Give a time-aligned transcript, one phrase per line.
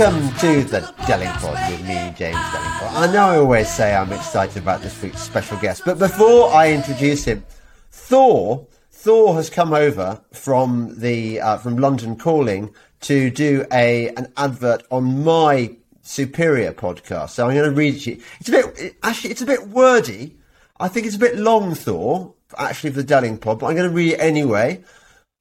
[0.00, 2.92] Welcome to the Delingpod with me, James Delingpole.
[2.94, 6.72] I know I always say I'm excited about this week's special guest, but before I
[6.72, 7.44] introduce him,
[7.90, 14.32] Thor, Thor has come over from the uh, from London Calling to do a an
[14.38, 17.30] advert on my Superior podcast.
[17.32, 18.22] So I'm going to read it to you.
[18.40, 20.34] It's a bit actually it's a bit wordy.
[20.78, 23.94] I think it's a bit long, Thor, actually for the Delingpod, but I'm going to
[23.94, 24.82] read it anyway.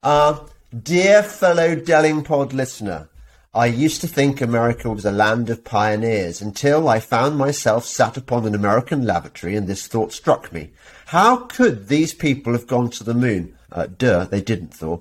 [0.03, 0.37] Uh,
[0.83, 3.07] dear fellow Delingpod listener.
[3.53, 8.15] I used to think America was a land of pioneers until I found myself sat
[8.15, 10.69] upon an American lavatory and this thought struck me.
[11.07, 13.57] How could these people have gone to the moon?
[13.71, 14.99] Uh, duh, they didn't, Thor.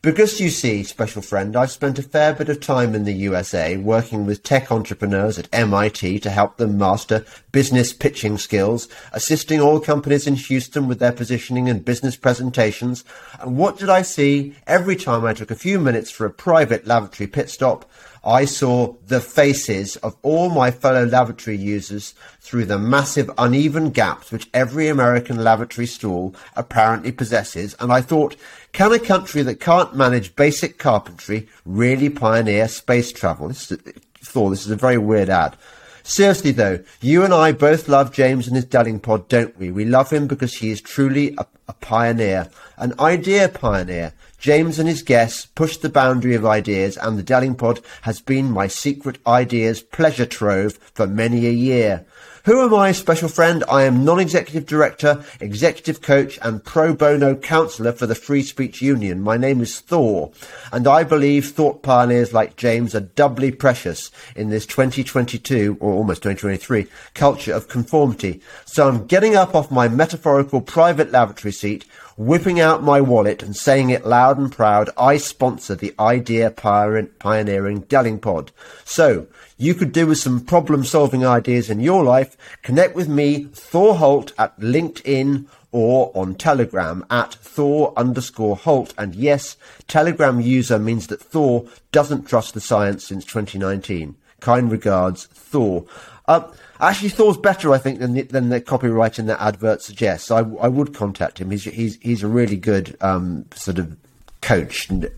[0.00, 3.76] Because you see, special friend, I've spent a fair bit of time in the USA
[3.76, 9.80] working with tech entrepreneurs at MIT to help them master business pitching skills, assisting all
[9.80, 13.04] companies in Houston with their positioning and business presentations.
[13.40, 16.86] And what did I see every time I took a few minutes for a private
[16.86, 17.84] lavatory pit stop?
[18.24, 24.32] I saw the faces of all my fellow lavatory users through the massive uneven gaps
[24.32, 28.36] which every American lavatory stall apparently possesses, and I thought,
[28.72, 33.48] can a country that can't manage basic carpentry really pioneer space travel?
[33.48, 33.78] This is,
[34.20, 35.56] Thor, this is a very weird ad.
[36.02, 39.70] Seriously though, you and I both love James and his Delingpod, don't we?
[39.70, 44.14] We love him because he is truly a, a pioneer, an idea pioneer.
[44.38, 48.68] James and his guests pushed the boundary of ideas, and the Delingpod has been my
[48.68, 52.06] secret ideas pleasure trove for many a year.
[52.44, 53.64] Who am I, special friend?
[53.68, 59.20] I am non-executive director, executive coach, and pro bono counsellor for the Free Speech Union.
[59.20, 60.30] My name is Thor,
[60.72, 66.22] and I believe thought pioneers like James are doubly precious in this 2022, or almost
[66.22, 68.40] 2023, culture of conformity.
[68.64, 71.84] So I'm getting up off my metaphorical private lavatory seat,
[72.18, 77.82] whipping out my wallet and saying it loud and proud, I sponsor the idea pioneering
[77.84, 78.50] Delingpod.
[78.84, 83.44] So, you could do with some problem solving ideas in your life, connect with me,
[83.52, 88.94] Thor Holt, at LinkedIn or on Telegram at Thor underscore Holt.
[88.98, 94.16] And yes, Telegram user means that Thor doesn't trust the science since 2019.
[94.40, 95.84] Kind regards, Thor.
[96.26, 96.48] Uh,
[96.80, 100.30] actually, Thor's better, I think, than the, than the copyright in that advert suggests.
[100.30, 101.50] I, I would contact him.
[101.50, 103.96] He's he's he's a really good um, sort of
[104.40, 105.10] coach and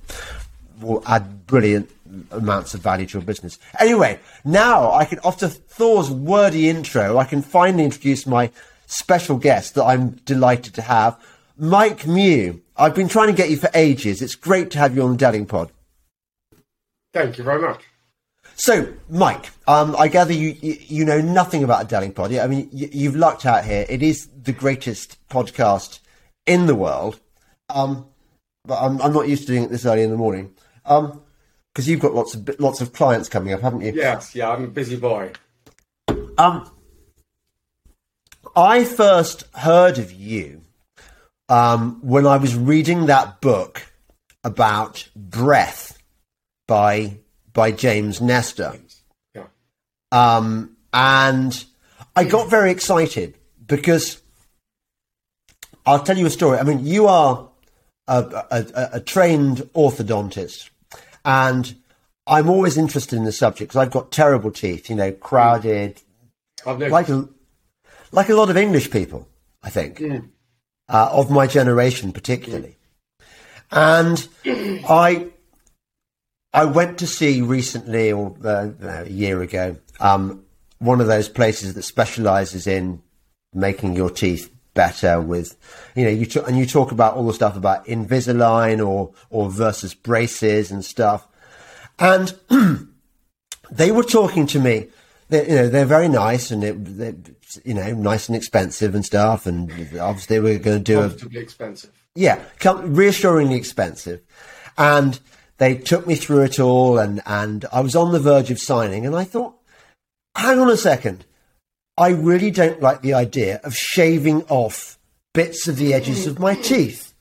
[0.81, 1.91] will add brilliant
[2.31, 3.59] amounts of value to your business.
[3.79, 8.51] Anyway, now I can, after Thor's wordy intro, I can finally introduce my
[8.87, 11.23] special guest that I'm delighted to have,
[11.57, 12.63] Mike Mew.
[12.77, 14.23] I've been trying to get you for ages.
[14.23, 15.71] It's great to have you on the Delingpod.
[17.13, 17.85] Thank you very much.
[18.61, 22.45] So, Mike, um, I gather you, you, you know nothing about a Delingpod.
[22.45, 23.87] I mean, you, have lucked out here.
[23.89, 26.01] It is the greatest podcast
[26.45, 27.19] in the world.
[27.71, 28.07] Um,
[28.67, 30.53] but I'm, I'm, not used to doing it this early in the morning.
[30.85, 31.23] Um,
[31.73, 33.93] because you've got lots of lots of clients coming up, haven't you?
[33.95, 35.33] Yes, yeah, I'm a busy boy.
[36.37, 36.71] Um,
[38.55, 40.61] I first heard of you
[41.49, 43.91] um, when I was reading that book
[44.45, 45.99] about breath
[46.69, 47.21] by
[47.53, 48.75] by James Nestor.
[49.35, 49.47] Yeah.
[50.13, 51.65] Um, and
[52.17, 53.35] I got very excited
[53.67, 54.21] because
[55.87, 56.59] I'll tell you a story.
[56.59, 57.49] I mean, you are
[58.07, 60.71] a, a, a trained orthodontist,
[61.25, 61.75] and
[62.27, 66.01] I'm always interested in the subject because I've got terrible teeth, you know, crowded,
[66.67, 67.29] like a,
[68.13, 69.29] like a lot of English people,
[69.63, 70.29] I think, mm.
[70.89, 72.77] uh, of my generation particularly.
[73.71, 75.29] And I,
[76.53, 80.45] I went to see recently, or uh, a year ago, um,
[80.79, 83.03] one of those places that specialises in
[83.55, 85.57] making your teeth better with,
[85.95, 89.51] you know, you t- and you talk about all the stuff about Invisalign or or
[89.51, 91.29] versus braces and stuff,
[91.99, 92.35] and
[93.71, 94.89] they were talking to me.
[95.29, 97.15] They, you know, they're very nice and it, they,
[97.65, 99.47] you know, nice and expensive and stuff.
[99.47, 99.71] And
[100.01, 101.93] obviously, we're going to do a, expensive.
[102.17, 104.23] Yeah, reassuringly expensive,
[104.77, 105.21] and
[105.61, 109.07] they took me through it all, and and I was on the verge of signing,
[109.07, 109.55] and I thought,
[110.35, 111.25] hang on a second
[112.01, 114.99] I really don't like the idea of shaving off
[115.35, 117.13] bits of the edges of my teeth.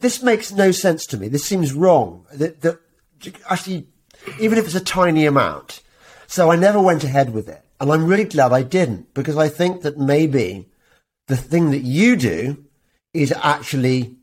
[0.00, 1.28] This makes no sense to me.
[1.28, 2.26] This seems wrong.
[2.34, 2.80] That, that
[3.48, 3.86] actually,
[4.40, 5.80] even if it's a tiny amount.
[6.26, 7.64] So I never went ahead with it.
[7.80, 10.68] And I'm really glad I didn't because I think that maybe
[11.28, 12.64] the thing that you do
[13.14, 14.16] is actually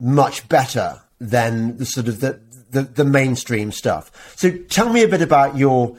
[0.00, 2.40] much better than the sort of the,
[2.70, 4.34] the, the mainstream stuff.
[4.36, 5.96] So tell me a bit about your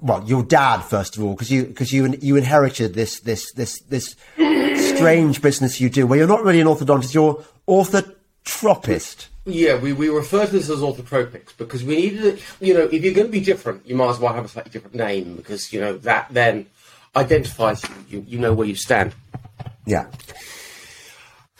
[0.00, 3.80] well, your dad first of all, because you because you you inherited this this this
[3.88, 9.26] this strange business you do, where you're not really an orthodontist, you're orthotropist.
[9.44, 12.42] Yeah, we, we refer to this as orthotropics because we needed it.
[12.60, 14.70] You know, if you're going to be different, you might as well have a slightly
[14.70, 16.66] different name because you know that then
[17.16, 17.94] identifies you.
[18.08, 19.14] You, you know where you stand.
[19.86, 20.06] Yeah.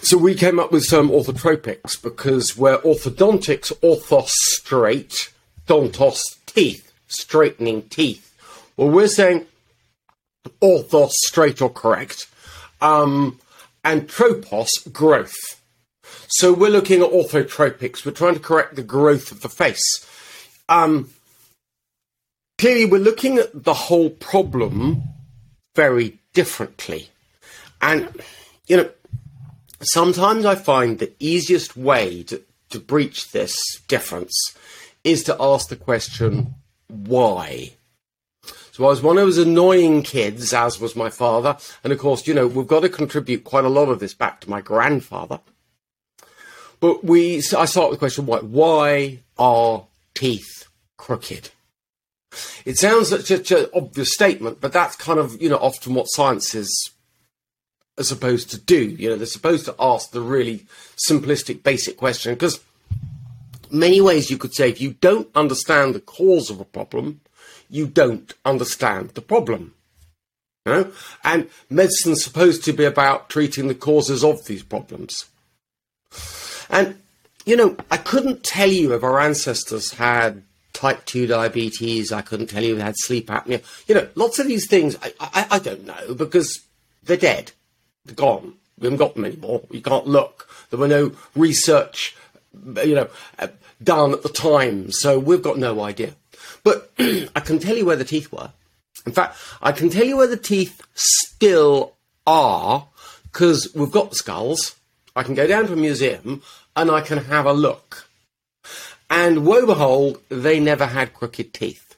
[0.00, 5.32] So we came up with some orthotropics because we're orthodontics, orthos straight,
[5.66, 8.34] dontos teeth, straightening teeth.
[8.76, 9.46] Well, we're saying
[10.62, 12.28] orthos straight or correct,
[12.80, 13.40] um,
[13.84, 15.34] and tropos growth.
[16.28, 18.06] So we're looking at orthotropics.
[18.06, 20.06] We're trying to correct the growth of the face.
[20.68, 21.10] Um,
[22.56, 25.02] clearly, we're looking at the whole problem
[25.74, 27.08] very differently,
[27.82, 28.08] and
[28.68, 28.90] you know
[29.80, 33.58] sometimes I find the easiest way to, to breach this
[33.88, 34.36] difference
[35.04, 36.54] is to ask the question,
[36.88, 37.72] why?
[38.72, 41.56] So I was one of those annoying kids, as was my father.
[41.82, 44.40] And of course, you know, we've got to contribute quite a lot of this back
[44.40, 45.40] to my grandfather.
[46.80, 48.38] But we, I start with the question, why?
[48.38, 51.50] Why are teeth crooked?
[52.64, 56.54] It sounds such an obvious statement, but that's kind of, you know, often what science
[56.54, 56.70] is
[57.98, 58.78] are supposed to do.
[58.80, 60.66] You know, they're supposed to ask the really
[61.08, 62.34] simplistic, basic question.
[62.34, 62.60] Because
[63.70, 67.20] many ways you could say if you don't understand the cause of a problem,
[67.70, 69.74] you don't understand the problem.
[70.64, 70.92] You know?
[71.24, 75.26] And medicine's supposed to be about treating the causes of these problems.
[76.70, 77.00] And,
[77.44, 80.42] you know, I couldn't tell you if our ancestors had
[80.78, 82.12] type 2 diabetes.
[82.12, 83.62] I couldn't tell you if they had sleep apnea.
[83.88, 86.60] You know, lots of these things I, I, I don't know because
[87.02, 87.52] they're dead
[88.16, 88.54] gone.
[88.78, 89.62] We haven't got them anymore.
[89.70, 90.48] You can't look.
[90.70, 92.16] There were no research,
[92.84, 93.08] you know,
[93.38, 93.48] uh,
[93.82, 96.14] done at the time, so we've got no idea.
[96.62, 98.52] But I can tell you where the teeth were.
[99.06, 101.94] In fact, I can tell you where the teeth still
[102.26, 102.86] are
[103.24, 104.76] because we've got skulls.
[105.16, 106.42] I can go down to a museum
[106.76, 108.08] and I can have a look.
[109.10, 111.96] And woe behold, they never had crooked teeth.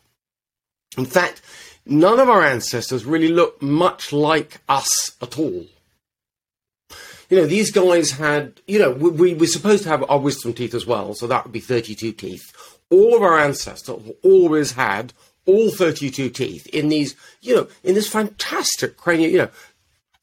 [0.97, 1.43] In fact,
[1.85, 5.67] none of our ancestors really looked much like us at all
[7.31, 10.75] you know, these guys had, you know, we, we're supposed to have our wisdom teeth
[10.75, 12.53] as well, so that would be 32 teeth.
[12.91, 15.13] All of our ancestors always had
[15.47, 19.49] all 32 teeth in these, you know, in this fantastic cranial, you know,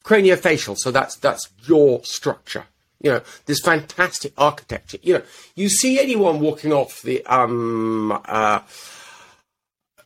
[0.04, 0.76] craniofacial.
[0.76, 2.66] So that's, that's jaw structure.
[3.00, 4.98] You know, this fantastic architecture.
[5.02, 5.22] You know,
[5.54, 8.60] you see anyone walking off the, um, uh,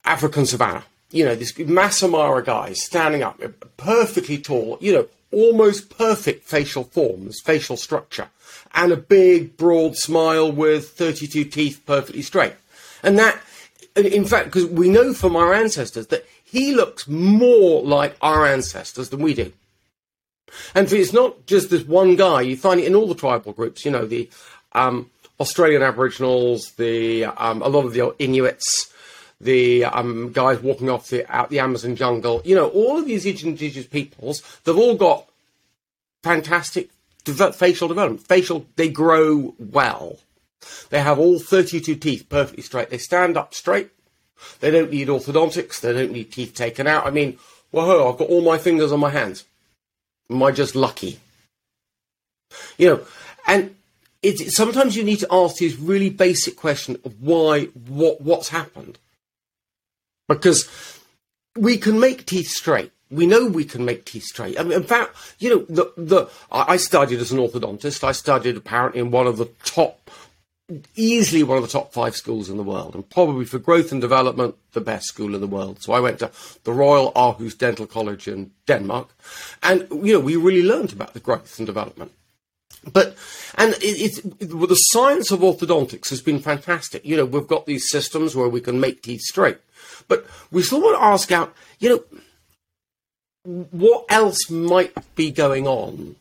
[0.04, 3.40] African savannah, you know, this Masai guy standing up,
[3.76, 8.28] perfectly tall, you know, almost perfect facial forms, facial structure,
[8.74, 12.54] and a big, broad smile with 32 teeth perfectly straight.
[13.02, 13.40] And that,
[13.96, 19.08] in fact, because we know from our ancestors that he looks more like our ancestors
[19.08, 19.52] than we do.
[20.74, 23.84] And it's not just this one guy, you find it in all the tribal groups,
[23.84, 24.28] you know, the
[24.72, 28.91] um, Australian Aboriginals, the um, a lot of the Inuits,
[29.42, 32.40] the um, guys walking off the out the Amazon jungle.
[32.44, 35.28] You know, all of these indigenous peoples, they've all got
[36.22, 36.90] fantastic
[37.24, 38.26] de- facial development.
[38.26, 40.18] Facial, they grow well.
[40.90, 42.90] They have all 32 teeth perfectly straight.
[42.90, 43.90] They stand up straight.
[44.60, 45.80] They don't need orthodontics.
[45.80, 47.06] They don't need teeth taken out.
[47.06, 47.38] I mean,
[47.70, 49.44] whoa, I've got all my fingers on my hands.
[50.30, 51.18] Am I just lucky?
[52.78, 53.00] You know,
[53.46, 53.74] and
[54.22, 58.98] it, sometimes you need to ask these really basic question of why, what, what's happened.
[60.34, 60.68] Because
[61.56, 62.92] we can make teeth straight.
[63.10, 64.58] We know we can make teeth straight.
[64.58, 68.04] I mean, in fact, you know, the, the I studied as an orthodontist.
[68.04, 70.10] I studied apparently in one of the top,
[70.96, 74.00] easily one of the top five schools in the world, and probably for growth and
[74.00, 75.82] development, the best school in the world.
[75.82, 76.30] So I went to
[76.64, 79.10] the Royal Aarhus Dental College in Denmark,
[79.62, 82.12] and you know, we really learned about the growth and development.
[82.90, 83.14] But
[83.56, 87.04] and it, the science of orthodontics has been fantastic.
[87.04, 89.58] You know, we've got these systems where we can make teeth straight.
[90.12, 96.16] But we still want to ask out, you know, what else might be going on?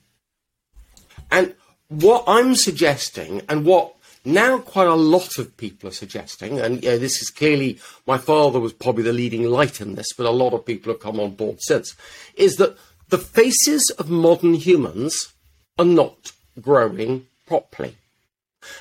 [1.29, 1.55] And
[1.89, 3.93] what I'm suggesting, and what
[4.24, 8.17] now quite a lot of people are suggesting, and you know, this is clearly my
[8.17, 11.19] father was probably the leading light in this, but a lot of people have come
[11.19, 11.93] on board since,
[12.36, 12.77] is that
[13.10, 15.33] the faces of modern humans
[15.77, 16.31] are not
[16.62, 17.98] growing properly.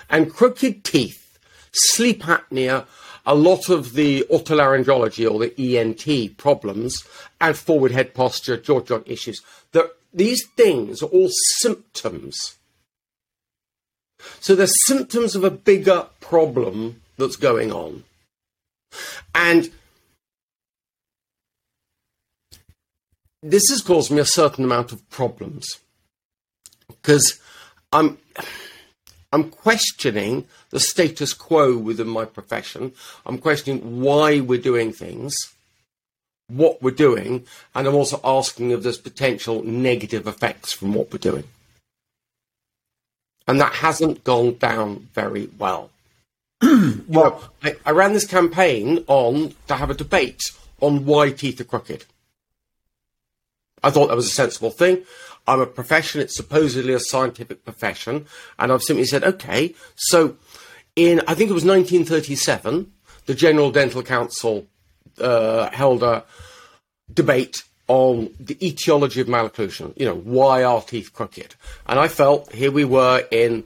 [0.09, 1.37] And crooked teeth,
[1.73, 2.87] sleep apnea,
[3.27, 7.05] a lot of the otolaryngology or the ENT problems
[7.41, 9.41] and forward head posture, jaw joint issues,
[9.73, 12.57] that these things are all symptoms.
[14.41, 18.05] So they're symptoms of a bigger problem that's going on.
[19.35, 19.71] And
[23.43, 25.79] this has caused me a certain amount of problems
[26.89, 27.41] because
[27.93, 28.19] I'm
[29.33, 32.93] I'm questioning the status quo within my profession.
[33.25, 35.37] I'm questioning why we're doing things,
[36.49, 41.19] what we're doing, and I'm also asking if there's potential negative effects from what we're
[41.19, 41.45] doing.
[43.47, 45.91] And that hasn't gone down very well.
[47.09, 50.43] well, I, I ran this campaign on to have a debate
[50.81, 52.05] on why teeth are crooked.
[53.83, 55.05] I thought that was a sensible thing.
[55.47, 58.27] I'm a profession, it's supposedly a scientific profession.
[58.59, 60.37] And I've simply said, okay, so
[60.97, 62.93] in, I think it was 1937,
[63.27, 64.67] the General Dental Council
[65.21, 66.25] uh, held a
[67.13, 69.93] debate on the etiology of malocclusion.
[69.97, 71.57] You know, why are teeth crooked?
[71.87, 73.65] And I felt here we were in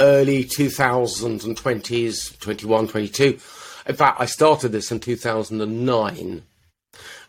[0.00, 3.38] early 2020s, 21, 22.
[3.86, 6.42] In fact, I started this in 2009.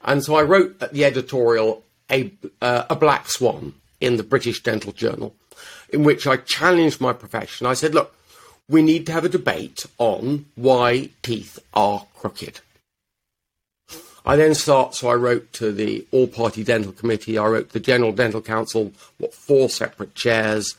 [0.03, 4.91] And so I wrote the editorial a, uh, a black swan in the British Dental
[4.91, 5.35] Journal,
[5.89, 7.67] in which I challenged my profession.
[7.67, 8.15] I said, look,
[8.69, 12.61] we need to have a debate on why teeth are crooked.
[14.25, 17.73] I then start, so I wrote to the All Party Dental Committee, I wrote to
[17.73, 20.75] the General Dental Council, what, four separate chairs.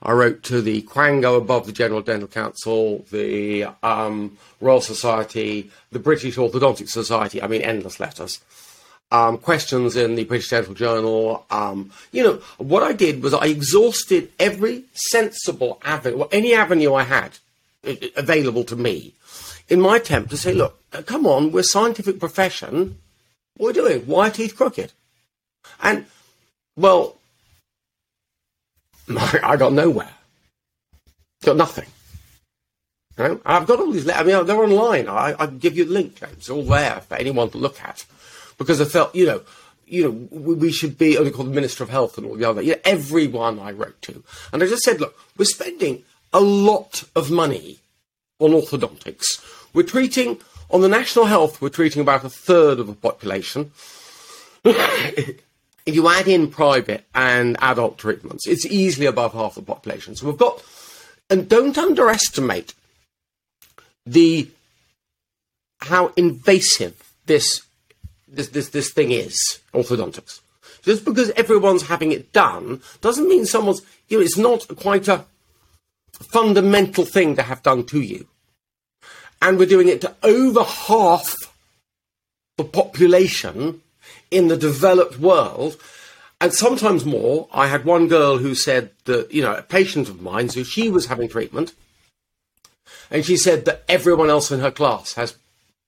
[0.00, 5.98] I wrote to the Quango above the General Dental Council, the um, Royal Society, the
[5.98, 8.40] British Orthodontic Society, I mean, endless letters
[9.10, 11.46] um, questions in the British Dental Journal.
[11.50, 16.94] Um, you know, what I did was I exhausted every sensible avenue, well, any avenue
[16.94, 17.38] I had
[17.86, 19.14] uh, available to me,
[19.68, 22.98] in my attempt to say, look, uh, come on, we're a scientific profession.
[23.56, 24.06] What are we doing?
[24.06, 24.92] Why are teeth crooked?
[25.82, 26.06] And,
[26.76, 27.16] well,
[29.16, 30.10] I got nowhere.
[31.42, 31.86] Got nothing.
[33.16, 33.40] You know?
[33.44, 34.08] I've got all these.
[34.08, 35.08] I mean, they're online.
[35.08, 36.36] I, I give you the link, James.
[36.36, 38.04] It's all there for anyone to look at
[38.58, 39.40] because I felt, you know,
[39.86, 42.60] you know, we should be only called the Minister of Health and all the other.
[42.60, 44.22] You know, everyone I wrote to,
[44.52, 47.78] and I just said, look, we're spending a lot of money
[48.38, 49.42] on orthodontics.
[49.72, 51.62] We're treating on the national health.
[51.62, 53.72] We're treating about a third of the population.
[54.64, 60.14] if you add in private and adult treatments, it's easily above half the population.
[60.16, 60.62] So we've got,
[61.30, 62.74] and don't underestimate
[64.04, 64.50] the
[65.80, 67.62] how invasive this
[68.30, 70.40] this, this, this thing is orthodontics.
[70.82, 75.24] Just because everyone's having it done doesn't mean someone's, you know, it's not quite a
[76.32, 78.26] fundamental thing to have done to you.
[79.40, 81.34] And we're doing it to over half
[82.56, 83.82] the population
[84.30, 85.76] in the developed world.
[86.40, 87.48] And sometimes more.
[87.52, 90.88] I had one girl who said that, you know, a patient of mine, so she
[90.88, 91.74] was having treatment,
[93.10, 95.36] and she said that everyone else in her class has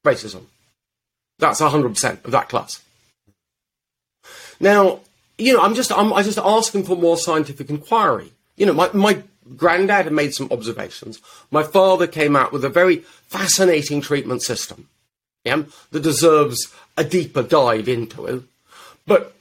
[0.03, 0.47] braces on.
[1.41, 2.83] That's 100% of that class.
[4.61, 5.01] Now,
[5.39, 8.33] you know, I'm just, I'm, I'm just asking for more scientific inquiry.
[8.57, 9.23] You know, my, my
[9.57, 11.21] granddad had made some observations.
[11.51, 14.89] My father came out with a very fascinating treatment system
[15.45, 18.43] yeah, that deserves a deeper dive into it.
[19.07, 19.35] But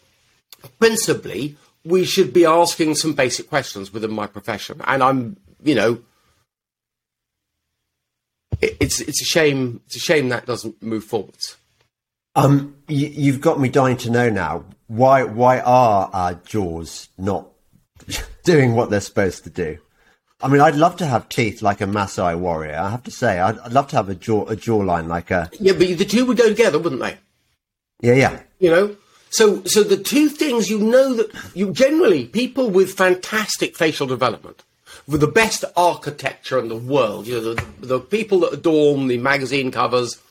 [0.79, 4.81] principally, we should be asking some basic questions within my profession.
[4.85, 5.99] And I'm, you know,
[8.61, 9.81] it, it's it's a shame.
[9.87, 11.57] It's a shame that doesn't move forwards.
[12.35, 14.65] Um, you, have got me dying to know now.
[14.87, 17.47] Why why are our jaws not
[18.43, 19.77] doing what they're supposed to do?
[20.41, 22.77] I mean, I'd love to have teeth like a Maasai warrior.
[22.77, 25.49] I have to say, I'd, I'd love to have a jaw a jawline like a.
[25.59, 27.17] Yeah, but the two would go together, wouldn't they?
[28.01, 28.39] Yeah, yeah.
[28.59, 28.95] You know,
[29.29, 34.63] so so the two things you know that you generally people with fantastic facial development
[35.07, 39.17] with the best architecture in the world, you know, the, the people that adorn the
[39.17, 40.21] magazine covers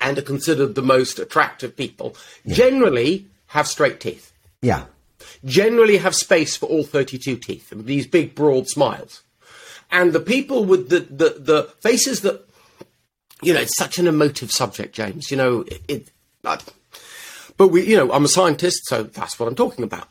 [0.00, 2.54] and are considered the most attractive people yeah.
[2.54, 4.32] generally have straight teeth.
[4.60, 4.84] Yeah.
[5.44, 9.22] Generally have space for all 32 teeth, and these big, broad smiles.
[9.90, 12.48] And the people with the, the, the faces that,
[13.42, 15.30] you know, it's such an emotive subject, James.
[15.30, 16.08] You know, it, it
[17.56, 20.08] but we, you know, I'm a scientist, so that's what I'm talking about.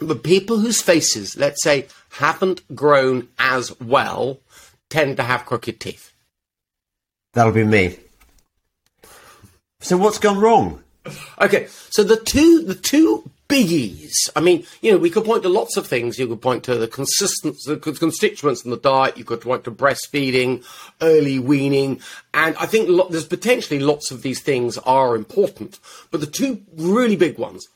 [0.00, 4.40] But people whose faces, let's say, haven't grown as well,
[4.88, 6.12] tend to have crooked teeth.
[7.34, 7.98] That'll be me.
[9.80, 10.82] So what's gone wrong?
[11.40, 14.12] Okay, so the two the two biggies.
[14.34, 16.18] I mean, you know, we could point to lots of things.
[16.18, 19.16] You could point to the consistent the constituents in the diet.
[19.16, 20.64] You could point to breastfeeding,
[21.00, 22.00] early weaning,
[22.34, 25.78] and I think lo- there's potentially lots of these things are important.
[26.10, 27.66] But the two really big ones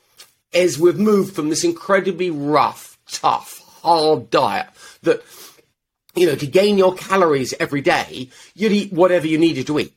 [0.52, 4.66] is we've moved from this incredibly rough, tough, hard diet
[5.02, 5.22] that
[6.14, 9.94] you know to gain your calories every day, you'd eat whatever you needed to eat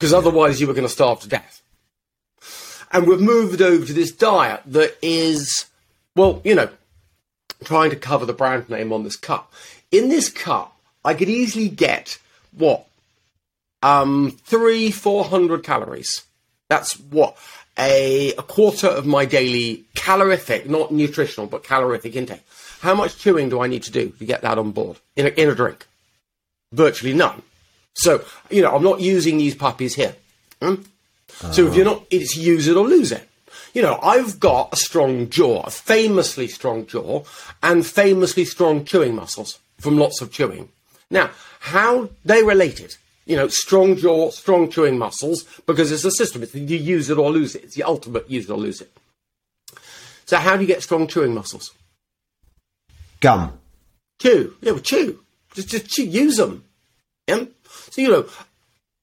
[0.00, 1.60] because otherwise you were going to starve to death.
[2.90, 5.66] And we've moved over to this diet that is,
[6.16, 6.70] well, you know,
[7.64, 9.52] trying to cover the brand name on this cup.
[9.92, 12.18] In this cup, I could easily get
[12.56, 12.86] what
[13.82, 16.24] um, three, four hundred calories.
[16.70, 17.36] That's what
[17.78, 22.42] a, a quarter of my daily calorific, not nutritional, but calorific intake.
[22.80, 25.28] How much chewing do I need to do to get that on board in a,
[25.30, 25.86] in a drink?
[26.72, 27.42] Virtually none.
[27.94, 30.14] So, you know, I'm not using these puppies here.
[30.62, 30.76] Hmm?
[31.52, 33.26] So if you're not, it's use it or lose it.
[33.72, 37.24] You know, I've got a strong jaw, a famously strong jaw,
[37.62, 40.68] and famously strong chewing muscles from lots of chewing.
[41.10, 41.30] Now,
[41.60, 42.96] how they related?
[43.26, 46.42] You know, strong jaw, strong chewing muscles, because it's a system.
[46.42, 47.64] It's you use it or lose it.
[47.64, 48.90] It's the ultimate use it or lose it.
[50.26, 51.70] So how do you get strong chewing muscles?
[53.20, 53.58] Gum.
[54.20, 54.54] Chew.
[54.60, 55.20] Yeah, well, chew.
[55.54, 56.04] Just, just chew.
[56.04, 56.64] Use them.
[57.28, 57.44] Yeah?
[57.90, 58.26] So, you know,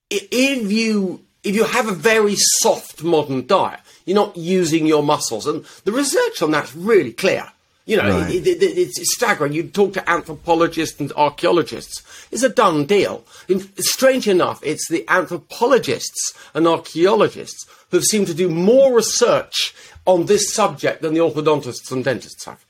[0.09, 5.47] if you if you have a very soft modern diet, you're not using your muscles,
[5.47, 7.45] and the research on that's really clear.
[7.85, 8.35] You know, Right.
[8.35, 9.53] it, it, it- it's staggering.
[9.53, 13.23] You talk to anthropologists and archaeologists; it's a done deal.
[13.47, 19.73] In, strange enough, it's the anthropologists and archaeologists who seem to do more research
[20.05, 22.65] on this subject than the orthodontists and dentists have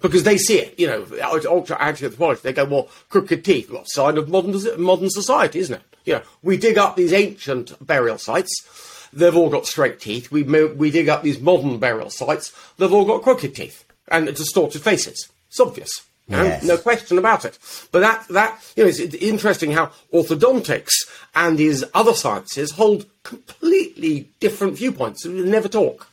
[0.00, 1.06] because they see it, you know,
[1.48, 2.40] ultra anthropology.
[2.42, 5.82] They go, well, crooked teeth, well, sign of modern modern society, isn't it?
[6.04, 9.08] You know, we dig up these ancient burial sites.
[9.12, 10.30] They've all got straight teeth.
[10.30, 12.52] We we dig up these modern burial sites.
[12.78, 15.28] They've all got crooked teeth and distorted faces.
[15.48, 16.02] It's obvious.
[16.28, 16.62] Yes.
[16.62, 17.58] No question about it.
[17.90, 23.06] But that that you know, it's it's interesting how orthodontics and these other sciences hold
[23.24, 25.24] completely different viewpoints.
[25.24, 26.06] They never talk.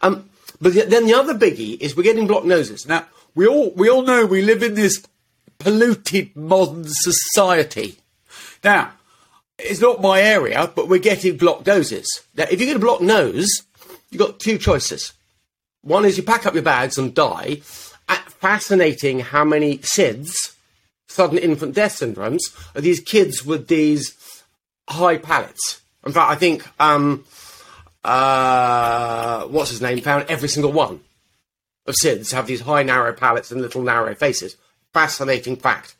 [0.00, 0.28] Um,
[0.62, 2.86] but the- then the other biggie is we're getting blocked noses.
[2.86, 5.02] Now we all we all know we live in this
[5.58, 7.98] polluted modern society.
[8.64, 8.92] Now
[9.58, 12.06] it's not my area, but we're getting blocked noses.
[12.36, 13.48] Now if you get a blocked nose,
[14.10, 15.12] you've got two choices.
[15.82, 17.60] One is you pack up your bags and die.
[18.08, 20.54] Uh, fascinating how many SIDS,
[21.08, 22.40] sudden infant death syndromes,
[22.76, 24.16] are these kids with these
[24.88, 25.80] high palates.
[26.06, 27.24] In fact, I think um,
[28.04, 31.00] uh, what's his name found every single one
[31.86, 34.56] of SIDS have these high narrow palates and little narrow faces.
[34.92, 35.94] Fascinating fact.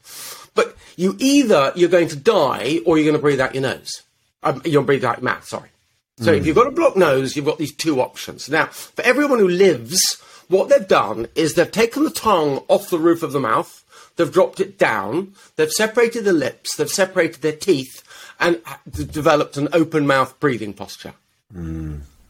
[0.55, 4.03] But you either you're going to die or you're going to breathe out your nose.
[4.43, 5.47] Um, you'll breathe out your mouth.
[5.47, 5.71] Sorry.
[6.19, 8.49] So if you've got a blocked nose, you've got these two options.
[8.49, 12.99] Now, for everyone who lives, what they've done is they've taken the tongue off the
[12.99, 13.83] roof of the mouth,
[14.17, 18.05] they've dropped it down, they've separated the lips, they've separated their teeth,
[18.38, 21.15] and uh, d- developed an open mouth breathing posture.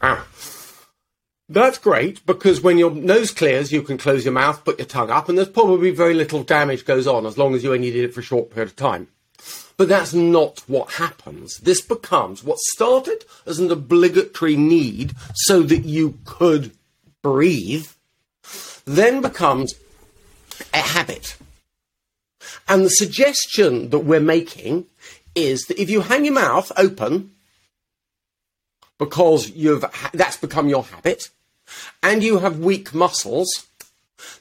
[0.00, 0.26] Ah.
[1.48, 5.10] That's great because when your nose clears, you can close your mouth, put your tongue
[5.10, 8.04] up, and there's probably very little damage goes on as long as you only did
[8.04, 9.08] it for a short period of time.
[9.76, 11.58] But that's not what happens.
[11.58, 16.72] This becomes what started as an obligatory need so that you could
[17.20, 17.86] breathe,
[18.84, 19.74] then becomes
[20.72, 21.36] a habit.
[22.68, 24.86] And the suggestion that we're making
[25.34, 27.32] is that if you hang your mouth open,
[29.04, 31.30] because you've that's become your habit,
[32.02, 33.66] and you have weak muscles,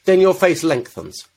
[0.05, 1.27] then your face lengthens.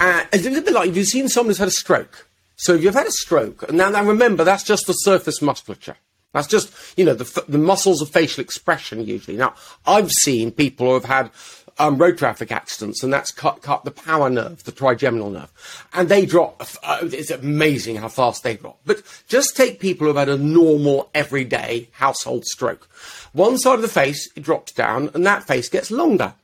[0.00, 2.28] Uh, it's a little bit like if you've seen someone who's had a stroke.
[2.56, 5.96] So if you've had a stroke, now, now remember that's just the surface musculature.
[6.32, 9.36] That's just you know the the muscles of facial expression usually.
[9.36, 9.54] Now
[9.86, 11.30] I've seen people who have had
[11.78, 16.08] um, road traffic accidents, and that's cut cut the power nerve, the trigeminal nerve, and
[16.08, 16.62] they drop.
[16.82, 18.80] Uh, it's amazing how fast they drop.
[18.84, 22.88] But just take people who've had a normal, everyday household stroke.
[23.32, 26.34] One side of the face it drops down, and that face gets longer.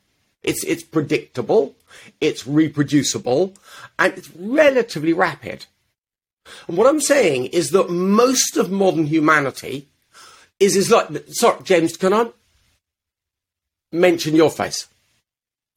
[0.43, 1.75] It's it's predictable,
[2.21, 3.55] it's reproducible,
[3.99, 5.67] and it's relatively rapid.
[6.67, 9.89] And what I'm saying is that most of modern humanity
[10.61, 12.31] is is like sorry, James, can I
[13.93, 14.89] mention your face?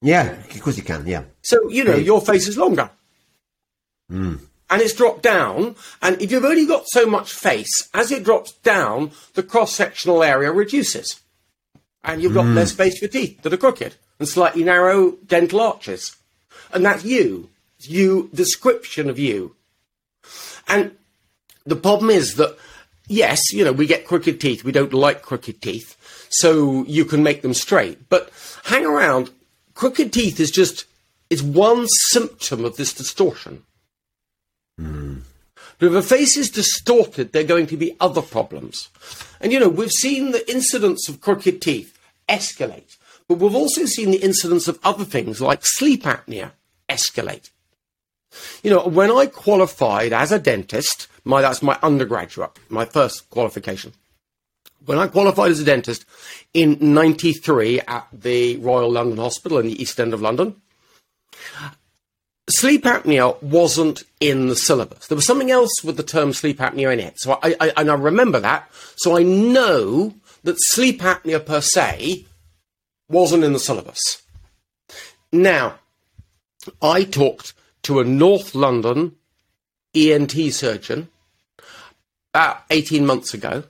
[0.02, 1.06] Yeah, of course you can.
[1.06, 1.24] Yeah.
[1.44, 2.90] So, you know, your face is longer.
[4.10, 4.36] Hmm.
[4.70, 5.76] And it's dropped down.
[6.02, 10.24] And if you've only got so much face, as it drops down, the cross sectional
[10.24, 11.20] area reduces.
[12.04, 12.56] And you've got hmm.
[12.56, 16.16] less space for teeth that are crooked and slightly narrow dental arches.
[16.74, 17.50] And that's you.
[17.78, 19.56] It's you, description of you.
[20.68, 20.96] And
[21.66, 22.58] the problem is that,
[23.08, 24.64] yes, you know, we get crooked teeth.
[24.64, 25.98] We don't like crooked teeth.
[26.30, 28.10] So you can make them straight.
[28.10, 28.32] But
[28.64, 29.32] hang around.
[29.82, 30.86] Crooked teeth is just,
[31.32, 33.64] it's one symptom of this distortion.
[34.78, 35.22] Hmm.
[35.80, 38.90] But if a face is distorted, there are going to be other problems.
[39.40, 41.98] And you know, we've seen the incidence of crooked teeth
[42.30, 42.96] escalate,
[43.28, 46.52] but we've also seen the incidence of other things like sleep apnea
[46.88, 47.50] escalate.
[48.62, 53.94] You know, when I qualified as a dentist, my that's my undergraduate, my first qualification.
[54.86, 56.06] When I qualified as a dentist
[56.54, 60.56] in 93 at the Royal London Hospital in the East End of London,
[62.50, 65.08] sleep apnea wasn't in the syllabus.
[65.08, 67.20] There was something else with the term sleep apnea in it.
[67.20, 68.70] So I, I, and I remember that.
[68.96, 70.14] So I know
[70.44, 72.26] that sleep apnea per se
[73.10, 74.24] wasn't in the syllabus.
[75.32, 75.80] Now,
[76.82, 79.16] I talked to a North London
[79.96, 81.10] ENT surgeon
[82.34, 83.64] about 18 months ago,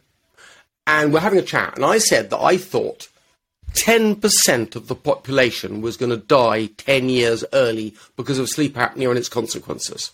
[0.88, 3.08] and we're having a chat, and I said that I thought
[3.74, 9.10] 10% of the population was going to die 10 years early because of sleep apnea
[9.10, 10.12] and its consequences.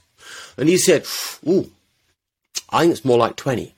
[0.58, 1.06] And he said,
[1.48, 1.72] Ooh,
[2.70, 3.74] I think it's more like 20.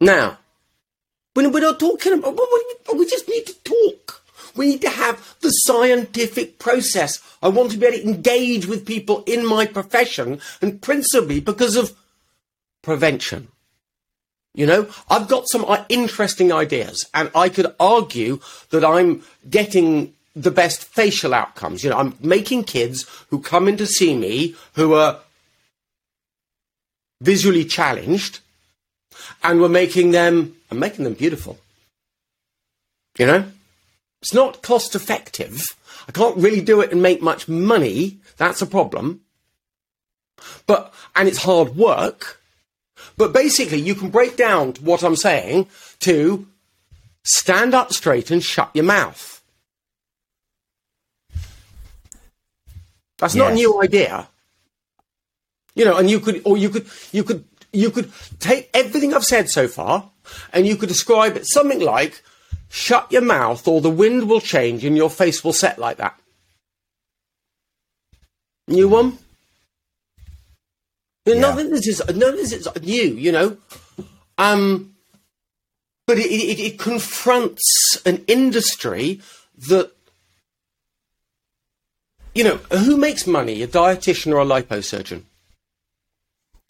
[0.00, 0.38] Now,
[1.34, 2.38] when we're not talking about,
[2.94, 4.22] we just need to talk.
[4.56, 7.22] We need to have the scientific process.
[7.42, 11.76] I want to be able to engage with people in my profession and principally because
[11.76, 11.94] of
[12.86, 13.48] prevention.
[14.54, 18.38] You know, I've got some uh, interesting ideas and I could argue
[18.70, 21.82] that I'm getting the best facial outcomes.
[21.82, 25.18] You know, I'm making kids who come in to see me who are
[27.20, 28.38] visually challenged
[29.42, 31.58] and we're making them, I'm making them beautiful.
[33.18, 33.44] You know?
[34.22, 35.74] It's not cost effective.
[36.08, 38.18] I can't really do it and make much money.
[38.36, 39.22] That's a problem.
[40.66, 42.40] But, and it's hard work.
[43.16, 45.68] But basically, you can break down what I'm saying
[46.00, 46.46] to
[47.22, 49.42] stand up straight and shut your mouth.
[53.18, 53.36] That's yes.
[53.36, 54.28] not a new idea.
[55.74, 59.24] You know, and you could, or you could, you could, you could take everything I've
[59.24, 60.10] said so far
[60.52, 62.22] and you could describe it something like
[62.68, 66.18] Shut your mouth or the wind will change and your face will set like that.
[68.68, 69.18] New one?
[71.26, 71.40] Yeah.
[71.40, 73.56] None of this is none of this is new, you know.
[74.38, 74.94] Um,
[76.06, 79.20] but it, it, it confronts an industry
[79.68, 79.90] that
[82.34, 85.22] you know who makes money, a dietitian or a liposurgeon.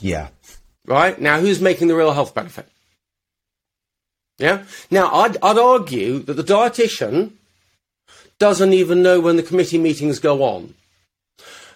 [0.01, 0.29] Yeah.
[0.87, 2.69] Right now, who's making the real health benefit?
[4.39, 4.65] Yeah.
[4.91, 7.33] Now, I'd, I'd argue that the dietitian
[8.39, 10.75] doesn't even know when the committee meetings go on.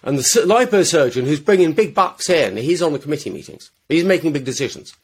[0.03, 3.69] And the liposurgeon who's bringing big bucks in, he's on the committee meetings.
[3.87, 4.95] He's making big decisions.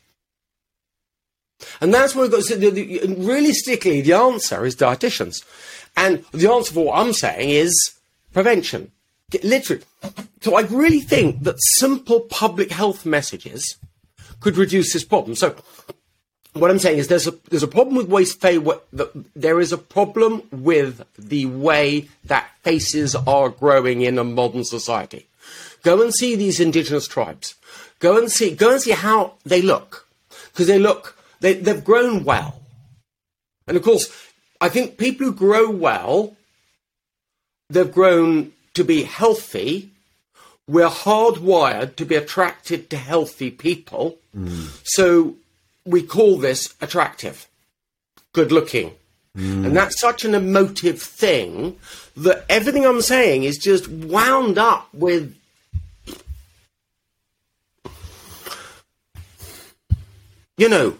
[1.81, 5.43] And that's where we've got, so the, the, realistically, the answer is dietitians.
[5.95, 7.73] And the answer for what I'm saying is
[8.33, 8.91] prevention.
[9.43, 9.83] Literally.
[10.41, 13.77] So I really think that simple public health messages
[14.39, 15.35] could reduce this problem.
[15.35, 15.55] So
[16.59, 18.61] what I'm saying is there's a there's a problem with waste face.
[19.35, 25.27] There is a problem with the way that faces are growing in a modern society.
[25.83, 27.55] Go and see these indigenous tribes.
[27.99, 30.07] Go and see go and see how they look
[30.51, 32.61] because they look they they've grown well,
[33.67, 34.11] and of course
[34.59, 36.35] I think people who grow well,
[37.69, 39.91] they've grown to be healthy.
[40.67, 44.17] We're hardwired to be attracted to healthy people.
[44.35, 44.77] Mm.
[44.83, 45.35] So
[45.87, 47.47] we call this attractive,
[48.33, 48.91] good looking.
[49.35, 49.67] Mm.
[49.67, 51.77] And that's such an emotive thing
[52.17, 55.35] that everything I'm saying is just wound up with.
[60.57, 60.97] You know,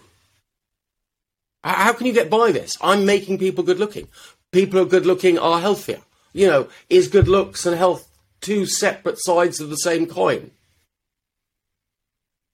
[1.64, 2.78] how can you get by this?
[2.80, 4.06] I'm making people good looking.
[4.52, 6.00] People who are good looking are healthier.
[6.32, 8.08] You know, is good looks and health
[8.40, 10.52] two separate sides of the same coin?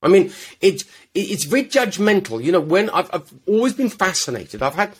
[0.04, 2.44] I mean, it, it's very judgmental.
[2.44, 4.92] You know, when I've, I've always been fascinated, I've had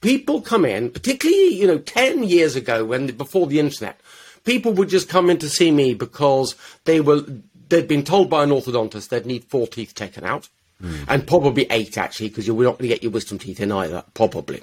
[0.00, 4.00] people come in, particularly, you know, 10 years ago when, before the internet,
[4.44, 7.22] people would just come in to see me because they were,
[7.68, 10.48] they'd been told by an orthodontist they'd need four teeth taken out.
[10.80, 11.04] Mm.
[11.08, 14.02] And probably eight, actually, because you're not going to get your wisdom teeth in either,
[14.14, 14.62] probably.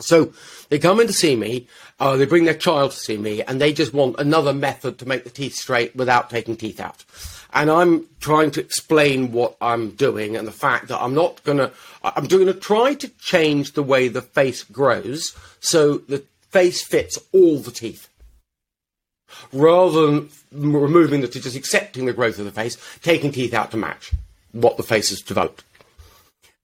[0.00, 0.32] So
[0.68, 1.68] they come in to see me,
[2.00, 5.08] uh, they bring their child to see me, and they just want another method to
[5.08, 7.04] make the teeth straight without taking teeth out
[7.56, 11.56] and I'm trying to explain what I'm doing and the fact that I'm not going
[11.56, 11.72] to,
[12.04, 17.18] I'm going to try to change the way the face grows so the face fits
[17.32, 18.10] all the teeth.
[19.54, 23.70] Rather than removing the teeth, just accepting the growth of the face, taking teeth out
[23.70, 24.12] to match
[24.52, 25.64] what the face has developed.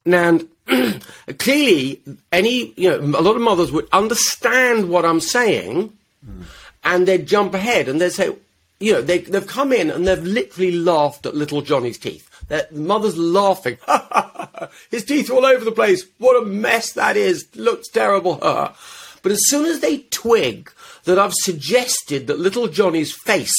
[0.04, 0.46] And
[1.38, 5.90] clearly, any, you know, a lot of mothers would understand what I'm saying
[6.26, 6.44] mm.
[6.84, 8.34] and they'd jump ahead and they'd say,
[8.82, 12.28] you know, they, they've come in and they've literally laughed at little Johnny's teeth.
[12.48, 13.78] Their mother's laughing.
[14.90, 16.04] His teeth are all over the place.
[16.18, 17.46] What a mess that is.
[17.54, 18.36] Looks terrible.
[19.22, 20.72] but as soon as they twig
[21.04, 23.54] that I've suggested that little Johnny's face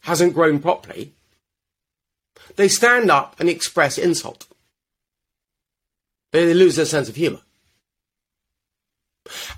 [0.00, 1.12] hasn't grown properly,
[2.56, 4.46] they stand up and express insult.
[6.32, 7.40] They, they lose their sense of humor.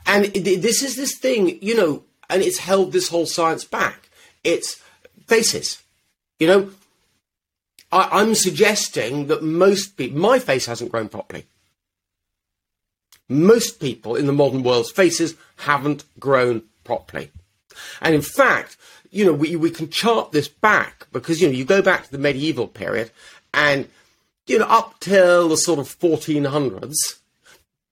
[0.05, 4.11] And this is this thing, you know, and it's held this whole science back.
[4.45, 4.81] It's
[5.27, 5.83] faces.
[6.39, 6.71] You know,
[7.93, 11.47] I, I'm suggesting that most people, my face hasn't grown properly.
[13.29, 17.31] Most people in the modern world's faces haven't grown properly.
[18.01, 18.77] And in fact,
[19.11, 22.13] you know, we, we can chart this back because, you know, you go back to
[22.13, 23.11] the medieval period
[23.53, 23.89] and,
[24.47, 26.95] you know, up till the sort of 1400s,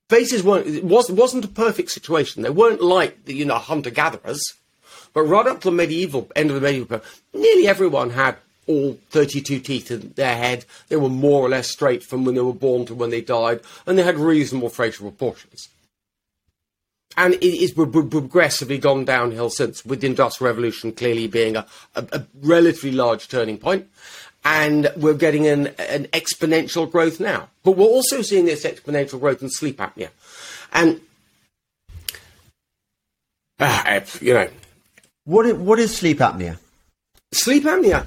[0.08, 2.42] faces weren't, it wasn't, wasn't a perfect situation.
[2.42, 4.54] They weren't like the, you know, hunter gatherers.
[5.14, 8.98] But right up to the medieval, end of the medieval period, nearly everyone had all
[9.10, 10.64] 32 teeth in their head.
[10.88, 13.60] They were more or less straight from when they were born to when they died,
[13.86, 15.68] and they had reasonable facial proportions.
[17.16, 22.26] And it's progressively gone downhill since, with the Industrial Revolution clearly being a, a, a
[22.42, 23.88] relatively large turning point.
[24.44, 27.48] And we're getting an, an exponential growth now.
[27.62, 30.10] But we're also seeing this exponential growth in sleep apnea.
[30.72, 31.00] And,
[33.60, 34.48] uh, you know.
[35.24, 36.58] What is, what is sleep apnea?
[37.32, 38.06] Sleep apnea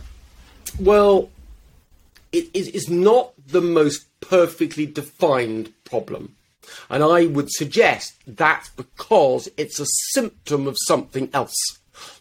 [0.80, 1.30] well,
[2.32, 6.36] it is not the most perfectly defined problem.
[6.90, 11.56] And I would suggest that's because it's a symptom of something else,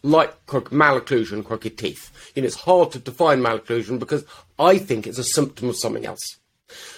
[0.03, 2.31] like malocclusion, crooked teeth.
[2.33, 4.23] You know, it's hard to define malocclusion because
[4.57, 6.37] I think it's a symptom of something else.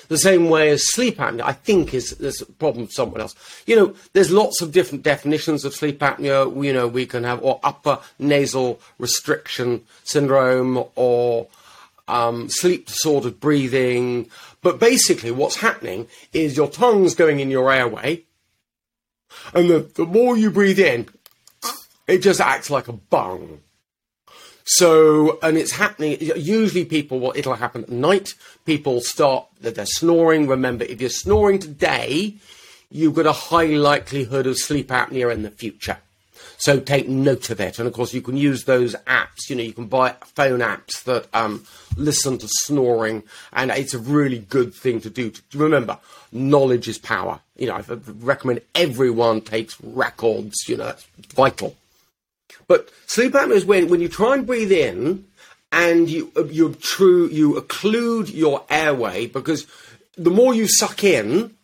[0.08, 3.36] The same way as sleep apnea, I think is there's a problem with someone else.
[3.68, 6.66] You know, there's lots of different definitions of sleep apnea.
[6.66, 11.48] You know, we can have or upper nasal restriction syndrome or
[12.08, 14.30] um, sleep disordered breathing.
[14.62, 18.24] But basically, what's happening is your tongue's going in your airway,
[19.54, 21.08] and the, the more you breathe in,
[22.08, 23.62] it just acts like a bung.
[24.74, 26.18] So, and it's happening.
[26.22, 28.36] Usually, people, well, it'll happen at night.
[28.66, 30.48] People start that they're snoring.
[30.48, 32.36] Remember, if you're snoring today,
[32.92, 35.98] you've got a high likelihood of sleep apnea in the future.
[36.60, 37.80] So take note of it.
[37.80, 39.50] And of course, you can use those apps.
[39.50, 41.66] You know, you can buy phone apps that um,
[41.98, 45.32] listen to snoring, and it's a really good thing to do.
[45.56, 45.98] Remember,
[46.32, 47.40] knowledge is power.
[47.58, 47.84] You know, I
[48.20, 50.58] recommend everyone takes records.
[50.68, 51.76] You know, it's vital.
[52.68, 55.26] But sleep apnea is when, when you try and breathe in
[55.72, 59.68] and you, you, true, you occlude your airway because
[60.18, 61.56] the more you suck in,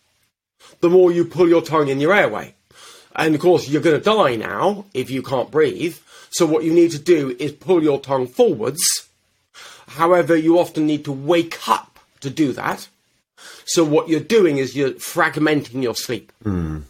[0.81, 2.53] the more you pull your tongue in your airway.
[3.15, 5.97] And of course, you're going to die now if you can't breathe.
[6.31, 9.07] So what you need to do is pull your tongue forwards.
[9.87, 12.87] However, you often need to wake up to do that.
[13.65, 16.31] So what you're doing is you're fragmenting your sleep.
[16.43, 16.83] Mm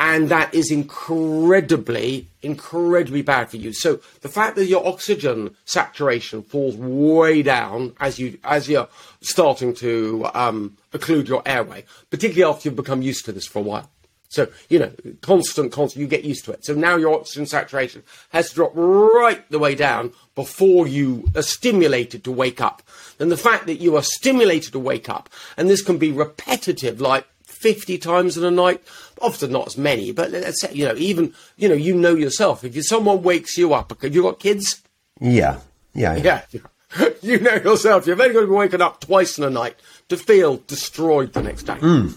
[0.00, 3.72] and that is incredibly, incredibly bad for you.
[3.72, 8.88] So the fact that your oxygen saturation falls way down as you as you're
[9.20, 13.62] starting to um, occlude your airway, particularly after you've become used to this for a
[13.62, 13.90] while.
[14.28, 16.64] So you know, constant, constant, you get used to it.
[16.64, 21.42] So now your oxygen saturation has to drop right the way down before you are
[21.42, 22.82] stimulated to wake up.
[23.18, 27.00] And the fact that you are stimulated to wake up, and this can be repetitive,
[27.00, 27.26] like
[27.58, 28.80] 50 times in a night,
[29.20, 32.62] often not as many, but let's say, you know, even, you know, you know yourself,
[32.62, 34.80] if someone wakes you up, have you got kids?
[35.20, 35.58] Yeah.
[35.92, 36.16] Yeah.
[36.16, 36.42] Yeah.
[36.52, 37.08] yeah.
[37.22, 39.74] you know yourself, you're only going to be waking up twice in a night
[40.08, 41.74] to feel destroyed the next day.
[41.74, 42.16] Mm.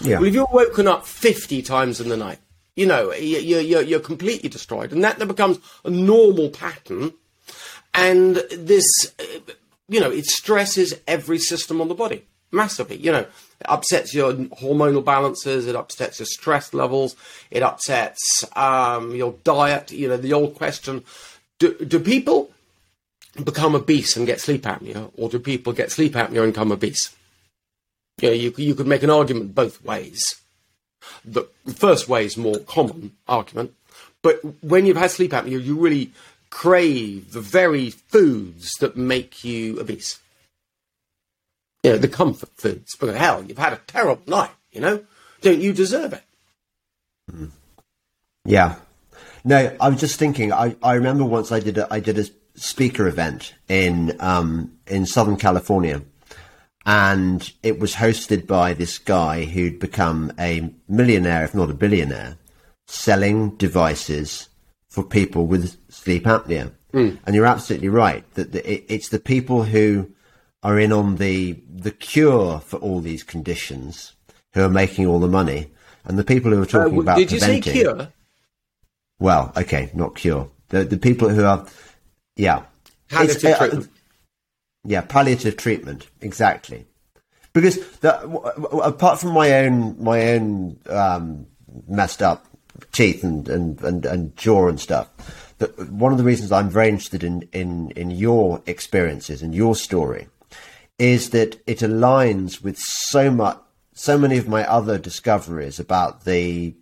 [0.00, 0.16] Yeah.
[0.16, 2.38] Well, if you're woken up 50 times in the night,
[2.74, 4.92] you know, you're, you're, you're completely destroyed.
[4.92, 7.12] And that then becomes a normal pattern.
[7.92, 8.86] And this,
[9.88, 12.96] you know, it stresses every system on the body massively.
[12.96, 13.26] You know,
[13.60, 17.16] it upsets your hormonal balances, it upsets your stress levels,
[17.50, 19.92] it upsets um, your diet.
[19.92, 21.04] You know, the old question
[21.60, 22.50] do, do people
[23.44, 27.14] become obese and get sleep apnea, or do people get sleep apnea and become obese?
[28.20, 30.40] You know, you, you could make an argument both ways.
[31.24, 33.74] The first way is more common argument,
[34.22, 36.10] but when you've had sleep apnea, you really
[36.48, 40.18] crave the very foods that make you obese
[41.82, 42.96] you know, the comfort foods.
[42.96, 45.04] But hell, you've had a terrible night, you know?
[45.40, 46.24] Don't you deserve it?
[47.30, 47.50] Mm.
[48.44, 48.76] Yeah.
[49.44, 50.52] No, I was just thinking.
[50.52, 55.06] I, I remember once I did a, I did a speaker event in um, in
[55.06, 56.02] Southern California,
[56.84, 62.36] and it was hosted by this guy who'd become a millionaire, if not a billionaire,
[62.86, 64.48] selling devices
[64.90, 66.72] for people with sleep apnea.
[66.92, 67.18] Mm.
[67.24, 70.10] And you're absolutely right that the, it, it's the people who
[70.62, 74.14] are in on the the cure for all these conditions
[74.52, 75.70] who are making all the money,
[76.04, 78.12] and the people who are talking uh, about did preventing, you say cure?
[79.18, 80.50] Well, okay, not cure.
[80.68, 81.66] The the people who are,
[82.36, 82.64] yeah,
[83.08, 83.90] palliative uh, treatment.
[84.84, 86.86] Yeah, palliative treatment, exactly.
[87.52, 91.46] because the, w- w- apart from my own my own um,
[91.86, 92.46] messed up
[92.92, 96.88] teeth and, and, and, and jaw and stuff, that one of the reasons I'm very
[96.88, 100.28] interested in, in, in your experiences and your story
[101.00, 103.58] is that it aligns with so much
[103.94, 106.74] so many of my other discoveries about the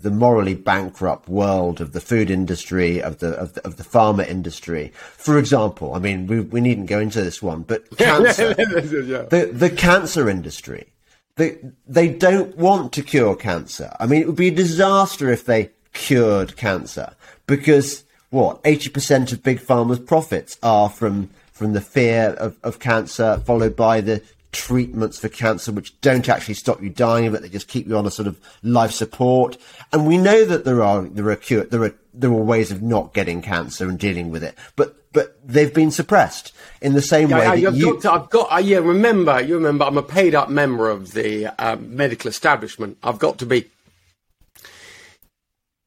[0.00, 4.26] the morally bankrupt world of the food industry, of the of the, of the pharma
[4.26, 4.92] industry.
[4.94, 9.70] For example, I mean, we we needn't go into this one, but cancer, the the
[9.70, 10.92] cancer industry.
[11.36, 13.94] They they don't want to cure cancer.
[14.00, 17.14] I mean, it would be a disaster if they cured cancer
[17.46, 22.78] because what eighty percent of big pharma's profits are from from the fear of, of
[22.78, 27.50] cancer, followed by the treatments for cancer which don't actually stop you dying but they
[27.50, 29.58] just keep you on a sort of life support
[29.92, 32.80] and we know that there are there are cure, there are there are ways of
[32.80, 37.30] not getting cancer and dealing with it but but they've been suppressed in the same
[37.30, 38.78] yeah, way I, that I've you got, to, I've got, uh, yeah.
[38.78, 42.98] Remember, you remember, I'm a paid up member of the um, medical establishment.
[43.02, 43.70] I've got to be,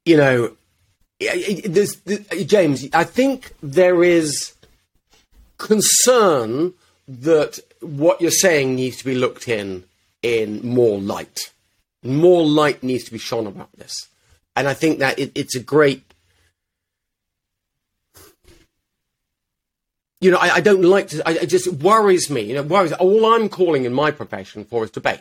[0.04, 0.56] you know,
[1.20, 1.96] there's,
[2.44, 2.88] James.
[2.92, 4.52] I think there is
[5.62, 6.74] concern
[7.08, 9.84] that what you're saying needs to be looked in
[10.22, 11.50] in more light.
[12.02, 14.08] More light needs to be shone about this,
[14.56, 16.02] and I think that it, it's a great.
[20.20, 21.28] You know, I, I don't like to.
[21.28, 22.40] I, it just worries me.
[22.40, 22.92] You know, worries.
[22.92, 25.20] All I'm calling in my profession for is debate,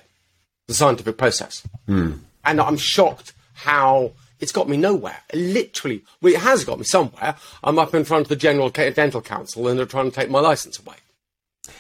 [0.67, 2.13] the scientific process, hmm.
[2.43, 5.19] and I'm shocked how it's got me nowhere.
[5.33, 7.35] Literally, well, it has got me somewhere.
[7.63, 10.39] I'm up in front of the General Dental Council, and they're trying to take my
[10.39, 10.95] license away.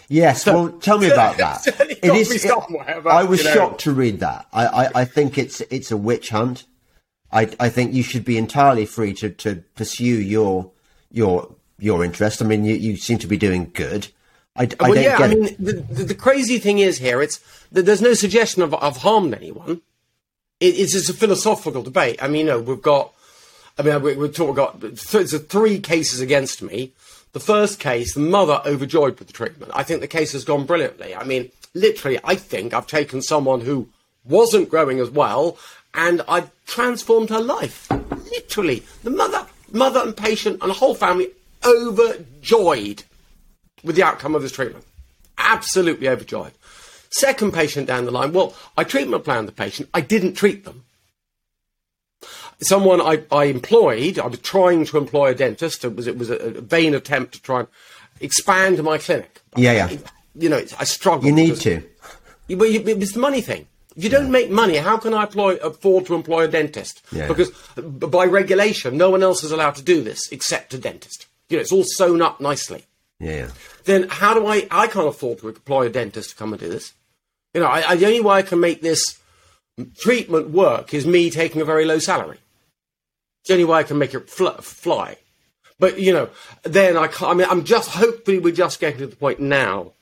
[0.07, 1.65] Yes, well, tell me about that.
[2.03, 3.53] It me somewhere, but, I was you know.
[3.53, 4.47] shocked to read that.
[4.53, 6.65] I, I, I think it's it's a witch hunt.
[7.31, 10.71] I, I think you should be entirely free to, to pursue your
[11.11, 12.41] your your interest.
[12.41, 14.07] I mean, you, you seem to be doing good.
[14.55, 15.39] I, I well, don't yeah, get I it.
[15.39, 17.39] mean, the, the, the crazy thing is here, it's
[17.71, 19.81] that there's no suggestion of, of harmed anyone.
[20.61, 22.23] It, it's just a philosophical debate.
[22.23, 23.13] I mean, you know, we've got,
[23.77, 26.93] I mean, we, we've talk, got th- there's three cases against me.
[27.33, 29.71] The first case, the mother overjoyed with the treatment.
[29.75, 31.15] I think the case has gone brilliantly.
[31.15, 33.89] I mean, literally, I think I've taken someone who
[34.23, 35.57] wasn't growing as well
[35.93, 37.89] and I've transformed her life.
[37.89, 41.29] Literally, the mother, mother and patient and the whole family
[41.65, 43.03] overjoyed
[43.83, 44.85] with the outcome of this treatment.
[45.37, 46.53] Absolutely overjoyed.
[47.11, 49.89] Second patient down the line, well, I treatment planned the patient.
[49.93, 50.85] I didn't treat them.
[52.61, 55.83] Someone I, I employed, I was trying to employ a dentist.
[55.83, 57.67] It was, it was a, a vain attempt to try and
[58.19, 59.41] expand my clinic.
[59.55, 59.97] Yeah, yeah.
[60.35, 61.25] You know, it's- I struggle.
[61.25, 61.83] You need to.
[62.49, 63.67] well, you, it's the money thing.
[63.95, 67.01] If you don't make money, how can I employ, afford to employ a dentist?
[67.11, 67.27] Yeah.
[67.27, 71.27] Because by regulation, no one else is allowed to do this except a dentist.
[71.49, 72.85] You know, it's all sewn up nicely.
[73.19, 73.49] Yeah, yeah.
[73.83, 74.65] Then how do I?
[74.71, 76.93] I can't afford to employ a dentist to come and do this.
[77.53, 79.19] You know, I, I, the only way I can make this
[79.97, 82.37] treatment work is me taking a very low salary.
[83.41, 85.17] It's the only way I can make it fl- fly.
[85.79, 86.29] But you know,
[86.63, 87.31] then I can't.
[87.31, 89.93] I mean, I'm just hopefully we're just getting to the point now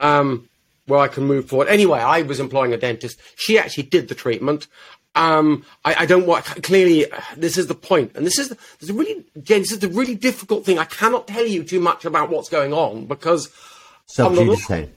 [0.00, 0.48] um,
[0.86, 1.68] where I can move forward.
[1.68, 3.20] Anyway, I was employing a dentist.
[3.36, 4.66] She actually did the treatment.
[5.14, 7.06] Um, I, I don't want clearly.
[7.36, 9.60] This is the point, and this is the, this is really, Jen.
[9.60, 10.78] This is the really difficult thing.
[10.80, 13.48] I cannot tell you too much about what's going on because
[14.06, 14.88] Self I'm not-.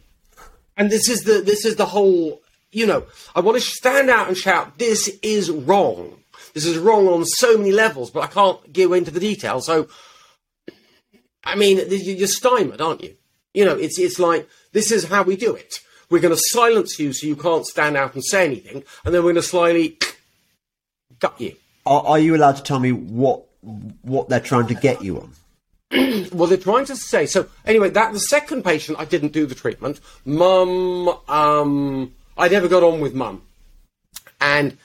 [0.78, 3.04] And this is the this is the whole you know
[3.36, 6.18] i want to stand out and shout this is wrong.
[6.54, 9.88] This is wrong on so many levels but i can't go into the details so
[11.44, 13.16] i mean you- you're stymied aren't you?
[13.54, 15.80] You know it's it's like this is how we do it.
[16.10, 19.22] We're going to silence you so you can't stand out and say anything and then
[19.24, 19.98] we're going to slyly
[21.20, 21.56] gut you.
[21.86, 23.46] Are, are you allowed to tell me what
[24.02, 25.32] what they're trying to get you on?
[26.32, 27.26] Well, they're trying to say.
[27.26, 30.00] So anyway, that the second patient, I didn't do the treatment.
[30.26, 33.44] Mum, um, I never got on with mum,
[34.42, 34.78] and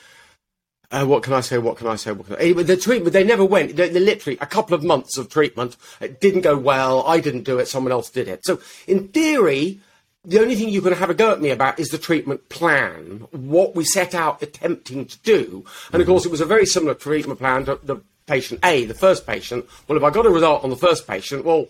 [0.91, 1.59] uh, what can I say?
[1.59, 2.13] What can I say?
[2.13, 3.77] What can I, anyway, the treatment they never went.
[3.77, 5.77] They, they literally a couple of months of treatment.
[6.01, 7.05] It didn't go well.
[7.07, 7.69] I didn't do it.
[7.69, 8.45] Someone else did it.
[8.45, 9.81] So in theory.
[10.23, 13.27] The only thing you can have a go at me about is the treatment plan,
[13.31, 15.65] what we set out attempting to do.
[15.95, 18.95] And of course, it was a very similar treatment plan to the patient A, the
[18.95, 19.67] first patient.
[19.87, 21.67] Well, if I got a result on the first patient, well,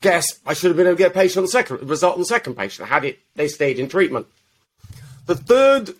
[0.00, 2.20] guess I should have been able to get a patient on the second result on
[2.20, 4.26] the second patient had it they stayed in treatment.
[5.26, 5.94] The third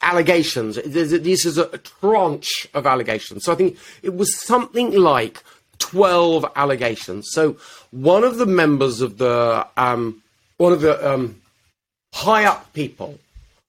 [0.00, 3.44] allegations, this is a tranche of allegations.
[3.44, 5.42] So I think it was something like
[5.78, 7.28] 12 allegations.
[7.32, 7.56] So
[7.90, 10.22] one of the members of the, um,
[10.58, 11.40] one of the um,
[12.12, 13.18] high up people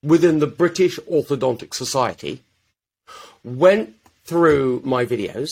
[0.03, 2.41] within the British Orthodontic Society
[3.43, 3.95] went
[4.25, 5.49] through my videos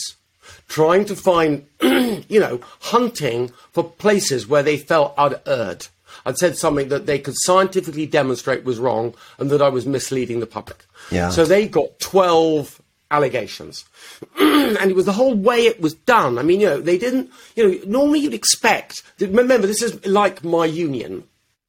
[0.67, 5.87] trying to find, you know, hunting for places where they felt I'd erred.
[6.25, 10.39] I'd said something that they could scientifically demonstrate was wrong and that I was misleading
[10.39, 10.85] the public.
[11.11, 11.29] Yeah.
[11.29, 13.85] So they got 12 allegations.
[14.39, 16.37] and it was the whole way it was done.
[16.37, 20.43] I mean, you know, they didn't, you know, normally you'd expect, remember, this is like
[20.43, 21.23] my union.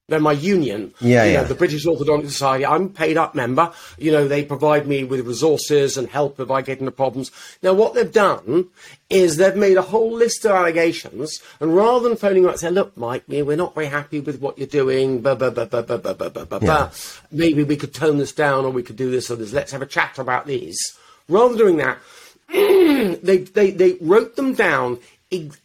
[0.06, 0.92] They're my union.
[1.00, 1.40] Yeah, you yeah.
[1.40, 2.66] Know, the British Orthodontic Society.
[2.66, 3.72] I'm a paid up member.
[3.96, 7.30] You know, they provide me with resources and help if I get into problems.
[7.62, 8.68] Now, what they've done
[9.08, 12.74] is they've made a whole list of allegations, and rather than phoning up and saying,
[12.74, 15.96] "Look, Mike, we're not very happy with what you're doing," blah, blah, blah, blah, blah,
[15.96, 16.90] blah, blah, blah, blah, Yeah.
[17.32, 19.54] maybe we could tone this down, or we could do this or this.
[19.54, 20.76] Let's have a chat about these.
[21.30, 21.98] Rather than doing that,
[23.22, 24.98] they, they, they wrote them down.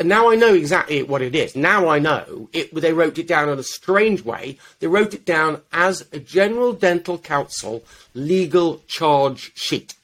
[0.03, 1.55] Now I know exactly what it is.
[1.55, 2.49] Now I know.
[2.53, 4.57] It, they wrote it down in a strange way.
[4.80, 9.95] They wrote it down as a General Dental Council legal charge sheet.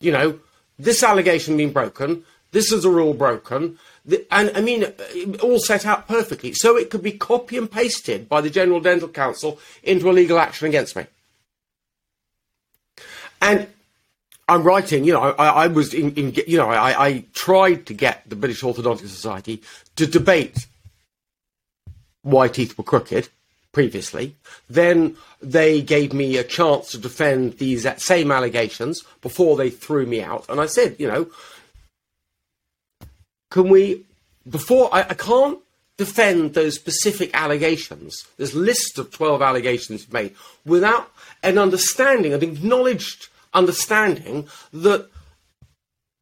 [0.00, 0.38] You know,
[0.78, 5.58] this allegation being broken, this is a rule broken, the, and I mean, it all
[5.58, 6.52] set out perfectly.
[6.52, 10.38] So it could be copy and pasted by the General Dental Council into a legal
[10.38, 11.06] action against me.
[13.40, 13.66] And
[14.48, 17.94] I'm writing, you know, I, I was in, in, you know, I, I tried to
[17.94, 19.62] get the British Orthodontic Society
[19.96, 20.66] to debate
[22.22, 23.28] why teeth were crooked
[23.72, 24.36] previously.
[24.68, 30.22] Then they gave me a chance to defend these same allegations before they threw me
[30.22, 30.46] out.
[30.48, 31.28] And I said, you know,
[33.50, 34.04] can we,
[34.48, 35.58] before, I, I can't
[35.96, 40.34] defend those specific allegations, this list of 12 allegations made,
[40.66, 41.10] without
[41.42, 45.08] an understanding, an acknowledged understanding that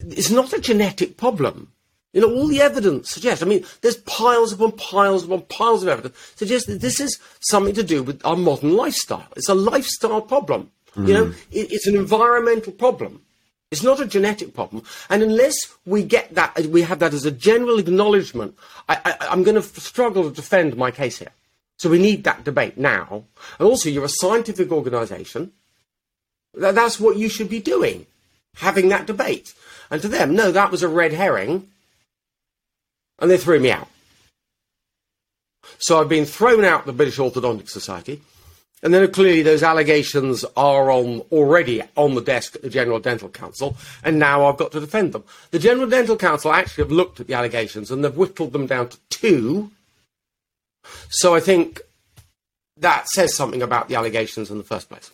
[0.00, 1.72] it's not a genetic problem.
[2.12, 5.88] You know, all the evidence suggests, I mean, there's piles upon piles upon piles of
[5.88, 9.26] evidence suggests that this is something to do with our modern lifestyle.
[9.34, 10.70] It's a lifestyle problem.
[10.94, 11.32] You know, hmm.
[11.50, 13.22] it, it's an environmental problem.
[13.70, 14.82] It's not a genetic problem.
[15.08, 15.54] And unless
[15.86, 18.54] we get that, uh, we have that as a general acknowledgement,
[18.90, 21.32] I, I, I'm going to struggle to defend my case here.
[21.78, 23.24] So we need that debate now.
[23.58, 25.52] And also, you're a scientific organisation.
[26.54, 28.06] That, that's what you should be doing,
[28.56, 29.54] having that debate.
[29.90, 31.68] And to them, no, that was a red herring.
[33.18, 33.88] And they threw me out.
[35.78, 38.20] So I've been thrown out the British Orthodontic Society.
[38.82, 43.28] And then clearly those allegations are on already on the desk at the General Dental
[43.28, 45.22] Council, and now I've got to defend them.
[45.52, 48.88] The General Dental Council actually have looked at the allegations and they've whittled them down
[48.88, 49.70] to two.
[51.10, 51.80] So I think
[52.78, 55.12] that says something about the allegations in the first place.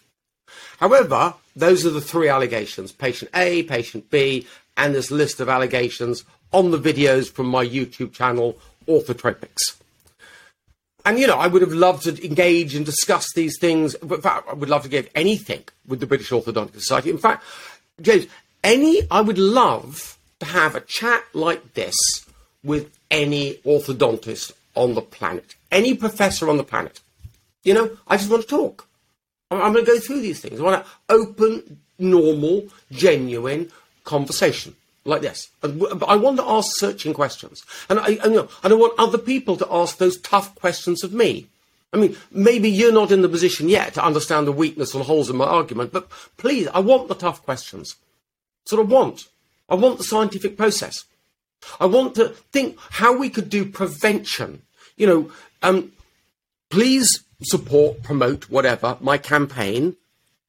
[0.79, 6.25] However, those are the three allegations patient A, patient B, and this list of allegations
[6.53, 8.57] on the videos from my YouTube channel,
[8.87, 9.77] Orthotropics.
[11.05, 13.95] And, you know, I would have loved to engage and discuss these things.
[13.95, 17.11] In fact, I would love to give anything with the British Orthodontic Society.
[17.11, 17.45] In fact,
[18.01, 18.27] James,
[18.63, 21.97] any, I would love to have a chat like this
[22.63, 27.01] with any orthodontist on the planet, any professor on the planet.
[27.65, 28.88] You know, I just want to talk.
[29.51, 30.61] I'm, going to go through these things.
[30.61, 33.71] I want an open, normal, genuine
[34.05, 34.75] conversation
[35.05, 35.49] like this.
[35.61, 39.19] But I want to ask searching questions, and I, and, you know, I want other
[39.19, 41.47] people to ask those tough questions of me.
[41.93, 45.31] I mean, maybe you're not in the position yet to understand the weakness and holes
[45.31, 47.97] in my argument, but please, I want the tough questions.
[48.71, 49.29] What I want.
[49.71, 51.05] I want the scientific process.
[51.81, 54.63] I want to think how we could do prevention.
[54.97, 55.31] You know,
[55.63, 55.93] um,
[56.71, 59.97] please support, promote, whatever, my campaign,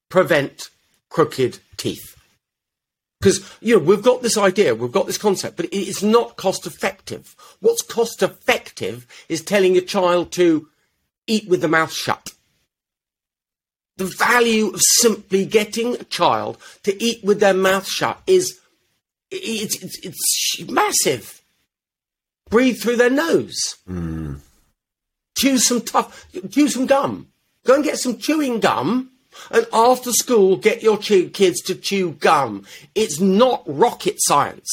[0.08, 0.70] prevent
[1.08, 2.16] crooked teeth.
[3.20, 6.66] Because, you know, we've got this idea, we've got this concept, but it's not cost
[6.66, 7.36] effective.
[7.60, 10.68] What's cost effective is telling a child to
[11.26, 12.32] eat with the mouth shut.
[13.98, 18.58] The value of simply getting a child to eat with their mouth shut is
[19.30, 21.42] it's, it's, it's massive.
[22.48, 23.76] Breathe through their nose.
[23.86, 24.36] Hmm.
[25.40, 27.28] Chew some tough, chew some gum.
[27.64, 29.10] Go and get some chewing gum,
[29.50, 32.66] and after school, get your chew, kids to chew gum.
[32.94, 34.68] It's not rocket science.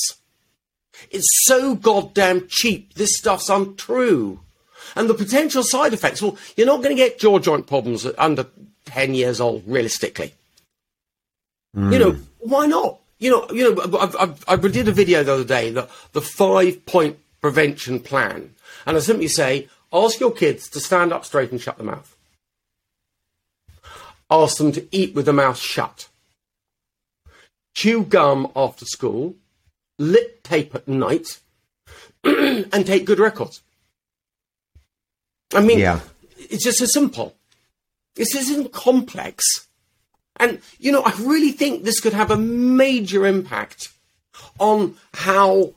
[1.09, 2.95] It's so goddamn cheap.
[2.95, 4.41] This stuff's untrue.
[4.97, 8.19] And the potential side effects, well, you're not going to get jaw joint problems at
[8.19, 8.45] under
[8.87, 10.33] 10 years old, realistically.
[11.73, 11.93] Hmm.
[11.93, 12.99] You know, why not?
[13.19, 16.21] You know, you know, I've, I've, I did a video the other day, the, the
[16.21, 18.53] five point prevention plan.
[18.85, 22.15] And I simply say, ask your kids to stand up straight and shut their mouth.
[24.29, 26.09] Ask them to eat with the mouth shut.
[27.73, 29.35] Chew gum after school.
[29.97, 31.39] Lip tape at night.
[32.23, 33.61] and take good records.
[35.53, 36.01] I mean, Yeah.
[36.37, 37.35] it's just as simple.
[38.15, 39.45] This isn't complex.
[40.35, 43.89] And, you know, I really think this could have a major impact
[44.59, 45.73] on how.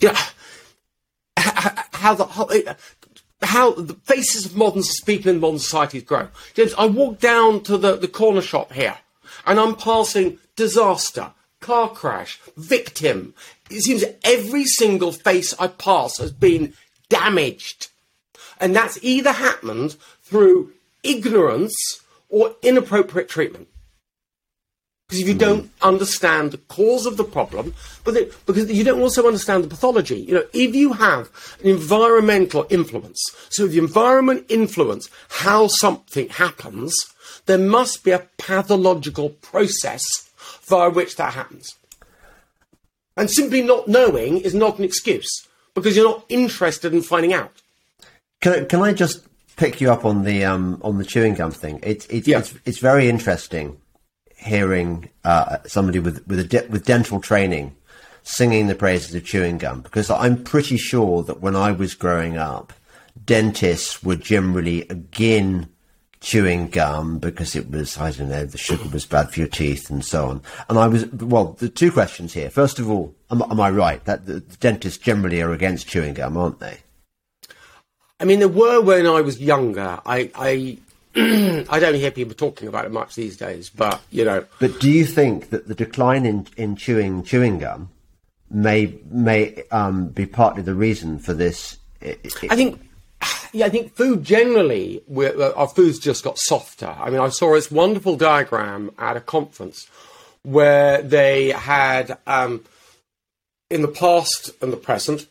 [0.00, 0.18] Yeah.
[1.92, 2.76] how the
[3.42, 6.28] how, the faces of modern people in modern societies grow.
[6.54, 8.98] James, I walk down to the, the corner shop here,
[9.46, 13.34] and I'm passing disaster, car crash, victim.
[13.70, 16.74] It seems every single face I pass has been
[17.08, 17.88] damaged.
[18.60, 20.72] And that's either happened through
[21.02, 21.74] ignorance
[22.28, 23.68] or inappropriate treatment.
[25.10, 28.14] Because if you don't understand the cause of the problem, but
[28.46, 30.20] because you don't also understand the pathology.
[30.20, 31.28] You know, if you have
[31.64, 36.94] an environmental influence, so if the environment influence how something happens,
[37.46, 40.02] there must be a pathological process
[40.62, 41.74] via which that happens.
[43.16, 45.28] And simply not knowing is not an excuse
[45.74, 47.50] because you're not interested in finding out.
[48.40, 51.80] Can, can I just pick you up on the um, on the chewing gum thing?
[51.82, 52.38] It's it's Yeah.
[52.38, 53.76] it's, it's very interesting
[54.40, 57.76] hearing uh, somebody with with de- with dental training
[58.22, 62.36] singing the praises of chewing gum because I'm pretty sure that when I was growing
[62.36, 62.72] up,
[63.24, 65.68] dentists were generally again
[66.20, 69.90] chewing gum because it was I don't know the sugar was bad for your teeth
[69.90, 70.42] and so on.
[70.68, 71.56] And I was well.
[71.58, 72.50] The two questions here.
[72.50, 76.14] First of all, am, am I right that the, the dentists generally are against chewing
[76.14, 76.78] gum, aren't they?
[78.18, 80.00] I mean, there were when I was younger.
[80.04, 80.78] I I,
[81.16, 84.90] I don't hear people talking about it much these days, but you know, But do
[84.90, 87.90] you think that the decline in, in chewing chewing gum
[88.48, 91.78] may may um, be partly the reason for this?
[92.02, 92.80] I- think,
[93.52, 96.86] yeah, I think food generally, we're, uh, our food's just got softer.
[96.86, 99.86] I mean, I saw this wonderful diagram at a conference
[100.42, 102.64] where they had um,
[103.68, 105.26] in the past and the present,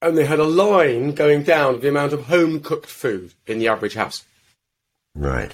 [0.00, 3.58] and they had a line going down of the amount of home cooked food in
[3.58, 4.22] the average house.
[5.14, 5.52] Right.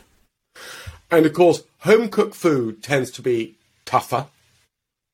[1.10, 4.26] And of course, home cooked food tends to be tougher,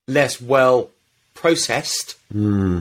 [0.07, 0.91] less well
[1.35, 2.17] processed.
[2.31, 2.81] Hmm.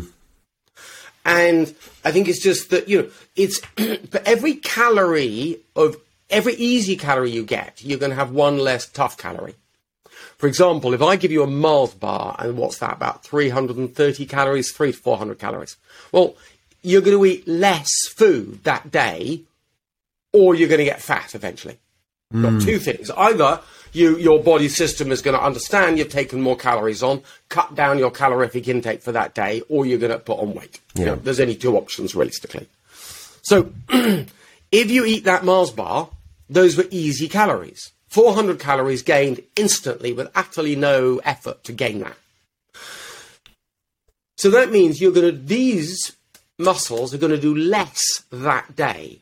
[1.25, 3.59] And I think it's just that, you know, it's
[4.09, 5.97] for every calorie of
[6.29, 9.55] every easy calorie you get, you're going to have one less tough calorie.
[10.37, 14.71] For example, if I give you a Mars bar, and what's that, about 330 calories,
[14.71, 15.77] three to 400 calories.
[16.11, 16.35] Well,
[16.81, 19.41] you're going to eat less food that day,
[20.35, 21.77] or you're going to get fat eventually.
[22.31, 22.59] You've got hmm.
[22.59, 23.09] two things.
[23.11, 23.61] Either
[23.93, 27.97] you, your body system is going to understand you've taken more calories on, cut down
[27.97, 30.81] your calorific intake for that day, or you're going to put on weight.
[30.95, 32.67] You know, there's only two options realistically.
[33.43, 36.09] So, if you eat that Mars bar,
[36.49, 37.93] those were easy calories.
[38.09, 42.17] 400 calories gained instantly with utterly no effort to gain that.
[44.37, 46.15] So that means you're going to, these
[46.57, 49.21] muscles are going to do less that day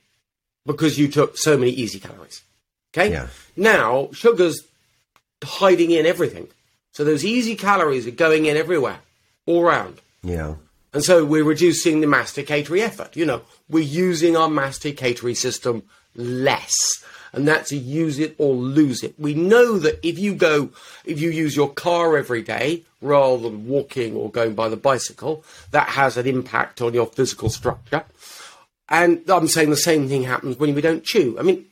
[0.65, 2.41] because you took so many easy calories.
[2.93, 3.11] Okay?
[3.11, 3.27] Yeah.
[3.55, 4.63] Now, sugar's
[5.43, 6.47] hiding in everything.
[6.91, 8.99] So those easy calories are going in everywhere,
[9.45, 9.99] all round.
[10.21, 10.55] Yeah.
[10.93, 13.15] And so we're reducing the masticatory effort.
[13.15, 15.83] You know, we're using our masticatory system
[16.15, 17.03] less.
[17.33, 19.15] And that's a use it or lose it.
[19.19, 20.69] We know that if you go,
[21.03, 25.43] if you use your car every day rather than walking or going by the bicycle,
[25.71, 28.03] that has an impact on your physical structure.
[28.89, 31.37] And I'm saying the same thing happens when we don't chew.
[31.39, 31.65] I mean,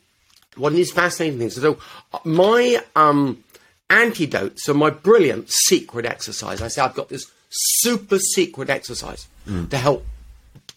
[0.55, 1.55] one of these fascinating things.
[1.55, 1.77] So,
[2.23, 3.43] my um,
[3.89, 6.61] antidote, so my brilliant secret exercise.
[6.61, 9.27] I say I've got this super secret exercise
[9.69, 10.05] to help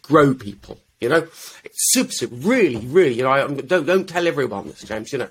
[0.02, 0.78] grow people.
[1.00, 1.28] You know,
[1.64, 3.14] it's super, super, really, really.
[3.14, 5.12] You know, I, don't don't tell everyone this, James.
[5.12, 5.28] You know,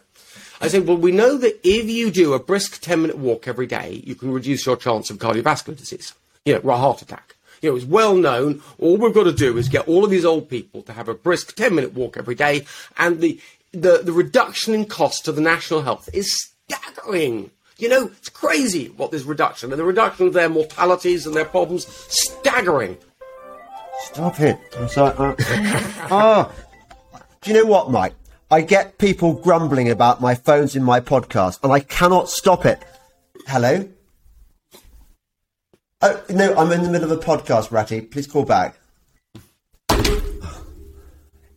[0.62, 3.68] I say, well, we know that if you do a brisk ten minute walk every
[3.68, 6.14] day, you can reduce your chance of cardiovascular disease.
[6.46, 7.36] You know, or a heart attack.
[7.64, 8.62] You know, it's well known.
[8.78, 11.14] All we've got to do is get all of these old people to have a
[11.14, 12.66] brisk 10 minute walk every day,
[12.98, 13.40] and the,
[13.72, 17.52] the, the reduction in cost to the national health is staggering.
[17.78, 21.46] You know, it's crazy what this reduction, and the reduction of their mortalities and their
[21.46, 22.98] problems, staggering.
[24.02, 24.60] Stop it.
[24.78, 25.36] I'm sorry.
[26.12, 26.52] Ah.
[27.42, 28.14] Do you know what, Mike?
[28.52, 32.84] I get people grumbling about my phones in my podcast, and I cannot stop it.
[33.48, 33.88] Hello?
[36.06, 38.02] Oh, no, I'm in the middle of a podcast, Ratty.
[38.02, 38.78] Please call back.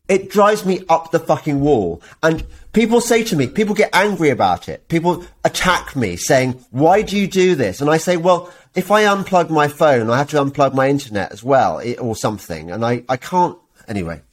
[0.09, 2.01] It drives me up the fucking wall.
[2.22, 4.86] And people say to me, people get angry about it.
[4.86, 7.80] People attack me saying, why do you do this?
[7.80, 11.32] And I say, well, if I unplug my phone, I have to unplug my internet
[11.32, 12.70] as well, or something.
[12.70, 14.22] And I, I can't, anyway.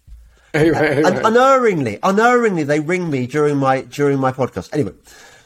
[0.55, 4.71] Anyway, And unerringly, unerringly, they ring me during my, during my podcast.
[4.71, 4.91] Anyway.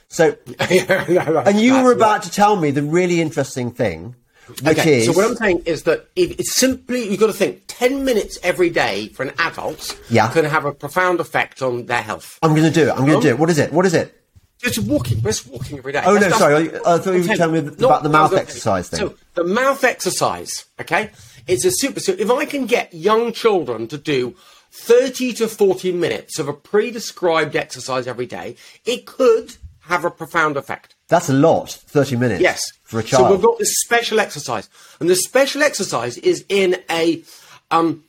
[0.09, 4.15] So, and you were about to tell me the really interesting thing,
[4.48, 7.34] which Okay, is, so what I'm saying is that if it's simply you've got to
[7.34, 10.30] think ten minutes every day for an adult Yeah.
[10.32, 12.39] can have a profound effect on their health.
[12.41, 12.91] I'm going to do it.
[12.91, 13.39] I'm going to do it.
[13.39, 13.72] What is it?
[13.74, 14.14] What is it?
[14.60, 16.02] Just walking, just walking every day.
[16.04, 19.00] Oh, no, sorry, I- I thought you were telling me about the mouth exercise thing.
[19.00, 21.12] So the mouth exercise, okay,
[21.48, 22.00] It's a super.
[22.00, 24.36] So if I can get young children to do
[24.72, 30.58] 30 to 40 minutes of a pre-described exercise every day, it could have a profound
[30.58, 30.95] effect.
[31.08, 31.72] That's a lot.
[31.72, 32.41] Thirty minutes.
[32.41, 32.62] Yes.
[32.84, 33.28] For a child.
[33.28, 37.24] So we've got this special exercise, and the special exercise is in a
[37.72, 38.03] um,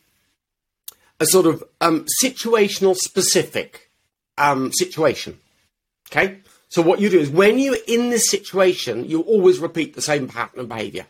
[1.20, 3.90] a sort of um, situational specific
[4.36, 5.38] um, situation.
[6.10, 6.38] Okay.
[6.68, 10.28] So what you do is when you're in this situation, you always repeat the same
[10.28, 11.06] pattern of behaviour.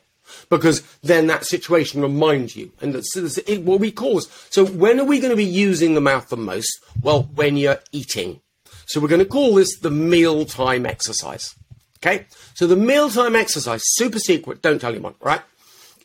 [0.50, 4.20] Because then that situation reminds you, and that's, that's it, what we call.
[4.50, 6.68] So when are we going to be using the mouth the most?
[7.02, 8.40] Well, when you're eating.
[8.86, 11.54] So we're going to call this the mealtime exercise.
[12.02, 12.26] Okay?
[12.54, 15.42] So the mealtime exercise, super secret, don't tell anyone, right?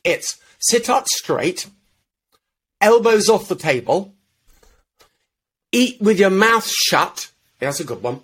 [0.03, 1.67] It's sit up straight,
[2.81, 4.13] elbows off the table,
[5.71, 7.31] eat with your mouth shut.
[7.61, 8.21] Yeah, that's a good one.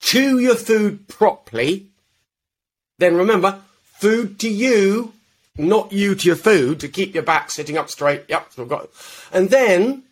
[0.00, 1.86] Chew your food properly.
[2.98, 5.12] Then remember, food to you,
[5.56, 8.24] not you to your food, to keep your back sitting up straight.
[8.28, 8.88] Yep, so we've got.
[9.32, 10.04] And then,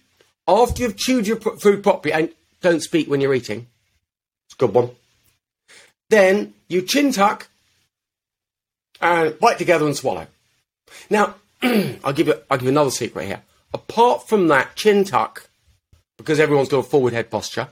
[0.46, 3.66] after you've chewed your food properly, and don't speak when you're eating.
[4.46, 4.90] It's a good one.
[6.11, 7.48] Then you chin tuck
[9.00, 10.26] and bite together and swallow.
[11.11, 13.42] Now, I'll give you I'll give you another secret here.
[13.74, 15.48] Apart from that chin tuck,
[16.16, 17.68] because everyone's got a forward head posture,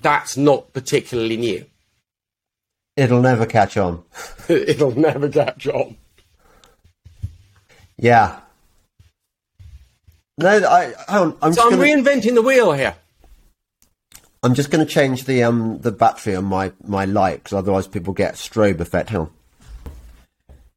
[0.00, 1.66] that's not particularly new.
[2.96, 4.04] It'll never catch on.
[4.48, 5.96] It'll never catch on.
[7.96, 8.40] Yeah.
[10.38, 11.36] No, I, on.
[11.42, 12.94] I'm So just I'm gonna, reinventing the wheel here.
[14.42, 17.86] I'm just going to change the um the battery on my my light because otherwise
[17.86, 19.10] people get strobe effect.
[19.10, 19.30] Hang on.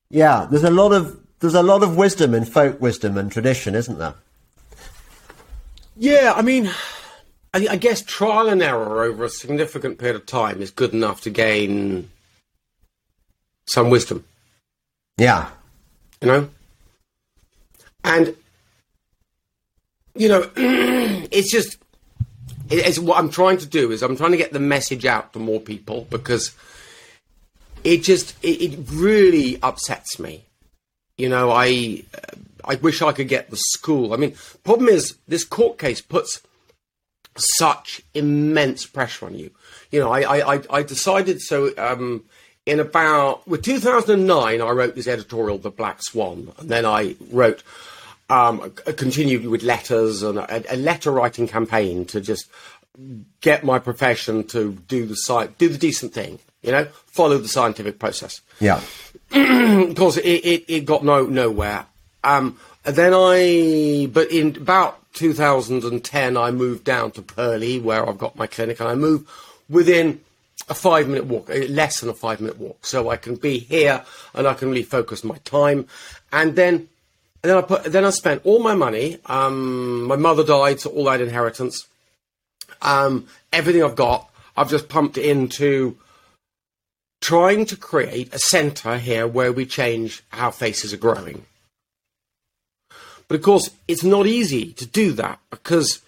[0.09, 3.76] Yeah, there's a lot of there's a lot of wisdom in folk wisdom and tradition,
[3.76, 4.16] isn't there?
[5.95, 6.70] Yeah, I mean,
[7.53, 11.22] I, I guess trial and error over a significant period of time is good enough
[11.22, 12.09] to gain
[13.68, 14.26] some wisdom.
[15.18, 15.49] Yeah.
[16.22, 16.49] you know
[18.03, 18.36] and
[20.16, 21.78] you know it's just
[22.80, 25.39] it's what i'm trying to do is i'm trying to get the message out to
[25.39, 26.55] more people because
[27.84, 30.45] it just it, it really upsets me
[31.17, 35.17] you know i uh, i wish i could get the school i mean problem is
[35.28, 36.41] this court case puts
[37.36, 39.51] such immense pressure on you.
[39.91, 41.71] You know, I I, I, I decided so.
[41.78, 42.26] Um,
[42.65, 47.61] in about with 2009, I wrote this editorial, The Black Swan, and then I wrote,
[48.34, 52.49] um, continued with letters and a, a letter writing campaign to just
[53.41, 56.39] get my profession to do the sci- do the decent thing.
[56.61, 58.79] You know, follow the scientific process Yeah.
[59.31, 61.86] of course, it, it, it got no nowhere.
[62.23, 68.36] Um, then I, but in about 2010, I moved down to Purley, where I've got
[68.38, 69.29] my clinic, and I moved
[69.69, 70.21] within
[70.69, 73.59] a five minute walk, eh, less than a five minute walk, so I can be
[73.59, 74.03] here
[74.34, 75.88] and I can really focus my time.
[76.31, 76.88] And then,
[77.44, 79.20] and then I put, then I spent all my money.
[79.26, 81.88] Um, my mother died, so all that inheritance,
[82.82, 85.98] um, everything I've got, I've just pumped into
[87.22, 91.46] trying to create a centre here where we change how faces are growing.
[93.28, 96.02] But of course, it's not easy to do that because,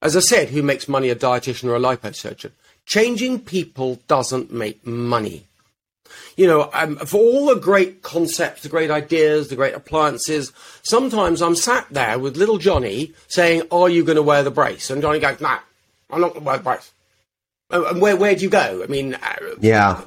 [0.00, 2.52] as I said, who makes money, a dietitian or a liposurgeon?
[2.86, 5.46] Changing people doesn't make money.
[6.36, 10.52] You know, um, for all the great concepts, the great ideas, the great appliances,
[10.82, 14.90] sometimes I'm sat there with little Johnny saying, Are you going to wear the brace?
[14.90, 15.58] And Johnny goes, No,
[16.10, 16.90] I'm not going to wear the brace.
[17.70, 18.82] And where, where do you go?
[18.82, 20.02] I mean, uh, Yeah.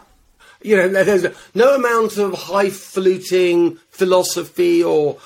[0.62, 5.18] you know, there's no amount of highfalutin philosophy or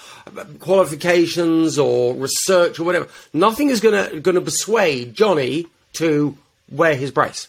[0.59, 3.07] qualifications or research or whatever.
[3.33, 6.37] Nothing is going to going to persuade Johnny to
[6.71, 7.47] wear his brace.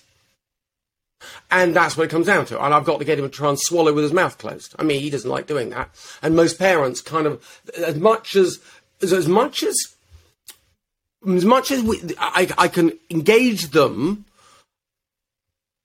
[1.51, 2.63] And that's what it comes down to.
[2.63, 4.75] And I've got to get him to try and swallow with his mouth closed.
[4.79, 5.91] I mean, he doesn't like doing that.
[6.23, 8.59] And most parents kind of, as much as,
[9.03, 9.77] as, as much as,
[11.27, 14.25] as much as we, I, I can engage them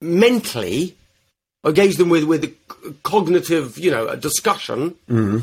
[0.01, 0.95] mentally,
[1.65, 2.55] engage them with with
[3.03, 5.39] cognitive, you know, a discussion, mm-hmm.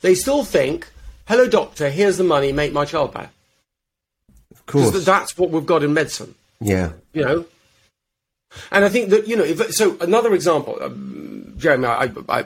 [0.00, 0.90] they still think,
[1.26, 1.90] "Hello, doctor.
[1.90, 2.52] Here's the money.
[2.52, 3.30] Make my child better."
[4.50, 5.04] Of course.
[5.04, 6.92] that's what we've got in medicine, Yeah.
[7.12, 7.46] you know.
[8.70, 12.44] And I think that you know, if, so another example, um, Jeremy, I, I,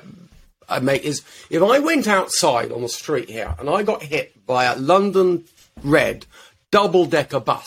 [0.69, 4.47] I make is if I went outside on the street here and I got hit
[4.47, 5.45] by a London
[5.83, 6.27] Red
[6.71, 7.67] double decker bus,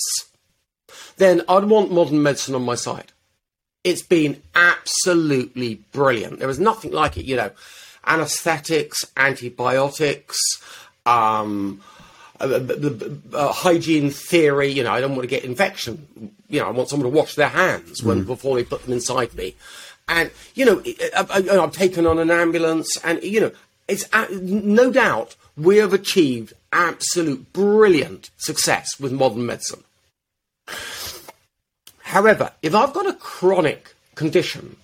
[1.18, 3.12] then I'd want modern medicine on my side
[3.86, 6.40] it's been absolutely brilliant.
[6.40, 7.52] There was nothing like it, you know.
[8.06, 10.40] Anesthetics, antibiotics,
[11.06, 11.82] um,
[12.40, 12.60] uh,
[13.34, 14.70] uh, hygiene theory.
[14.70, 16.34] You know, I don't want to get infection.
[16.50, 19.34] You know, I want someone to wash their hands when before they put them inside
[19.34, 19.56] me.
[20.08, 20.84] And you know,
[21.16, 23.52] I, I've taken on an ambulance, and you know,
[23.88, 29.84] it's uh, no doubt we have achieved absolute brilliant success with modern medicine.
[32.00, 34.78] However, if I've got a chronic condition,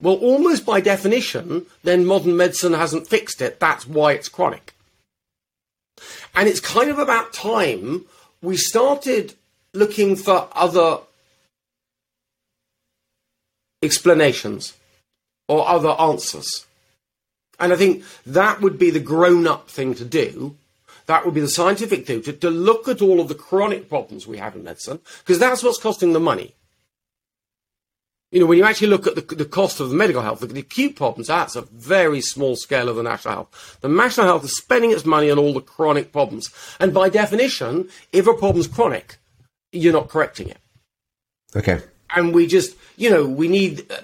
[0.00, 3.60] well, almost by definition, then modern medicine hasn't fixed it.
[3.60, 4.74] That's why it's chronic.
[6.34, 8.06] And it's kind of about time
[8.40, 9.34] we started
[9.72, 10.98] looking for other
[13.82, 14.74] explanations
[15.48, 16.66] or other answers.
[17.58, 20.56] And I think that would be the grown up thing to do.
[21.06, 24.26] That would be the scientific thing to, to look at all of the chronic problems
[24.26, 26.54] we have in medicine, because that's what's costing the money.
[28.32, 30.46] You know, when you actually look at the, the cost of the medical health, the,
[30.46, 33.78] the acute problems, that's a very small scale of the national health.
[33.82, 36.50] The national health is spending its money on all the chronic problems.
[36.80, 39.18] And by definition, if a problem's chronic,
[39.70, 40.56] you're not correcting it.
[41.54, 41.82] Okay.
[42.16, 44.00] And we just, you know, we need uh,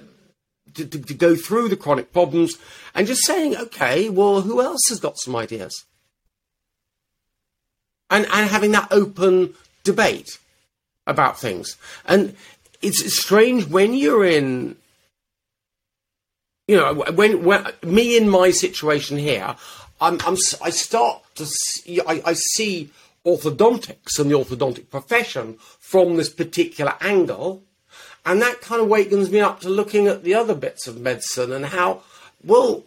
[0.74, 2.58] to, to, to go through the chronic problems
[2.94, 5.86] and just saying, okay, well, who else has got some ideas?
[8.10, 9.54] And, and having that open
[9.84, 10.38] debate
[11.06, 11.76] about things.
[12.04, 12.36] And
[12.82, 14.76] it's strange when you're in,
[16.66, 19.56] you know, when, when me in my situation here,
[20.00, 22.90] I'm, I'm I start to see, I, I see
[23.24, 27.62] orthodontics and the orthodontic profession from this particular angle.
[28.24, 31.52] And that kind of wakens me up to looking at the other bits of medicine
[31.52, 32.02] and how,
[32.44, 32.84] well,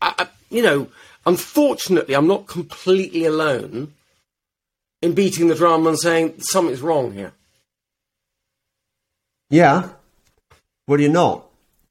[0.00, 0.88] I, you know,
[1.26, 3.94] unfortunately, I'm not completely alone
[5.00, 7.32] in beating the drum and saying something's wrong here.
[9.50, 9.88] Yeah.
[10.86, 11.46] Well, you're not.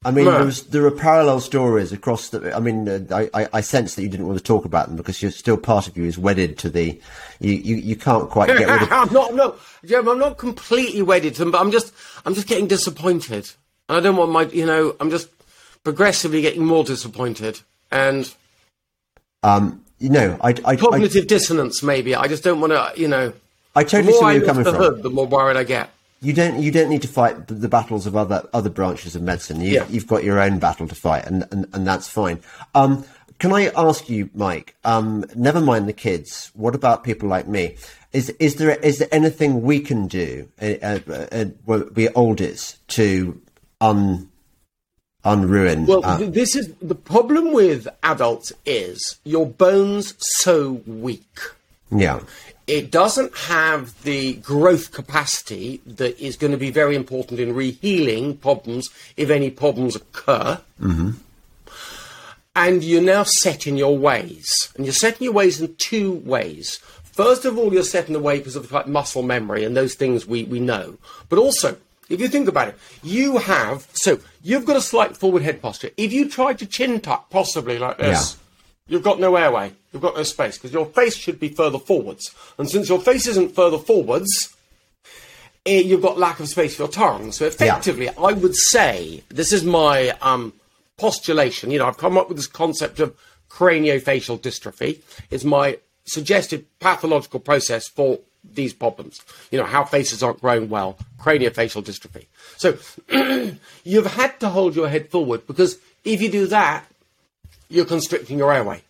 [0.06, 2.54] I mean, there, was, there are parallel stories across the.
[2.54, 5.22] I mean, uh, I, I sense that you didn't want to talk about them because
[5.22, 7.00] you're still part of you is wedded to the.
[7.40, 8.88] You, you, you can't quite get rid of.
[8.92, 9.34] I'm not.
[9.34, 11.94] No, Jim, I'm not completely wedded to them, but I'm just.
[12.26, 13.50] I'm just getting disappointed,
[13.88, 14.42] and I don't want my.
[14.42, 15.28] You know, I'm just
[15.84, 18.32] progressively getting more disappointed, and.
[19.42, 19.80] Um.
[19.98, 20.54] You know, I.
[20.66, 22.14] I cognitive I, dissonance, maybe.
[22.14, 23.00] I just don't want to.
[23.00, 23.32] You know.
[23.74, 24.82] I totally see where you're coming the from.
[24.82, 25.88] Hood, the more worried I get
[26.24, 29.60] you don't you don't need to fight the battles of other other branches of medicine.
[29.60, 29.86] You, yeah.
[29.88, 32.40] You've got your own battle to fight, and and, and that's fine.
[32.74, 33.04] Um,
[33.38, 34.74] can I ask you, Mike?
[34.84, 36.50] Um, never mind the kids.
[36.54, 37.76] What about people like me?
[38.12, 40.48] Is is there is there anything we can do?
[40.60, 40.98] Uh, uh,
[41.32, 43.40] uh, we oldies to
[43.80, 44.30] un
[45.24, 45.86] unruin.
[45.86, 51.38] Well, uh, this is the problem with adults is your bones so weak.
[51.90, 52.20] Yeah
[52.66, 58.40] it doesn't have the growth capacity that is going to be very important in rehealing
[58.40, 60.60] problems if any problems occur.
[60.80, 61.10] Mm-hmm.
[62.56, 64.72] And you're now set in your ways.
[64.76, 66.78] And you're set in your ways in two ways.
[67.02, 69.94] First of all, you're set in the way because of like muscle memory and those
[69.94, 70.96] things we, we know.
[71.28, 71.76] But also,
[72.08, 75.90] if you think about it, you have, so you've got a slight forward head posture.
[75.96, 78.40] If you tried to chin tuck, possibly like this, yeah.
[78.86, 79.72] You've got no airway.
[79.92, 82.34] You've got no space because your face should be further forwards.
[82.58, 84.54] And since your face isn't further forwards,
[85.66, 87.32] eh, you've got lack of space for your tongue.
[87.32, 88.08] So effectively.
[88.08, 90.52] I would say this is my um,
[90.96, 91.70] postulation.
[91.70, 93.16] You know, I've come up with this concept of
[93.48, 95.00] craniofacial dystrophy.
[95.30, 98.18] It's my suggested pathological process for
[98.52, 99.20] these problems.
[99.50, 102.26] You know, how faces aren't growing well, craniofacial dystrophy.
[102.56, 106.84] So you've had to hold your head forward because if you do that,
[107.74, 108.82] you're constricting your airway.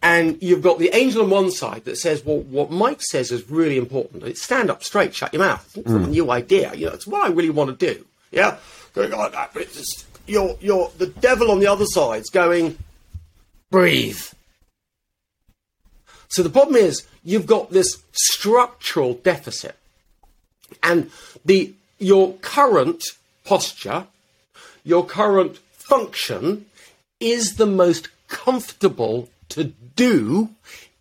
[0.00, 3.50] And you've got the angel on one side that says, well, what Mike says is
[3.50, 4.22] really important.
[4.22, 5.76] It's stand up straight, shut your mouth.
[5.76, 6.04] It's mm.
[6.04, 6.72] a new idea.
[6.74, 8.04] You know, it's what I really want to do.
[8.30, 8.58] Yeah?
[8.94, 9.52] Going like that.
[9.52, 12.78] But it's just, you're, you're the devil on the other side's going,
[13.70, 14.22] breathe.
[16.28, 19.76] So the problem is you've got this structural deficit.
[20.82, 21.10] And
[21.44, 23.02] the your current
[23.44, 24.06] posture,
[24.84, 26.66] your current function
[27.20, 29.64] is the most comfortable to
[29.96, 30.50] do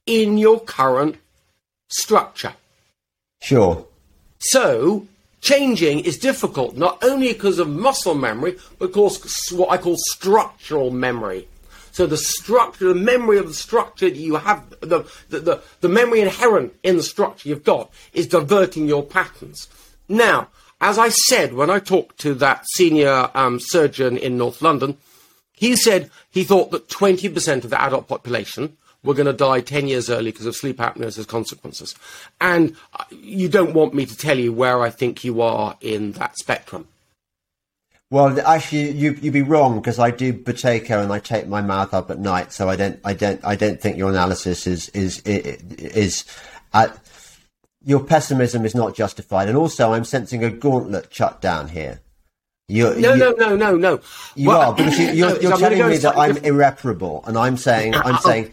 [0.06, 1.18] in your current
[1.90, 2.54] structure.
[3.42, 3.86] Sure.
[4.40, 5.08] So
[5.42, 10.92] changing is difficult, not only because of muscle memory, but because what I call structural
[10.92, 11.48] memory.
[11.92, 15.90] So the structure, the memory of the structure that you have, the, the, the, the
[15.90, 19.68] memory inherent in the structure you've got is diverting your patterns.
[20.08, 20.50] Now,
[20.80, 24.98] as I said when I talked to that senior um, surgeon in North London,
[25.58, 29.88] he said he thought that 20% of the adult population were going to die 10
[29.88, 31.96] years early because of sleep apnea as consequences.
[32.40, 36.12] And uh, you don't want me to tell you where I think you are in
[36.14, 36.88] that spectrum.
[38.10, 41.94] Well, actually, you you'd be wrong because I do Buteyko and I take my mouth
[41.94, 45.20] up at night, so I don't I don't I don't think your analysis is is
[45.20, 46.24] is, is
[46.74, 46.88] uh,
[47.84, 49.50] your pessimism is not justified.
[49.50, 52.00] And also, I'm sensing a gauntlet shut down here.
[52.70, 54.00] You're, No, you, no, no, no, no.
[54.36, 57.56] You Well, are because you, you're, no, telling me that I'm different- irreparable, and I'm
[57.56, 58.52] saying I'm saying,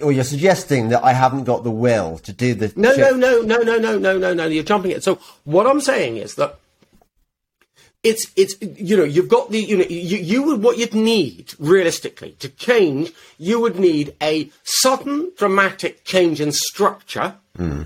[0.00, 2.72] or you're suggesting that I haven't got the will to do the.
[2.76, 3.16] No, shit.
[3.16, 4.46] no, no, no, no, no, no, no, no.
[4.46, 5.02] You're jumping it.
[5.02, 6.60] So what I'm saying is that
[8.02, 11.52] it's it's you know you've got the you know you, you would what you'd need
[11.58, 17.82] realistically to change you would need a sudden dramatic change in structure hmm.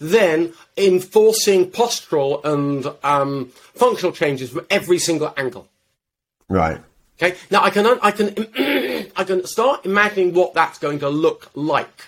[0.00, 5.68] Then enforcing postural and um, functional changes from every single angle
[6.48, 6.80] Right.
[7.20, 7.36] Okay.
[7.50, 8.28] Now I can I can
[9.16, 12.06] I can start imagining what that's going to look like,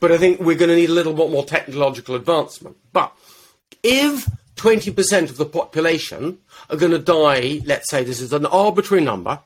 [0.00, 2.76] but I think we're going to need a little bit more technological advancement.
[2.92, 3.12] But
[3.82, 6.38] if twenty percent of the population
[6.68, 9.40] are going to die, let's say this is an arbitrary number,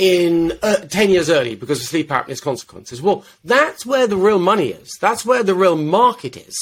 [0.00, 3.02] in uh, 10 years early because of sleep apnea's consequences.
[3.02, 4.96] Well, that's where the real money is.
[4.98, 6.56] That's where the real market is.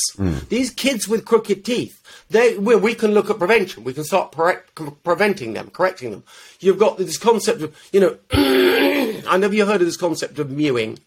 [0.49, 3.85] These kids with crooked teeth, they, we, we can look at prevention.
[3.85, 4.57] We can start pre-
[5.05, 6.25] preventing them, correcting them.
[6.59, 10.51] You've got this concept of, you know, I never you heard of this concept of
[10.51, 10.99] mewing.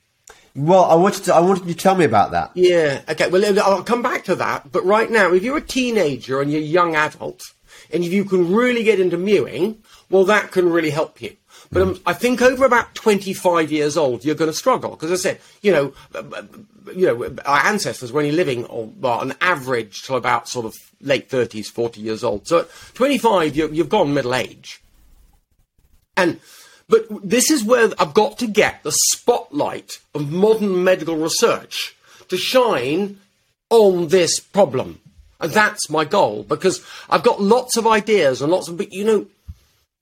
[0.56, 1.36] Well, I wanted to.
[1.36, 2.52] I wanted you to tell me about that.
[2.56, 3.02] Yeah.
[3.08, 3.30] Okay.
[3.30, 4.70] Well, I'll come back to that.
[4.70, 7.42] But right now, if you're a teenager and you're a young adult,
[7.90, 11.38] and if you can really get into mewing, well, that can really help you.
[11.72, 15.16] But um, I think over about 25 years old, you're going to struggle because I
[15.16, 15.94] said, you know,
[16.94, 21.68] you know, our ancestors were only living on average till about sort of late 30s,
[21.68, 22.48] 40 years old.
[22.48, 24.82] So at 25, you you've gone middle age.
[26.18, 26.42] And
[26.90, 31.96] but this is where I've got to get the spotlight of modern medical research
[32.28, 33.20] to shine
[33.70, 35.00] on this problem.
[35.40, 39.06] And that's my goal because I've got lots of ideas and lots of, but you
[39.06, 39.26] know,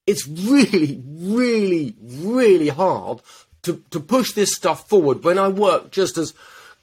[0.10, 3.22] it's really, really, really hard
[3.62, 6.34] to, to push this stuff forward when I work just as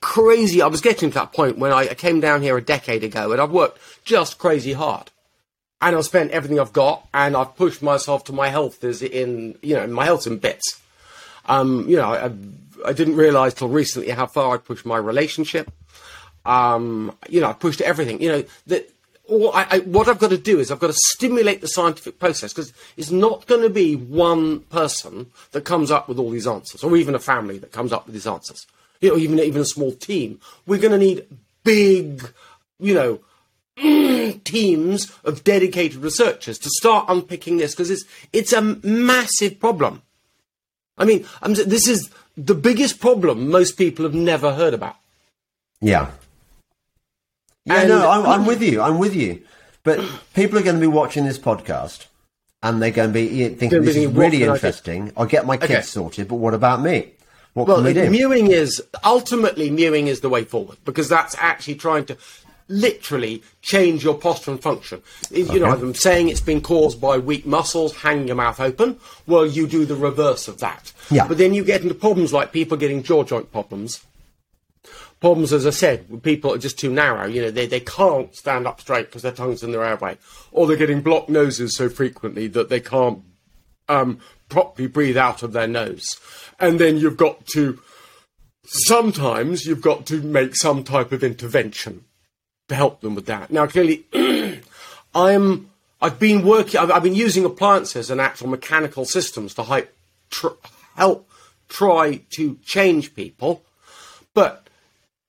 [0.00, 0.62] crazy.
[0.62, 3.40] I was getting to that point when I came down here a decade ago and
[3.40, 5.10] I've worked just crazy hard
[5.80, 9.58] and I've spent everything I've got, and I've pushed myself to my health is in,
[9.60, 10.80] you know, my health's in bits.
[11.46, 12.30] Um, you know, I,
[12.88, 15.70] I didn't realise till recently how far I'd pushed my relationship.
[16.46, 18.22] Um, you know, I pushed everything.
[18.22, 18.90] You know that.
[19.28, 22.18] All I, I, what I've got to do is I've got to stimulate the scientific
[22.18, 26.46] process because it's not going to be one person that comes up with all these
[26.46, 28.66] answers, or even a family that comes up with these answers.
[29.00, 30.40] You know, even even a small team.
[30.66, 31.26] We're going to need
[31.64, 32.22] big,
[32.78, 33.20] you know,
[34.44, 40.02] teams of dedicated researchers to start unpicking this because it's it's a massive problem.
[40.98, 44.96] I mean, I'm, this is the biggest problem most people have never heard about.
[45.80, 46.10] Yeah.
[47.66, 48.80] Yeah, And- no, I'm, I'm with you.
[48.80, 49.42] I'm with you.
[49.82, 50.00] But
[50.34, 52.06] people are going to be watching this podcast,
[52.62, 55.12] and they're going to be thinking this is really interesting.
[55.16, 55.82] I'll get my kids Okay.
[55.82, 57.12] sorted, but what about me?
[57.54, 58.10] What Well, can we do?
[58.10, 62.16] mewing is ultimately mewing is the way forward because that's actually trying to
[62.68, 65.00] literally change your posture and function.
[65.30, 68.98] You know, I'm saying it's been caused by weak muscles, hanging your mouth open.
[69.26, 70.92] Well, you do the reverse of that.
[71.10, 71.28] Yeah.
[71.28, 74.04] But then you get into problems like people getting jaw joint problems.
[75.20, 77.26] Problems, as I said, people are just too narrow.
[77.26, 80.18] You know, they, they can't stand up straight because their tongue's in their airway,
[80.52, 83.22] or they're getting blocked noses so frequently that they can't
[83.88, 86.20] um, properly breathe out of their nose.
[86.60, 87.80] And then you've got to,
[88.64, 92.04] sometimes you've got to make some type of intervention
[92.68, 93.50] to help them with that.
[93.50, 94.04] Now, clearly,
[95.14, 99.88] I'm, I've been working, I've, I've been using appliances and actual mechanical systems to help,
[100.30, 100.48] tr-
[100.94, 101.28] help
[101.68, 103.62] try to change people,
[104.34, 104.65] but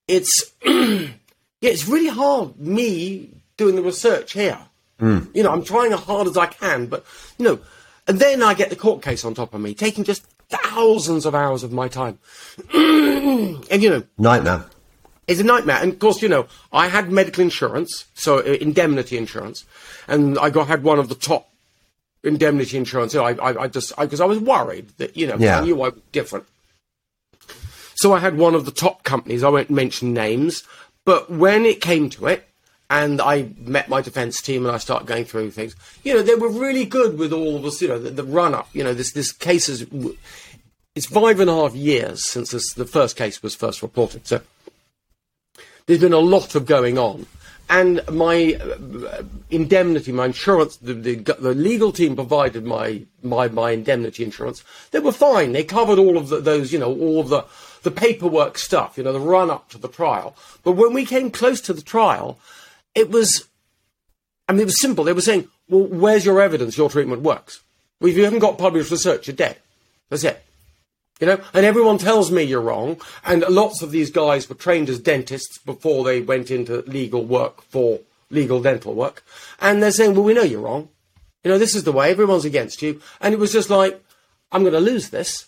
[0.08, 1.10] it's, yeah,
[1.62, 4.60] it's really hard, me doing the research here.
[5.00, 7.06] You know, I'm trying as hard as I can, but,
[7.38, 7.60] you know,
[8.08, 11.36] and then I get the court case on top of me, taking just thousands of
[11.36, 12.18] hours of my time.
[12.74, 14.66] and, you know, Nightmare.
[15.28, 15.78] it's a nightmare.
[15.82, 19.66] And of course, you know, I had medical insurance, so uh, indemnity insurance,
[20.08, 21.48] and I got had one of the top
[22.24, 23.14] indemnity insurance.
[23.14, 25.60] You know, I, I, I just because I, was worried that you know Yeah.
[25.60, 26.46] I knew I was different.
[27.98, 29.44] So I had one of the top companies.
[29.44, 30.64] I won't mention names,
[31.06, 32.48] but when it came to it,
[32.90, 36.36] and I met my defence team and I started going through things, you know, they
[36.36, 37.82] were really good with all of us.
[37.82, 38.70] You know, the, the run up.
[38.74, 39.86] You know, this this case is.
[40.96, 44.26] It's five and a half years since this, the first case was first reported.
[44.26, 44.42] So
[45.86, 47.28] there's been a lot of going on.
[47.70, 53.72] And my uh, indemnity, my insurance, the, the, the legal team provided my, my, my
[53.72, 54.64] indemnity insurance.
[54.92, 55.52] They were fine.
[55.52, 57.46] They covered all of the, those, you know, all of the,
[57.84, 60.36] the paperwork stuff, you know, the run up to the trial.
[60.64, 62.40] But when we came close to the trial,
[62.96, 63.48] it was,
[64.48, 65.04] I mean, it was simple.
[65.04, 67.62] They were saying, well, where's your evidence your treatment works?
[68.00, 69.58] Well, if you haven't got published research, you're dead.
[70.10, 70.42] That's it.
[71.20, 73.02] You know, and everyone tells me you're wrong.
[73.26, 77.62] And lots of these guys were trained as dentists before they went into legal work
[77.64, 78.00] for
[78.30, 79.24] legal dental work,
[79.60, 80.90] and they're saying, "Well, we know you're wrong.
[81.44, 82.12] You know, this is the way.
[82.12, 84.04] Everyone's against you." And it was just like,
[84.52, 85.46] "I'm going to lose this."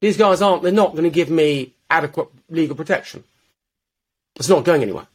[0.00, 0.62] These guys aren't.
[0.62, 3.24] They're not going to give me adequate legal protection.
[4.36, 5.06] It's not going anywhere.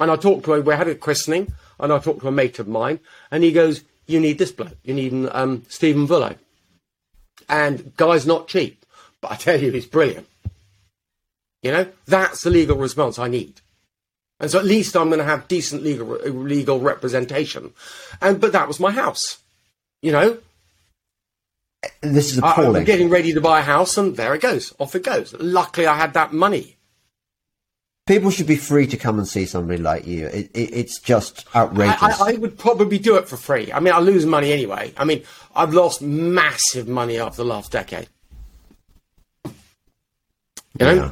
[0.00, 2.58] And I talked to a, we had a christening, and I talked to a mate
[2.58, 3.00] of mine,
[3.30, 4.78] and he goes, "You need this bloke.
[4.84, 6.36] You need um, Stephen Vullo."
[7.52, 8.84] And guy's not cheap,
[9.20, 10.26] but I tell you, he's brilliant.
[11.62, 13.60] You know, that's the legal response I need.
[14.40, 17.72] And so at least I'm going to have decent legal legal representation.
[18.20, 19.38] And but that was my house.
[20.00, 20.38] You know,
[22.00, 22.76] This is I- appalling.
[22.78, 24.74] I'm getting ready to buy a house, and there it goes.
[24.80, 25.34] Off it goes.
[25.38, 26.76] Luckily, I had that money.
[28.06, 30.26] People should be free to come and see somebody like you.
[30.26, 32.02] It, it, it's just outrageous.
[32.02, 33.72] I, I, I would probably do it for free.
[33.72, 34.92] I mean, I lose money anyway.
[34.96, 35.22] I mean,
[35.54, 38.08] I've lost massive money over the last decade.
[39.44, 39.52] You
[40.86, 41.10] know, Yeah.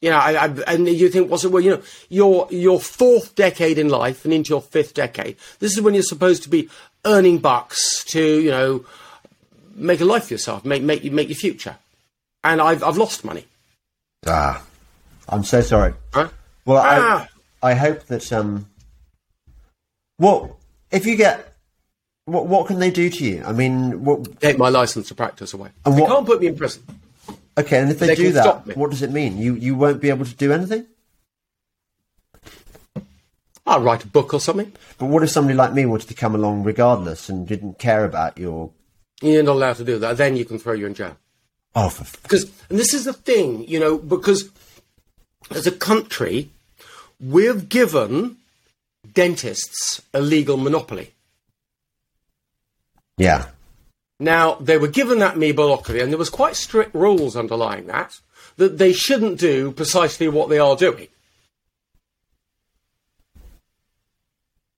[0.00, 1.52] you know, I, I, and you think, what's it?
[1.52, 5.36] Well, you know, your your fourth decade in life and into your fifth decade.
[5.58, 6.70] This is when you're supposed to be
[7.04, 8.84] earning bucks to, you know,
[9.74, 11.76] make a life for yourself, make make make your future.
[12.44, 13.44] And I've I've lost money.
[14.26, 14.62] Ah,
[15.30, 15.94] I'm so sorry.
[16.12, 16.28] Huh?
[16.66, 17.28] Well, Ah.
[17.62, 18.66] I, I hope that um,
[20.18, 20.50] what
[20.90, 21.54] if you get
[22.26, 23.42] what what can they do to you?
[23.46, 25.70] I mean, what, Take my license to practice away.
[25.84, 26.82] And they what- can't put me in prison.
[27.56, 29.38] okay, and if they, They do that, what does it mean?
[29.38, 30.86] You you won't be able to do anything.
[33.66, 34.72] I'll write a book or something.
[34.98, 38.36] But what if somebody like me wanted to come along regardless and didn't care about
[38.38, 38.70] your?
[39.22, 40.16] You're not allowed to do that.
[40.16, 41.16] Then you can throw you in jail.
[41.74, 44.50] Oh, for f- Because, and this is the thing, you know, because
[45.50, 46.50] as a country,
[47.20, 48.36] we've given
[49.12, 51.12] dentists a legal monopoly.
[53.16, 53.46] yeah,
[54.18, 58.20] Now, they were given that monopoly, and there was quite strict rules underlying that,
[58.56, 61.08] that they shouldn't do precisely what they are doing.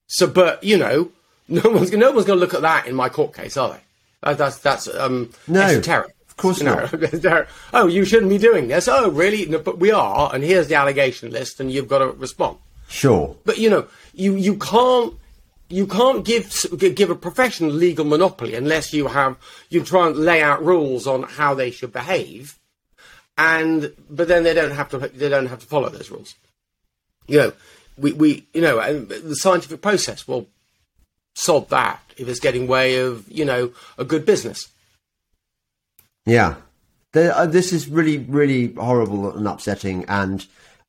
[0.07, 1.11] So, but, you know,
[1.47, 4.33] no one's, no one's going to look at that in my court case, are they?
[4.33, 6.15] That's, that's, um, No, esoteric.
[6.33, 8.87] Of course You know, oh, you shouldn't be doing this.
[8.87, 9.45] Oh, really?
[9.45, 12.57] No, but we are, and here's the allegation list, and you've got to respond.
[12.87, 13.35] sure.
[13.45, 15.13] But you know, you you can't
[15.69, 19.37] you can't give give a professional legal monopoly unless you have
[19.69, 22.57] you try and lay out rules on how they should behave,
[23.37, 26.33] and but then they don't have to they don't have to follow those rules.
[27.27, 27.53] You know,
[27.95, 30.47] we we you know and the scientific process will
[31.35, 34.67] sod that if it's getting way of you know a good business.
[36.25, 36.55] Yeah,
[37.15, 40.45] uh, this is really, really horrible and upsetting, and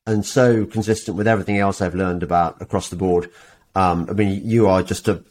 [0.07, 3.29] and so consistent with everything else I've learned about across the board.
[3.75, 5.23] Um, I mean, you are just a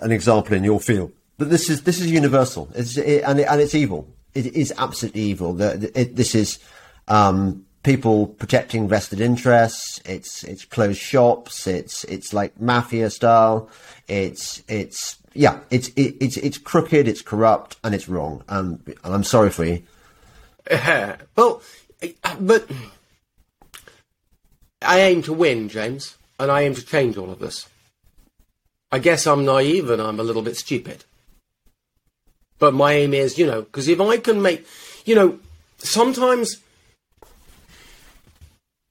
[0.00, 3.46] an example in your field, but this is this is universal, it's, it, and it,
[3.48, 4.08] and it's evil.
[4.34, 5.52] It is absolutely evil.
[5.52, 6.58] The- it, this is
[7.08, 10.00] um, people protecting vested interests.
[10.04, 11.66] It's it's closed shops.
[11.66, 13.68] It's it's like mafia style.
[14.08, 15.60] It's it's yeah.
[15.70, 17.08] It's it, it's it's crooked.
[17.08, 18.44] It's corrupt, and it's wrong.
[18.48, 19.82] And I'm sorry for you.
[21.36, 21.62] well,
[22.02, 22.70] uh, but
[24.80, 27.68] I aim to win, James, and I aim to change all of this.
[28.90, 31.04] I guess I'm naive and I'm a little bit stupid.
[32.58, 34.66] But my aim is, you know, because if I can make,
[35.06, 35.38] you know,
[35.78, 36.58] sometimes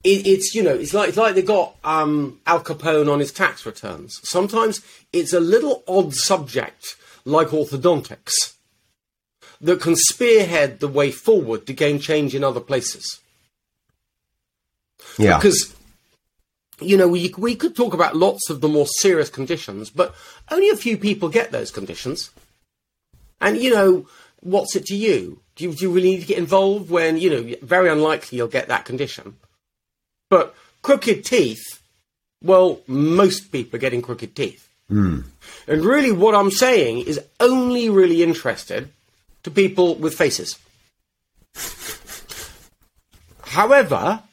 [0.04, 3.32] it, it's, you know, it's like it's like they got um, Al Capone on his
[3.32, 4.20] tax returns.
[4.24, 4.82] Sometimes
[5.14, 6.96] it's a little odd subject,
[7.26, 8.56] like orthodontics,
[9.62, 13.20] that can spearhead the way forward to gain change in other places.
[15.18, 15.76] Yeah, Because,
[16.80, 20.16] you know, we, we could talk about lots of the more serious conditions, but
[20.50, 22.32] only a few people get those conditions.
[23.40, 24.08] And, you know,
[24.40, 25.42] what's it to you?
[25.56, 28.48] Do you, do you really need to get involved when, you know, very unlikely you'll
[28.48, 29.36] get that condition?
[30.32, 31.82] But crooked teeth,
[32.42, 34.66] well, most people are getting crooked teeth.
[34.88, 35.24] Hmm.
[35.68, 38.90] And really, what I'm saying is only really interested
[39.44, 40.58] to people with faces.
[43.44, 44.24] However,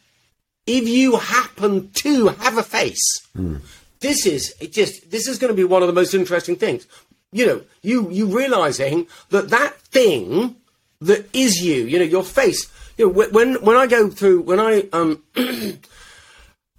[0.69, 3.03] if you happen to have a face,
[3.35, 3.57] hmm.
[3.99, 6.87] this is it just this is going to be one of the most interesting things.
[7.33, 10.55] You know, you you realizing that that thing
[11.01, 12.71] that is you, you know, your face.
[12.99, 15.23] You know, when when I go through when I um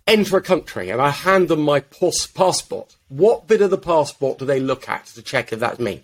[0.08, 4.38] enter a country and I hand them my pos- passport, what bit of the passport
[4.40, 6.04] do they look at to check if that's me?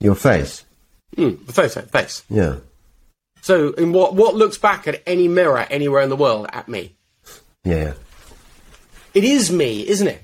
[0.00, 0.64] your face.
[1.16, 2.24] Mm, the photo, face.
[2.28, 2.56] Yeah,
[3.40, 6.94] So, in what what looks back at any mirror anywhere in the world at me?
[7.62, 7.94] yeah,
[9.14, 10.20] It is me, isn't it?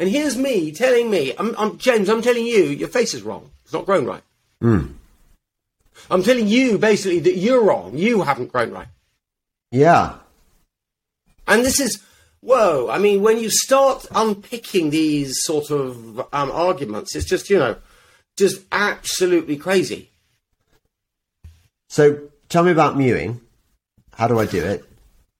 [0.00, 3.50] And here's me telling me, I'm, I'm James, I'm telling you, your face is wrong.
[3.64, 4.22] It's not grown right.
[6.10, 7.96] I'm telling you basically that you're wrong.
[7.96, 8.88] You haven't grown right.
[9.70, 10.16] yeah.
[11.46, 12.02] And this is,
[12.40, 17.58] whoa, I mean, when you start unpicking these sort of um, arguments, it's just, you
[17.58, 17.76] know,
[18.36, 20.10] just absolutely crazy.
[21.88, 23.40] So tell me about mewing.
[24.14, 24.84] How do I do it?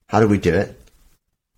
[0.09, 0.79] How do we do it?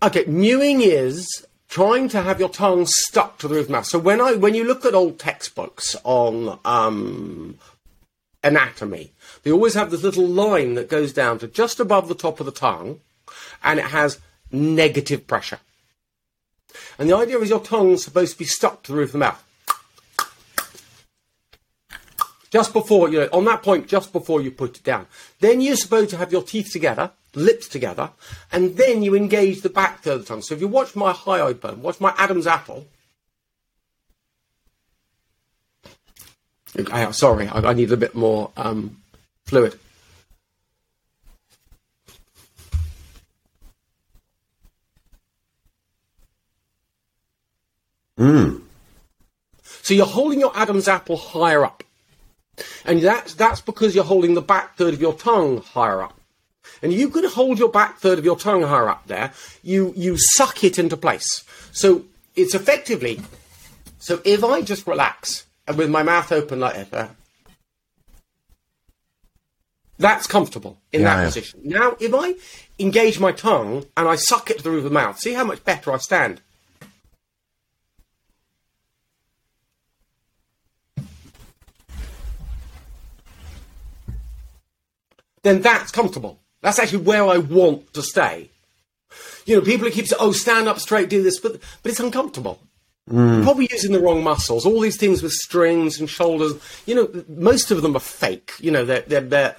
[0.01, 1.27] Okay, mewing is
[1.67, 3.85] trying to have your tongue stuck to the roof of mouth.
[3.85, 7.57] So when I when you look at old textbooks on um,
[8.43, 9.13] anatomy,
[9.43, 12.45] they always have this little line that goes down to just above the top of
[12.45, 12.99] the tongue,
[13.63, 14.19] and it has
[14.51, 15.59] negative pressure.
[16.97, 19.17] And the idea is your tongue's supposed to be stuck to the roof of the
[19.19, 19.43] mouth.
[22.49, 25.05] Just before, you know, on that point, just before you put it down.
[25.41, 28.11] Then you're supposed to have your teeth together, lips together,
[28.51, 30.41] and then you engage the back third of the tongue.
[30.41, 32.87] So if you watch my hyoid bone, watch my Adam's apple.
[36.91, 39.01] I, sorry, I, I need a bit more um,
[39.45, 39.79] fluid.
[49.87, 51.81] So you're holding your Adam's apple higher up.
[52.83, 56.19] And that's, that's because you're holding the back third of your tongue higher up.
[56.81, 59.31] And you can hold your back third of your tongue higher up there.
[59.63, 61.45] You, you suck it into place.
[61.71, 62.03] So
[62.35, 63.21] it's effectively,
[63.97, 67.11] so if I just relax and with my mouth open like that,
[69.99, 71.25] that's comfortable in Yeah, that yeah.
[71.25, 71.59] position.
[71.63, 72.35] Now, if I
[72.79, 75.43] engage my tongue and I suck it to the roof of the mouth, see how
[75.43, 76.41] much better I stand.
[85.43, 86.39] Then that's comfortable.
[86.61, 88.49] That's actually where I want to stay.
[89.45, 91.99] You know, people who keep saying, "Oh, stand up straight, do this," but but it's
[91.99, 92.59] uncomfortable.
[93.09, 94.65] You're Probably using the wrong muscles.
[94.65, 96.53] All these things with strings and shoulders.
[96.85, 98.51] You know, most of them are fake.
[98.59, 99.55] You know, they're they're they're,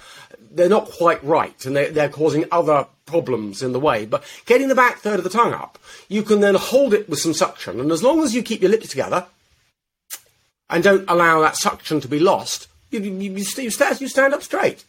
[0.51, 4.05] they're not quite right, and they're, they're causing other problems in the way.
[4.05, 5.79] But getting the back third of the tongue up,
[6.09, 8.71] you can then hold it with some suction, and as long as you keep your
[8.71, 9.25] lips together
[10.69, 14.33] and don't allow that suction to be lost, you you, you, you stand you stand
[14.33, 14.85] up straight.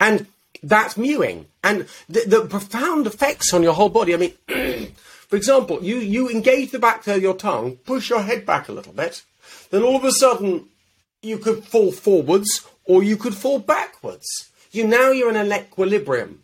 [0.00, 0.26] And
[0.62, 1.46] that's mewing.
[1.62, 4.14] And the, the profound effects on your whole body.
[4.14, 4.34] I mean,
[5.28, 8.72] for example, you, you engage the back of your tongue, push your head back a
[8.72, 9.22] little bit,
[9.70, 10.68] then all of a sudden
[11.22, 14.26] you could fall forwards or you could fall backwards.
[14.70, 16.42] You now you're in an equilibrium.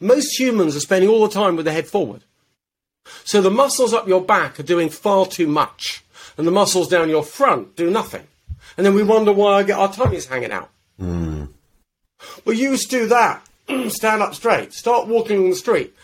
[0.00, 2.22] Most humans are spending all the time with their head forward.
[3.24, 6.02] So the muscles up your back are doing far too much,
[6.36, 8.26] and the muscles down your front do nothing.
[8.76, 10.70] And then we wonder why our tongues hanging out.
[10.98, 11.44] Hmm.
[12.44, 13.46] Well, you used to do that.
[13.88, 14.72] Stand up straight.
[14.72, 15.94] Start walking on the street.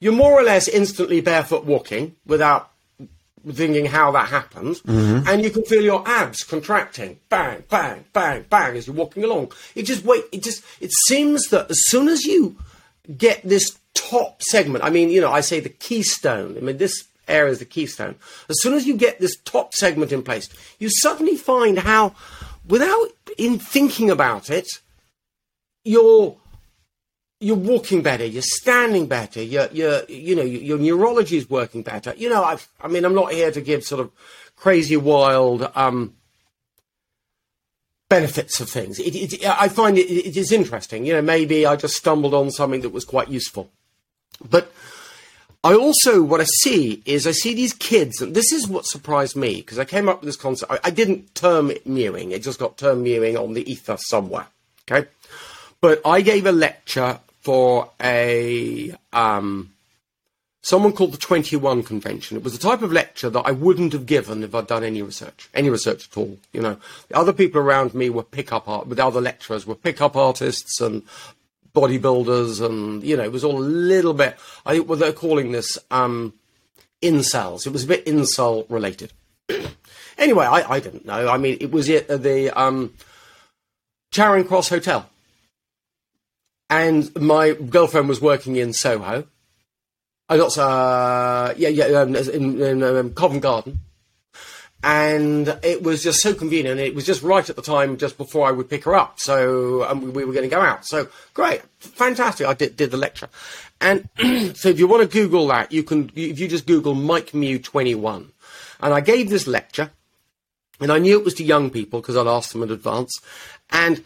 [0.00, 2.70] You're more or less instantly barefoot walking without
[3.48, 4.80] thinking how that happens.
[4.82, 5.28] Mm-hmm.
[5.28, 7.18] And you can feel your abs contracting.
[7.28, 9.52] Bang, bang, bang, bang as you're walking along.
[9.74, 10.24] It just wait.
[10.32, 12.56] It just it seems that as soon as you
[13.16, 16.56] get this top segment, I mean, you know, I say the keystone.
[16.56, 18.16] I mean, this area is the keystone.
[18.48, 20.48] As soon as you get this top segment in place,
[20.78, 22.14] you suddenly find how,
[22.66, 24.68] without in thinking about it,
[25.84, 26.36] you're
[27.40, 32.14] you're walking better, you're standing better, you're, you're you know, your, neurology is working better.
[32.16, 34.10] You know, I, I mean, I'm not here to give sort of
[34.56, 36.14] crazy, wild um,
[38.10, 38.98] benefits of things.
[38.98, 41.06] It, it, I find it, it is interesting.
[41.06, 43.70] You know, maybe I just stumbled on something that was quite useful.
[44.48, 44.70] But
[45.64, 49.34] I also, what I see is I see these kids, and this is what surprised
[49.34, 50.72] me because I came up with this concept.
[50.72, 54.46] I, I didn't term it mewing, it just got term mewing on the ether somewhere.
[54.90, 55.08] Okay.
[55.80, 59.72] But I gave a lecture for a um,
[60.62, 62.36] someone called the 21 Convention.
[62.36, 65.02] It was the type of lecture that I wouldn't have given if I'd done any
[65.02, 66.38] research, any research at all.
[66.52, 66.76] You know,
[67.08, 71.02] the other people around me were pickup art, with other lecturers were pickup artists and
[71.74, 74.36] bodybuilders, and you know, it was all a little bit.
[74.66, 76.34] I think well, they're calling this um,
[77.02, 77.66] incels.
[77.66, 79.12] It was a bit incel related.
[80.18, 81.28] anyway, I, I didn't know.
[81.28, 82.94] I mean, it was at the um,
[84.10, 85.08] Charing Cross Hotel
[86.70, 89.26] and my girlfriend was working in Soho.
[90.28, 93.80] I got uh, yeah yeah um, in, in um, Covent Garden,
[94.84, 96.78] and it was just so convenient.
[96.78, 99.18] It was just right at the time, just before I would pick her up.
[99.18, 100.86] So um, we, we were going to go out.
[100.86, 102.46] So great, fantastic.
[102.46, 103.28] I did, did the lecture,
[103.80, 104.08] and
[104.56, 106.12] so if you want to Google that, you can.
[106.14, 108.30] If you just Google Mike Mew twenty one,
[108.80, 109.90] and I gave this lecture,
[110.80, 113.18] and I knew it was to young people because I'd asked them in advance,
[113.70, 114.04] and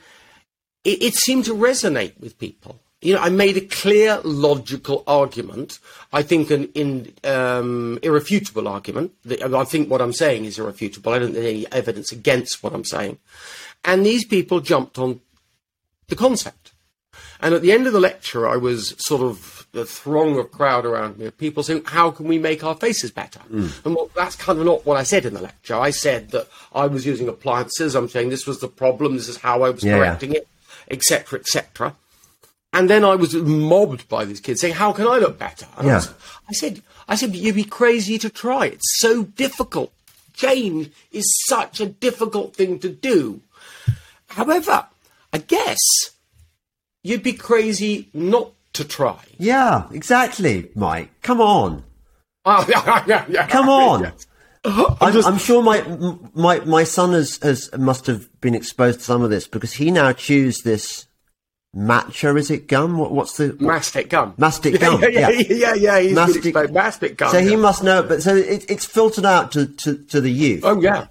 [0.84, 2.78] it, it seemed to resonate with people.
[3.00, 5.78] You know, I made a clear, logical argument.
[6.12, 9.12] I think an in, um, irrefutable argument.
[9.30, 11.12] I think what I'm saying is irrefutable.
[11.12, 13.18] I don't think any evidence against what I'm saying.
[13.84, 15.20] And these people jumped on
[16.08, 16.72] the concept.
[17.40, 20.86] And at the end of the lecture, I was sort of the throng of crowd
[20.86, 23.40] around me of people saying, "How can we make our faces better?"
[23.84, 25.74] And well, that's kind of not what I said in the lecture.
[25.74, 27.94] I said that I was using appliances.
[27.94, 29.16] I'm saying this was the problem.
[29.16, 29.98] This is how I was yeah.
[29.98, 30.48] correcting it,
[30.90, 31.96] etc., etc.
[32.72, 35.90] And then I was mobbed by these kids saying, "How can I look better?" And
[35.90, 36.12] I, was-
[36.48, 38.66] I said, "I said you'd be crazy to try.
[38.66, 39.92] It's so difficult.
[40.32, 43.40] Change is such a difficult thing to do.
[44.28, 44.86] However,
[45.32, 45.78] I guess
[47.04, 49.18] you'd be crazy not to try.
[49.38, 51.10] Yeah, exactly, Mike.
[51.22, 51.84] Come on.
[52.44, 53.46] Oh, yeah, yeah, yeah.
[53.46, 54.02] Come on.
[54.02, 54.26] Yes.
[54.64, 55.82] I'm, just- I'm sure my
[56.34, 59.90] my my son has, has must have been exposed to some of this because he
[59.90, 61.06] now chews this
[61.76, 62.38] matcha.
[62.38, 62.96] Is it gum?
[62.98, 64.32] What, what's the Mastic gum.
[64.38, 65.44] Mastic gum, Yeah, yeah, yeah.
[65.50, 65.74] yeah.
[65.74, 67.30] yeah, He's Mastic- mastic gum.
[67.30, 67.56] so he yeah.
[67.56, 68.02] must know.
[68.02, 70.62] But so it, it's filtered out to, to, to the youth.
[70.64, 71.06] Oh yeah.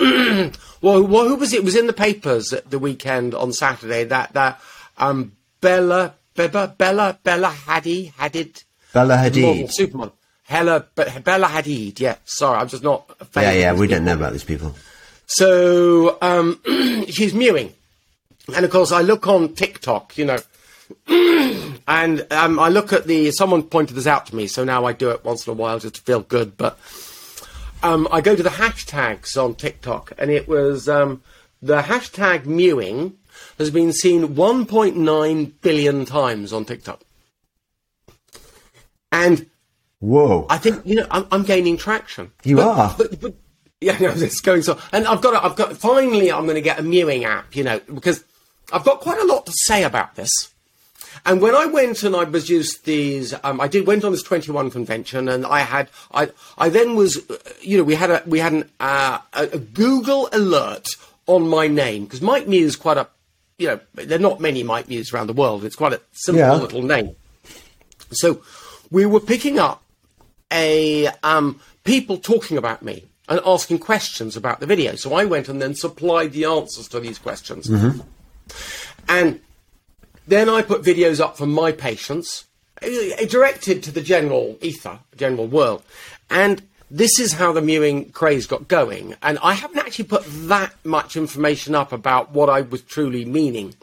[0.00, 0.50] well,
[1.06, 1.58] well, who was it?
[1.58, 4.60] It was in the papers at the weekend on Saturday that that
[4.96, 9.68] um, Bella Bella Bella Bella Hadid Hadid Bella Hadid.
[9.74, 10.12] supermodel.
[10.46, 12.16] Hella, Be- Bella Hadid, yeah.
[12.24, 13.10] Sorry, I'm just not.
[13.20, 13.72] a fan Yeah, yeah.
[13.72, 14.74] We don't know about these people.
[15.26, 16.60] So um,
[17.08, 17.74] she's mewing,
[18.54, 20.38] and of course I look on TikTok, you know,
[21.88, 23.32] and um, I look at the.
[23.32, 25.80] Someone pointed this out to me, so now I do it once in a while
[25.80, 26.56] just to feel good.
[26.56, 26.78] But
[27.82, 31.22] um, I go to the hashtags on TikTok, and it was um,
[31.60, 33.18] the hashtag mewing
[33.58, 37.00] has been seen 1.9 billion times on TikTok,
[39.10, 39.46] and
[40.00, 40.46] Whoa.
[40.50, 42.32] I think you know I'm, I'm gaining traction.
[42.44, 42.94] You But- are.
[42.98, 43.34] but, but
[43.80, 44.78] yeah, no, it's going so.
[44.92, 45.76] And I've got, to, I've got.
[45.76, 47.54] Finally, I'm going to get a mewing app.
[47.56, 48.24] You know, because
[48.72, 50.30] I've got quite a lot to say about this.
[51.24, 54.70] And when I went and I produced these, um, I did went on this 21
[54.70, 58.38] convention, and I had, I, I then was, uh, you know, we had a, we
[58.38, 60.86] had an, uh, a, a Google alert
[61.26, 63.08] on my name because Mike Mew is quite a,
[63.58, 65.64] you know, there are not many Mike Mews around the world.
[65.64, 66.54] It's quite a simple Yeah.
[66.54, 67.16] little name.
[68.12, 68.42] So
[68.90, 69.82] we were picking up
[70.52, 74.94] a um, people talking about me and asking questions about the video.
[74.94, 77.68] So I went and then supplied the answers to these questions.
[79.08, 79.40] And
[80.26, 82.46] then I put videos up from my patients,
[82.82, 85.82] uh, directed to the general ether, general world.
[86.30, 89.14] And this is how the mewing craze got going.
[89.22, 93.74] And I haven't actually put that much information up about what I was truly meaning.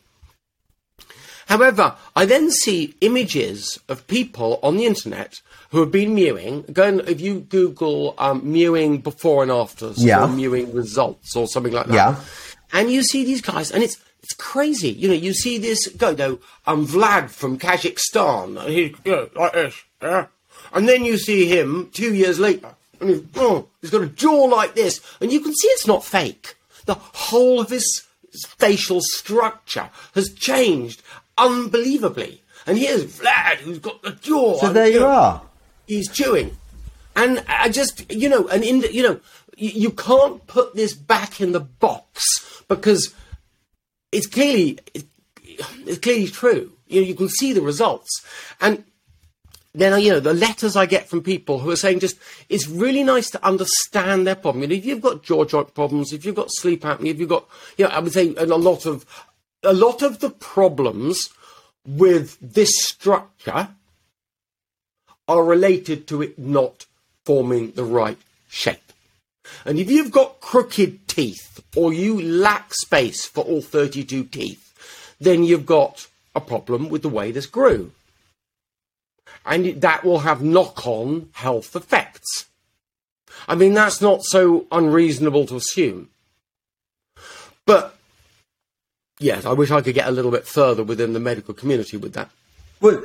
[1.47, 5.41] However, I then see images of people on the internet
[5.73, 6.61] who have been mewing.
[6.71, 10.23] Go and, if you Google um, mewing before and afters Yeah.
[10.23, 12.15] or mewing results or something like that, Yeah.
[12.71, 14.89] and you see these guys, and it's it's crazy.
[14.91, 16.39] You know, you see this go though.
[16.65, 20.27] Um, Vlad from Kazakhstan, and he's you know, like this, yeah.
[20.73, 22.69] And then you see him two years later,
[23.01, 26.05] and he's, oh, he's got a jaw like this, and you can see it's not
[26.05, 26.55] fake.
[26.85, 27.85] The whole of his
[28.59, 31.01] facial structure has changed
[31.37, 32.41] unbelievably.
[32.65, 34.57] And here's Vlad, who's got the jaw.
[34.59, 35.41] So there you are.
[35.87, 36.57] He's chewing.
[37.15, 39.19] And I just, you know, and in, you know,
[39.55, 43.13] you, you can't put this back in the box because
[44.11, 44.79] it's clearly,
[45.85, 46.71] it's clearly true.
[46.87, 48.09] You know, you can see the results.
[48.61, 48.83] And
[49.75, 52.17] then, you know, the letters I get from people who are saying just,
[52.49, 54.63] it's really nice to understand their problem.
[54.63, 57.29] You know, if you've got jaw joint problems, if you've got sleep apnea, if you've
[57.29, 57.47] got,
[57.77, 59.05] you know, I would say a lot of,
[59.63, 61.29] a lot of the problems
[61.85, 63.69] with this structure
[65.27, 66.85] are related to it not
[67.25, 68.17] forming the right
[68.49, 68.91] shape.
[69.65, 75.43] And if you've got crooked teeth or you lack space for all 32 teeth, then
[75.43, 77.91] you've got a problem with the way this grew.
[79.45, 82.45] And that will have knock on health effects.
[83.47, 86.09] I mean, that's not so unreasonable to assume.
[87.65, 87.95] But,
[89.19, 92.13] yes, I wish I could get a little bit further within the medical community with
[92.13, 92.29] that.
[92.79, 93.03] Well,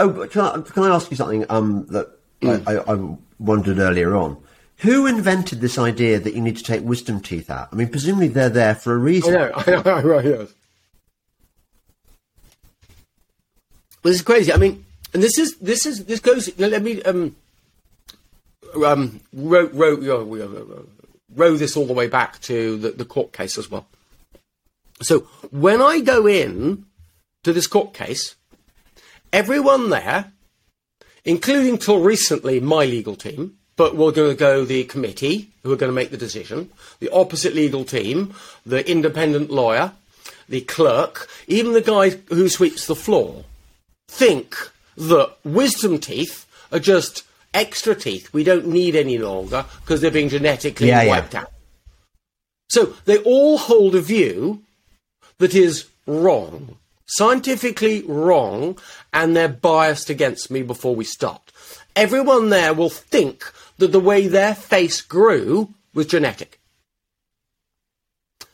[0.00, 2.66] oh, but can I, can I ask you something um, that Mm.
[2.66, 4.36] I, I, I wondered earlier on?
[4.78, 7.68] Who invented this idea that you need to take wisdom teeth out?
[7.70, 9.36] I mean, presumably they're there for a reason.
[9.36, 10.52] I know, I know, right, yes.
[14.02, 14.52] Well, this is crazy.
[14.52, 16.56] I mean, and this is this is this goes.
[16.58, 17.36] Let me um
[18.82, 20.86] um row row row, row,
[21.34, 23.86] row this all the way back to the, the court case as well.
[25.02, 25.20] So
[25.50, 26.86] when I go in
[27.42, 28.36] to this court case,
[29.32, 30.32] everyone there,
[31.24, 35.76] including till recently my legal team, but we're going to go the committee who are
[35.76, 38.34] going to make the decision, the opposite legal team,
[38.66, 39.92] the independent lawyer,
[40.48, 43.44] the clerk, even the guy who sweeps the floor,
[44.08, 44.56] think
[44.96, 50.28] that wisdom teeth are just extra teeth we don't need any longer because they're being
[50.28, 51.08] genetically Yeah, yeah.
[51.10, 51.50] wiped out.
[52.68, 54.62] So they all hold a view
[55.38, 56.76] that is wrong.
[57.10, 58.78] Scientifically wrong
[59.12, 61.52] and they're biased against me before we start.
[61.96, 66.60] Everyone there will think that the way their face grew was genetic.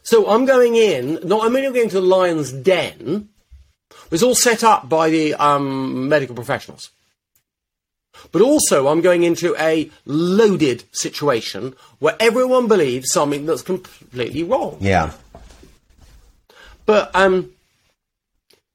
[0.02, 3.28] So I'm going in, not I'm only going to the lion's den,
[4.10, 6.90] it's all set up by the um, medical professionals.
[8.32, 14.78] But also, I'm going into a loaded situation where everyone believes something that's completely wrong.
[14.80, 15.12] Yeah.
[16.86, 17.52] But um,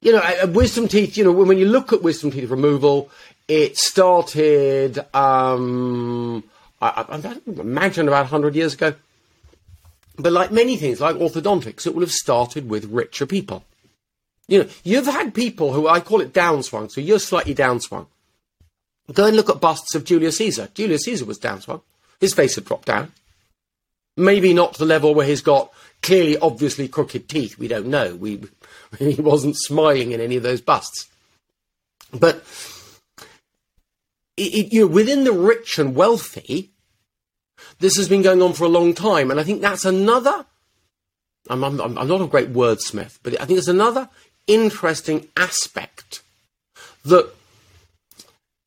[0.01, 1.17] you know, uh, wisdom teeth.
[1.17, 3.09] You know, when you look at wisdom teeth removal,
[3.47, 4.99] it started.
[5.15, 6.43] Um,
[6.81, 8.93] I, I, I imagine about hundred years ago.
[10.17, 13.63] But like many things, like orthodontics, it will have started with richer people.
[14.47, 18.07] You know, you've had people who I call it downswung, so you're slightly downswung.
[19.13, 20.69] Go and look at busts of Julius Caesar.
[20.73, 21.81] Julius Caesar was downswung.
[22.19, 23.11] His face had dropped down.
[24.17, 25.71] Maybe not to the level where he's got
[26.01, 27.57] clearly, obviously crooked teeth.
[27.57, 28.15] We don't know.
[28.15, 28.41] We,
[28.99, 31.07] he wasn't smiling in any of those busts.
[32.13, 32.43] But
[34.37, 36.71] it, it, you know, within the rich and wealthy,
[37.79, 40.45] this has been going on for a long time, and I think that's another.
[41.49, 44.09] I'm, I'm, I'm not a great wordsmith, but I think it's another
[44.47, 46.21] interesting aspect
[47.05, 47.33] that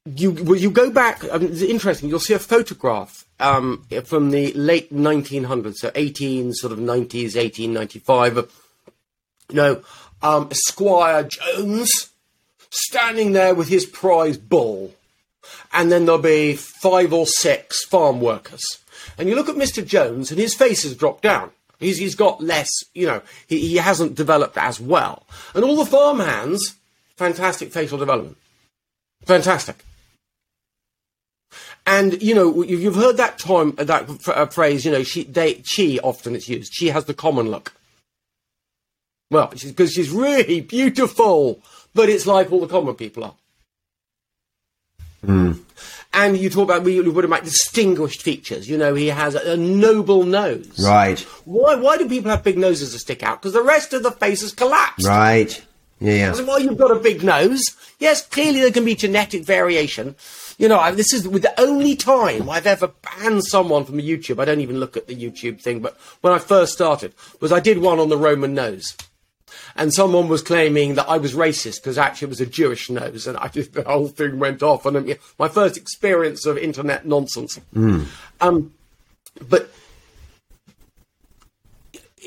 [0.05, 1.25] you you go back.
[1.33, 2.09] I mean, it's interesting.
[2.09, 8.37] You'll see a photograph um, from the late 1900s, so 18 sort of 90s, 1895.
[9.51, 9.83] You know,
[10.25, 12.11] um, Squire Jones
[12.71, 14.93] standing there with his prize bull,
[15.73, 18.65] and then there'll be five or six farm workers.
[19.19, 19.87] And you look at Mr.
[19.87, 21.51] Jones, and his face has dropped down.
[21.79, 25.27] He's, he's got less, you know, he, he hasn't developed as well.
[25.55, 26.75] And all the farm hands,
[27.17, 28.39] fantastic facial development.
[29.27, 29.85] Fantastic.
[31.87, 34.87] And you know, you've heard that term, that uh, phrase.
[34.87, 36.73] You know, she, they, she often it's used.
[36.73, 37.75] She has the common look.
[39.35, 41.61] Well, because she's, she's really beautiful,
[41.93, 43.35] but it's like all the common people are.
[45.27, 45.59] Mm.
[46.13, 48.69] And you talk about we would have like distinguished features.
[48.69, 50.79] You know, he has a, a, noble nose.
[50.81, 51.19] Right.
[51.45, 51.75] Why?
[51.75, 53.43] Why do people have big noses that stick out?
[53.43, 55.05] Because the rest of the face has collapsed.
[55.05, 55.61] Right.
[55.99, 56.13] Yeah.
[56.13, 56.43] yeah.
[56.43, 57.61] Well, you've got a big nose.
[57.99, 60.15] Yes, clearly there can be genetic variation
[60.59, 64.41] you know, this is the only time I've ever banned someone from YouTube.
[64.41, 67.61] I don't even look at the YouTube thing, but when I first started, was I
[67.61, 68.97] did one on the Roman nose.
[69.77, 73.27] And someone was claiming that I was racist because actually it was a Jewish nose,
[73.27, 74.87] and I just the whole thing went off.
[74.87, 77.59] And um, my first experience of internet nonsense.
[77.75, 78.07] Mm.
[78.41, 78.75] Um,
[79.49, 79.71] but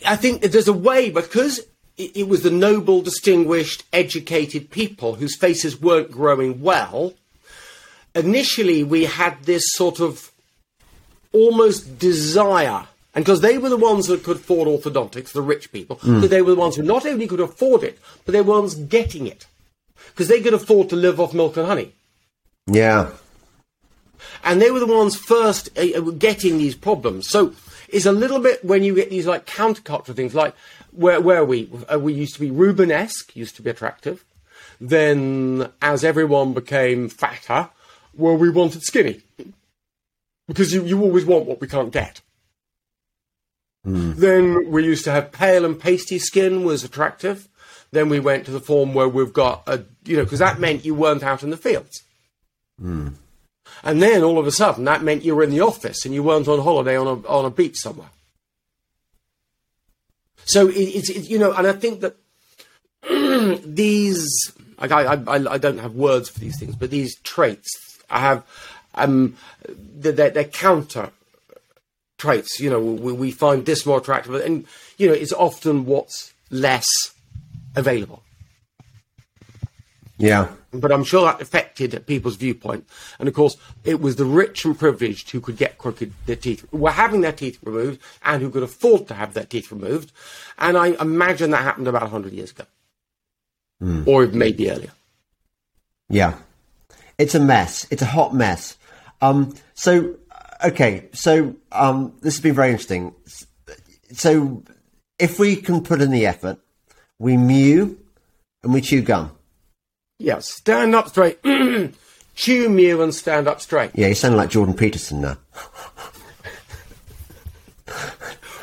[0.06, 1.60] I think there's a way because
[1.98, 7.14] it, it was the noble, distinguished, educated people whose faces weren't growing well
[8.18, 10.32] initially we had this sort of
[11.32, 12.86] almost desire
[13.18, 16.30] and because they were the ones that could afford orthodontics, the rich people, mm.
[16.30, 18.76] they were the ones who not only could afford it, but they were the ones
[18.76, 19.48] getting it.
[20.10, 21.94] Because they could afford to live off milk and honey.
[22.68, 23.10] Yeah.
[24.44, 27.28] And they were the ones first uh, getting these problems.
[27.28, 27.56] So
[27.90, 30.54] it's a little bit when you get these like counterculture things, like
[30.92, 31.72] where, where are we?
[31.92, 34.24] Uh, we used to be Rubenesque, used to be attractive.
[34.80, 37.70] Then as everyone became fatter,
[38.14, 39.22] well, we wanted skinny.
[40.48, 42.22] Because you, you always want what we can't get.
[43.88, 44.16] Mm.
[44.18, 47.48] Then we used to have pale and pasty skin was attractive.
[47.92, 50.84] Then we went to the form where we've got a, you know, because that meant
[50.84, 52.04] you weren't out in the fields.
[52.82, 53.14] Mm.
[53.84, 56.22] And then all of a sudden that meant you were in the office and you
[56.22, 58.10] weren't on holiday on a, on a beach somewhere.
[60.44, 62.16] So it, it's, it, you know, and I think that
[63.66, 64.26] these,
[64.82, 67.70] like I, I, I don't have words for these things, but these traits,
[68.10, 68.46] I have
[68.96, 69.38] um,
[69.70, 71.12] they're, they're counter
[72.18, 72.60] traits.
[72.60, 74.66] You know, we, we find this more attractive, and
[74.98, 76.88] you know, it's often what's less
[77.76, 78.24] available.
[80.18, 80.50] Yeah.
[80.72, 82.88] But I'm sure that affected people's viewpoint.
[83.20, 86.66] And of course, it was the rich and privileged who could get crooked their teeth,
[86.74, 90.12] were having their teeth removed, and who could afford to have their teeth removed.
[90.58, 92.66] And I imagine that happened about 100 years ago.
[93.82, 94.08] Mm.
[94.08, 94.92] Or maybe earlier.
[96.10, 96.36] Yeah.
[97.18, 97.86] It's a mess.
[97.92, 98.76] It's a hot mess.
[99.22, 100.16] Um, so,
[100.64, 101.10] okay.
[101.14, 103.14] So, um, this has been very interesting.
[104.12, 104.64] So,
[105.20, 106.60] if we can put in the effort,
[107.20, 108.00] we mew
[108.64, 109.32] and we chew gum.
[110.20, 111.40] Yeah, stand up straight.
[112.36, 113.92] chew, mew, and stand up straight.
[113.94, 115.38] Yeah, you sound like Jordan Peterson now.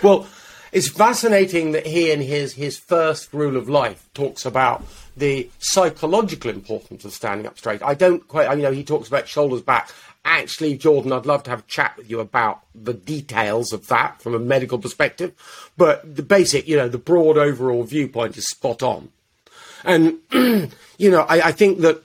[0.03, 0.27] well,
[0.73, 4.85] it's fascinating that he, in his, his first rule of life, talks about
[5.17, 7.83] the psychological importance of standing up straight.
[7.83, 9.91] I don't quite, you know, he talks about shoulders back.
[10.25, 14.21] Actually, Jordan, I'd love to have a chat with you about the details of that
[14.23, 15.33] from a medical perspective.
[15.77, 19.11] But the basic, you know, the broad overall viewpoint is spot on.
[19.85, 22.03] And, you know, I, I think that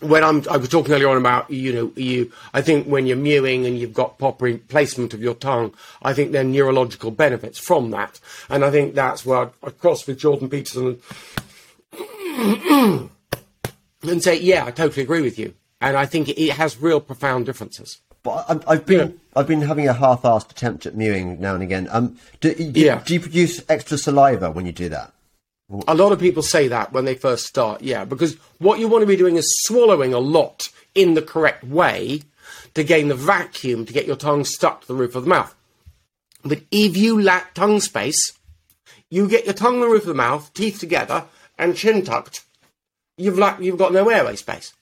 [0.00, 3.16] when I'm, I was talking earlier on about, you know, you, I think when you're
[3.16, 5.72] mewing and you've got proper placement of your tongue,
[6.02, 8.20] I think there are neurological benefits from that.
[8.50, 11.02] And I think that's where I cross with Jordan Peterson and,
[14.02, 15.54] and say, yeah, I totally agree with you.
[15.80, 17.98] And I think it has real profound differences.
[18.22, 19.14] But I, I've been Yeah.
[19.36, 21.88] I've been having a half-assed attempt at mewing now and again.
[21.90, 23.02] Um, do, do, Yeah.
[23.04, 25.12] do you produce extra saliva when you do that?
[25.88, 29.02] A lot of people say that when they first start, yeah, because what you want
[29.02, 32.22] to be doing is swallowing a lot in the correct way
[32.74, 35.54] to gain the vacuum to get your tongue stuck to the roof of the mouth.
[36.44, 38.32] But if you lack tongue space,
[39.10, 41.24] you get your tongue on the roof of the mouth, teeth together,
[41.58, 42.44] and chin tucked.
[43.16, 44.72] You've like you've got no airway space.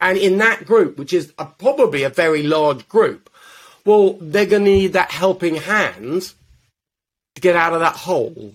[0.00, 3.30] And in that group, which is a, probably a very large group,
[3.84, 6.32] well, they're going to need that helping hand
[7.34, 8.54] to get out of that hole.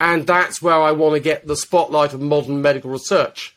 [0.00, 3.54] And that's where I want to get the spotlight of modern medical research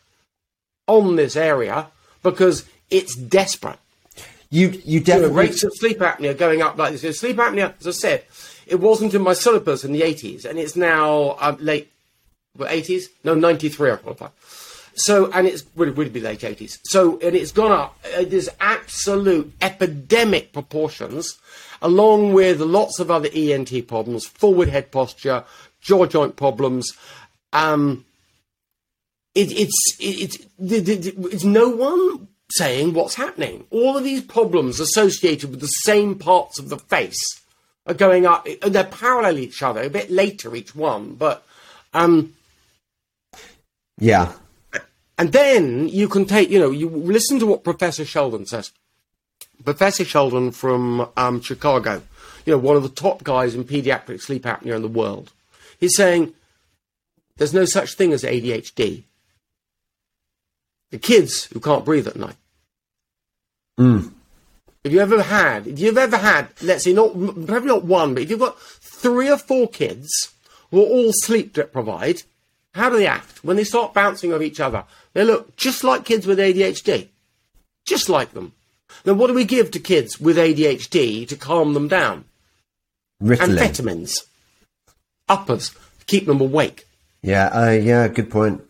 [0.86, 1.88] on this area
[2.22, 3.80] because it's desperate.
[4.52, 7.20] You you The definitely rates of sleep apnea going up like this.
[7.20, 8.26] Sleep apnea, as I said,
[8.68, 11.92] it wasn't in my syllabus in the 80s, and it's now um, late,
[12.56, 13.04] what, 80s?
[13.24, 14.30] No, 93 I qualify.
[14.96, 16.78] So, and it's would would be late 80s.
[16.86, 17.98] So, and it's gone up.
[18.18, 21.38] uh, There's absolute epidemic proportions,
[21.82, 25.44] along with lots of other ENT problems, forward head posture,
[25.82, 26.94] jaw joint problems.
[27.52, 28.06] Um,
[29.34, 33.66] it, it's it, it's it's no one saying what's happening.
[33.72, 37.42] All of these problems associated with the same parts of the face
[37.86, 39.82] are going up, and they're parallel each other.
[39.82, 41.46] A bit later each one, but
[41.94, 42.34] um,
[44.00, 44.34] yeah.
[45.18, 48.72] and then you can take, you know, you listen to what Professor Sheldon says.
[49.64, 52.02] Professor Sheldon from um, Chicago,
[52.46, 55.32] you know, one of the top guys in pediatric sleep apnea in the world.
[55.80, 56.34] He's saying
[57.38, 59.04] there's no such thing as ADHD.
[60.92, 62.36] The kids who can't breathe at night.
[64.86, 68.22] If you ever had, if you've ever had, let's say not probably not one, but
[68.22, 70.32] if you've got three or four kids
[70.70, 72.24] who are all sleep deprived,
[72.76, 74.84] how do they act when they start bouncing off each other?
[75.14, 77.08] They look just like kids with ADHD,
[77.88, 78.54] just like them.
[79.06, 82.26] Then what do we give to kids with ADHD to calm them down?
[83.24, 83.58] Ritalin.
[83.58, 84.20] Amphetamines,
[85.28, 85.72] uppers,
[86.06, 86.86] keep them awake.
[87.24, 87.48] Yeah.
[87.48, 88.08] Uh, yeah.
[88.08, 88.62] Good point.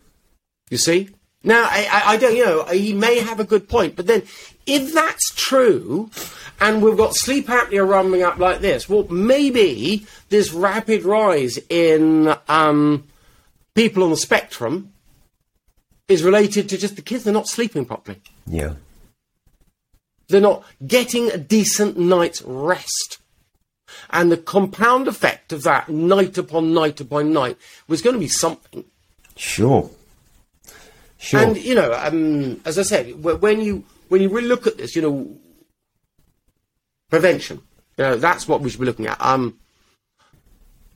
[0.70, 1.10] You see?
[1.44, 4.22] Now, I, I, I don't, you know, he may have a good point, but then
[4.66, 6.10] if that's true,
[6.60, 12.34] and we've got sleep apnea rumbling up like this, well, maybe this rapid rise in
[12.48, 13.04] um,
[13.74, 14.92] people on the spectrum
[16.08, 18.20] is related to just the kids, they're not sleeping properly.
[18.46, 18.74] Yeah.
[20.28, 23.18] They're not getting a decent night's rest.
[24.10, 27.56] And the compound effect of that, night upon night upon night,
[27.86, 28.84] was going to be something.
[29.36, 29.90] Sure.
[31.18, 31.40] Sure.
[31.40, 34.96] And you know, um, as I said, when you when you really look at this,
[34.96, 35.36] you know,
[37.10, 37.60] prevention.
[37.96, 39.24] You know, that's what we should be looking at.
[39.24, 39.58] Um,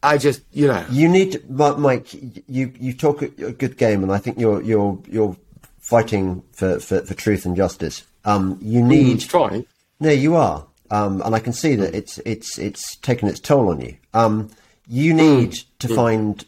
[0.02, 2.08] I just, you know, You need, to, Mike.
[2.48, 5.36] You you talk a, good game, and I think you're you're you're
[5.78, 8.06] fighting for, for, for truth and justice.
[8.24, 9.20] Um, you need.
[9.20, 9.66] trying.
[9.98, 13.68] No, you are, um, and I can see that it's it's it's taken its toll
[13.68, 13.96] on you.
[14.14, 14.50] Um,
[14.88, 16.44] you need to find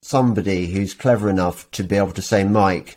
[0.00, 2.96] somebody who's clever enough to be able to say, Mike,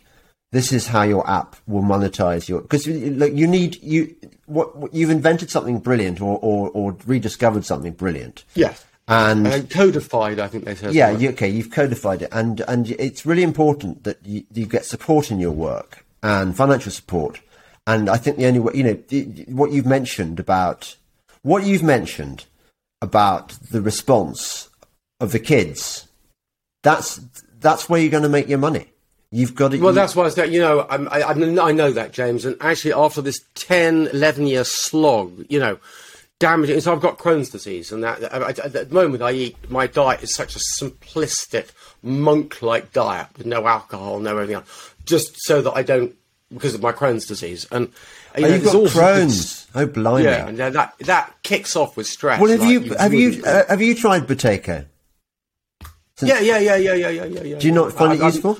[0.52, 2.60] this is how your app will monetize your.
[2.62, 4.14] Because look, you need you
[4.46, 8.84] what, what you've invented something brilliant or, or or rediscovered something brilliant, Yes.
[9.08, 10.94] and And codified, I think they said.
[10.94, 14.84] yeah, you, okay, you've codified it, and and it's really important that you, you get
[14.86, 17.40] support in your work and financial support.
[17.86, 18.94] And I think the only way, you know,
[19.54, 20.96] what you've mentioned about
[21.42, 22.44] what you've mentioned
[23.00, 24.68] about the response
[25.20, 26.06] of the kids,
[26.82, 27.20] that's
[27.60, 28.86] that's where you're going to make your money.
[29.30, 29.78] You've got to.
[29.80, 31.32] Well, that's why I said, you know, I'm, I, I
[31.68, 32.44] I know that, James.
[32.46, 35.78] And actually, after this 10, 11 year slog, you know,
[36.38, 36.80] damaging.
[36.80, 40.34] So I've got Crohn's disease, and that at the moment I eat, my diet is
[40.34, 41.68] such a simplistic,
[42.02, 46.14] monk like diet with no alcohol, no anything, else, just so that I don't,
[46.50, 47.66] because of my Crohn's disease.
[47.70, 47.88] And,
[48.38, 49.66] you Oh, know, you've got all sorts of- Crohn's.
[49.74, 50.24] Oh, blimey!
[50.24, 52.40] Yeah, and that, that kicks off with stress.
[52.40, 54.86] well, have like you have you uh, have you tried Buteyko?
[56.22, 57.58] yeah, yeah, yeah, yeah, yeah, yeah, yeah, yeah.
[57.58, 58.58] Do you not find it I- I- useful?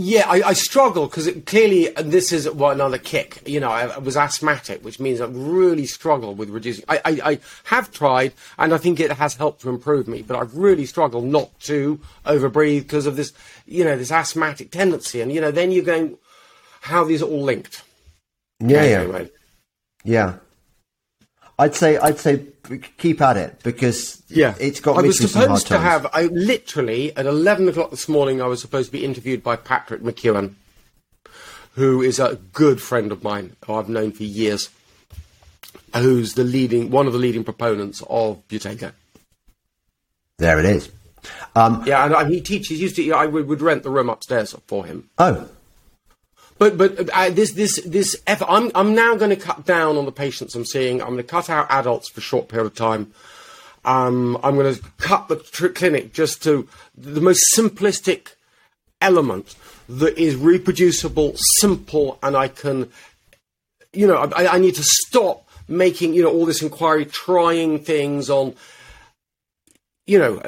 [0.00, 3.42] Yeah, I, I struggle because clearly, and this is well, another kick.
[3.46, 6.84] You know, I, I was asthmatic, which means I really struggle with reducing.
[6.88, 10.36] I, I, I have tried, and I think it has helped to improve me, but
[10.36, 13.32] I've really struggled not to overbreathe because of this,
[13.66, 15.20] you know, this asthmatic tendency.
[15.20, 16.16] And you know, then you're going,
[16.82, 17.82] how these are all linked.
[18.60, 19.24] Yeah, yeah.
[20.04, 20.34] Yeah.
[21.58, 22.44] I'd say I'd say
[22.98, 25.84] keep at it because Yeah, it's got I was through some hard supposed to times.
[26.04, 26.06] have.
[26.12, 28.40] I literally at eleven o'clock this morning.
[28.40, 30.54] I was supposed to be interviewed by Patrick McKeown,
[31.74, 34.70] who is a good friend of mine, who I've known for years,
[35.96, 38.92] who's the leading one of the leading proponents of Buteyko.
[40.38, 40.90] There it is.
[41.56, 42.80] Um, Yeah, and, and he teaches.
[42.80, 43.10] Used to.
[43.12, 45.10] I would, would rent the room upstairs for him.
[45.18, 45.48] oh,
[46.58, 48.46] But but uh, this this this effort.
[48.48, 51.00] I'm I'm now going to cut down on the patients I'm seeing.
[51.00, 53.12] I'm going to cut out adults for a short period of time.
[53.84, 58.32] Um, I'm going to cut the tr- clinic just to the most simplistic
[59.00, 59.54] element
[59.88, 62.90] that is reproducible, simple, and I can,
[63.92, 68.28] you know, I, I need to stop making you know all this inquiry, trying things
[68.28, 68.54] on
[70.08, 70.40] you know,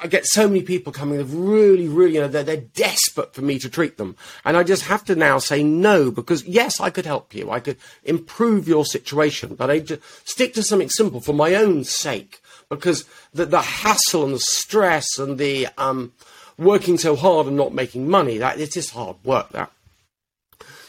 [0.00, 3.58] I- get so many people coming, really, really, you know, they're, they're desperate for me
[3.58, 4.16] to treat them.
[4.44, 7.50] And I just have to now say no, because yes, I could help you.
[7.50, 11.82] I could improve your situation, but I just stick to something simple for my own
[11.82, 16.12] sake, because the, the hassle and the stress and the, um,
[16.56, 19.72] working so hard and not making money, that it's just hard work, that.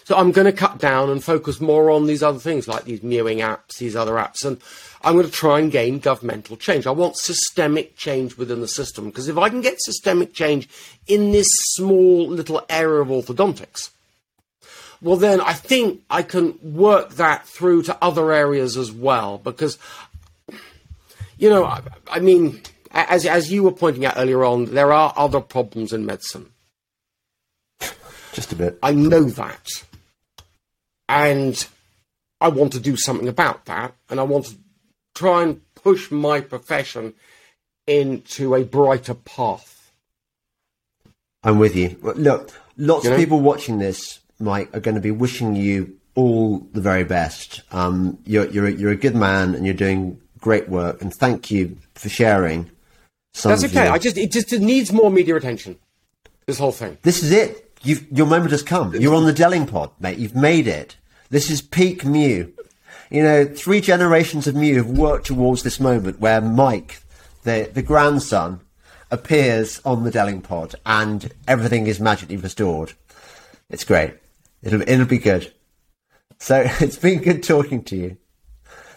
[0.04, 3.04] So I'm going to cut down and focus more on these other things like these
[3.04, 4.60] mewing apps, these other apps, and
[5.02, 6.86] I'm going to try and gain governmental change.
[6.86, 10.68] I want systemic change within the system because if I can get systemic change
[11.08, 13.92] in this small little area of orthodontics,
[15.02, 19.78] well, then I think I can work that through to other areas as well because,
[21.38, 22.62] you know, I, I mean,
[22.92, 26.50] as, as you were pointing out earlier on, there are other problems in medicine.
[28.34, 28.78] just a bit.
[28.84, 29.66] I know that.
[31.08, 31.66] And
[32.42, 33.94] I want to do something about that.
[34.10, 34.56] And I want to
[35.20, 37.14] try and push my profession
[37.86, 39.92] into a brighter path.
[41.44, 41.98] I'm with you.
[42.02, 46.60] Look, lots You of people watching this, Mike, are going to be wishing you all
[46.74, 47.62] the very best.
[47.72, 51.02] Um, you're you're a, you're a good man, and you're doing great work.
[51.02, 52.70] And thank you for sharing.
[53.34, 53.86] Some That's okay.
[53.86, 55.78] your- I just it just it needs more media attention.
[56.46, 56.98] This whole thing.
[57.04, 57.66] This is it.
[57.84, 58.94] You've, your moment has come.
[58.96, 60.18] You're on the Delingpod, mate.
[60.18, 60.98] You've made it.
[61.30, 62.54] This is peak Mew.
[63.10, 67.02] You know, three generations of Mew have worked towards this moment where Mike,
[67.44, 68.60] the, the grandson,
[69.10, 72.94] appears on the Delingpod and everything is magically restored.
[73.70, 74.14] It's great.
[74.62, 75.52] It'll, it'll be good.
[76.38, 78.18] So it's been good talking to you.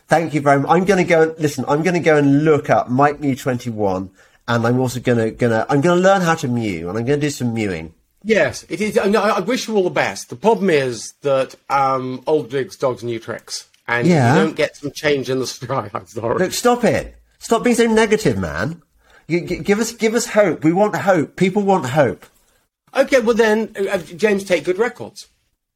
[0.09, 0.71] Thank you very much.
[0.71, 1.65] I'm going to go and listen.
[1.67, 4.11] I'm going to go and look up Mike Mew 21,
[4.47, 7.07] and I'm also going to gonna I'm going to learn how to mew, and I'm
[7.07, 7.95] going to do some mewing.
[8.23, 8.99] Yes, it is.
[8.99, 10.29] I, wish you all the best.
[10.29, 14.35] The problem is that um, old jigs, dogs, new tricks, and Yeah.
[14.37, 15.91] you don't get some change in the sky.
[15.95, 16.39] I'm sorry.
[16.39, 17.17] Look, stop it.
[17.39, 18.83] Stop being so negative, man.
[19.29, 20.65] You, g- give us, give us hope.
[20.65, 21.37] We want hope.
[21.37, 22.27] People want hope.
[22.95, 25.29] Okay, well then, uh, James, take good records.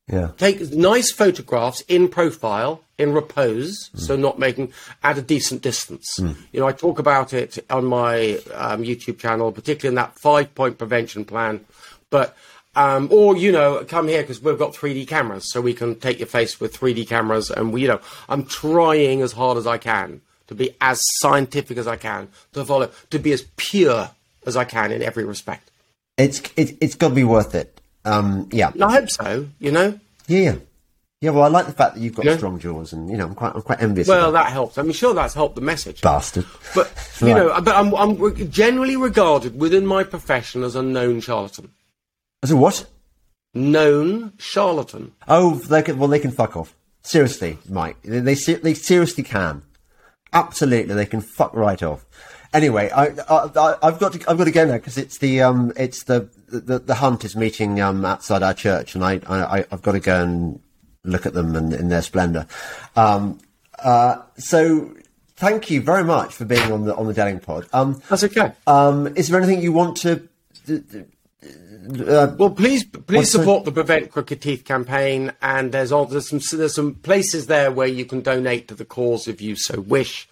[0.08, 0.30] Yeah.
[0.36, 4.72] take nice photographs in profile, in repose, so not making
[5.02, 6.06] at a decent distance.
[6.52, 10.54] You know, I talk about it on my um, YouTube channel, particularly in that five
[10.54, 11.64] point prevention plan.
[12.08, 12.36] But,
[12.76, 16.18] um, or, you know, come here because we've got 3D cameras, so we can take
[16.20, 17.50] your face with 3D cameras.
[17.50, 21.76] And, we, you know, I'm trying as hard as I can to be as scientific
[21.78, 24.10] as I can, to follow, to be as pure
[24.46, 25.70] as I can in every respect.
[26.16, 27.80] It's, it, it's got to be worth it.
[28.04, 28.70] Um, yeah.
[28.80, 29.98] I hope so, you know.
[30.28, 30.38] Yeah.
[30.40, 30.56] Yeah.
[31.22, 31.30] Yeah.
[31.30, 32.36] Well, I like the fact that you've got Yeah.
[32.36, 34.44] strong jaws and, you know, I'm quite, I'm quite envious Well, that.
[34.44, 34.78] that helps.
[34.78, 36.02] I mean, sure, that's helped the message.
[36.02, 36.44] Bastard.
[36.74, 37.36] But you Right.
[37.36, 41.70] know, but I'm, I'm generally regarded within my profession as a known charlatan.
[42.42, 42.86] As a what?
[43.54, 45.12] Known charlatan.
[45.26, 46.74] Oh, they can, well, they can fuck off.
[47.02, 47.96] Seriously, Mike.
[48.02, 49.62] They, they, they seriously can.
[50.32, 52.04] Absolutely, they can fuck right off.
[52.52, 55.42] Anyway, I, I, I, I've got to, I've got to go now because it's the,
[55.42, 59.64] um, it's the, the, the hunt is meeting, um, outside our church and I, I,
[59.70, 60.60] I've got to go and
[61.04, 62.46] look at them and in their splendour.
[62.96, 63.40] Um,
[63.78, 64.94] uh, so
[65.36, 67.68] thank you very much for being on the, on the Delingpod.
[67.72, 68.52] Um, That's okay.
[68.66, 70.28] um, is there anything you want to,
[72.06, 76.28] uh, well, please, please the- support the Prevent Crooked Teeth campaign, and there's all, there's
[76.28, 79.80] some there's some places there where you can donate to the cause if you so
[79.80, 80.28] wish.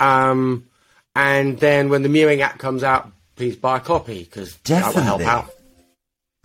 [0.00, 0.66] Um,
[1.16, 5.02] and then when the Mewing app comes out, please buy a copy because that will
[5.02, 5.26] help Definitely.
[5.26, 5.50] out.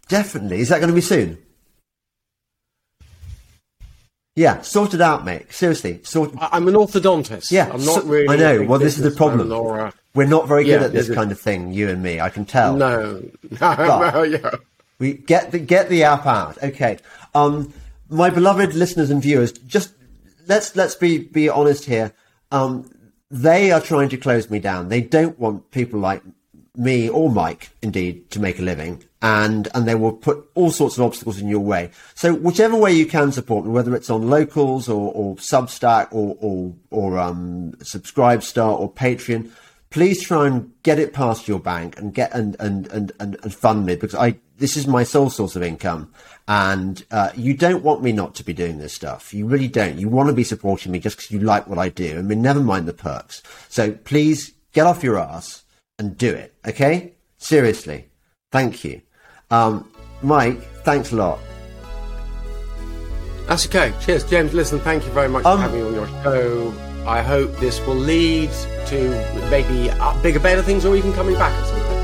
[0.08, 0.60] Definitely.
[0.60, 1.38] Is that going to be soon?
[4.36, 5.52] Yeah, sort it out, mate.
[5.52, 6.32] Seriously, sort.
[6.40, 7.52] I- I'm an orthodontist.
[7.52, 8.30] Yeah, I'm not so- really.
[8.30, 8.64] I know.
[8.64, 9.52] Well, this is the problem.
[9.52, 12.20] Or a, We're not very good at this kind of thing, you and me.
[12.20, 12.76] I can tell.
[12.76, 13.24] no,
[13.62, 14.52] no, yeah.
[14.98, 16.62] We get the get the app out.
[16.62, 16.98] Okay.
[17.34, 17.74] Um,
[18.10, 19.94] my beloved listeners and viewers, just
[20.48, 22.12] let's let's be be honest here.
[22.52, 22.92] Um,
[23.32, 24.90] they are trying to close me down.
[24.90, 26.24] They don't want people like
[26.76, 30.98] me or Mike, indeed, to make a living, and and they will put all sorts
[30.98, 31.92] of obstacles in your way.
[32.16, 36.36] So whichever way you can support me, whether it's on Locals or, or Substack or
[36.40, 39.52] or, or um, Subscribestar or Patreon,
[39.90, 43.54] please try and get it past your bank and get and and and and, and
[43.54, 46.12] fund me because I this is my sole source of income,
[46.48, 49.34] and uh, you don't want me not to be doing this stuff.
[49.34, 49.98] You really don't.
[49.98, 52.18] You want to be supporting me just because you like what I do.
[52.18, 53.42] I mean, never mind the perks.
[53.70, 55.64] So please get off your ass
[55.98, 56.54] and do it.
[56.68, 57.14] Okay?
[57.38, 58.10] Seriously.
[58.52, 59.02] Thank you.
[59.50, 59.90] Um,
[60.22, 61.40] Mike, thanks a lot.
[63.48, 63.94] That's okay.
[64.02, 64.54] Cheers, James.
[64.54, 66.89] Listen, thank you very much Um, for having me on your show.
[67.10, 68.52] I hope this will lead
[68.86, 69.10] to
[69.50, 69.90] maybe
[70.22, 71.99] bigger, better things, or even coming back at some point.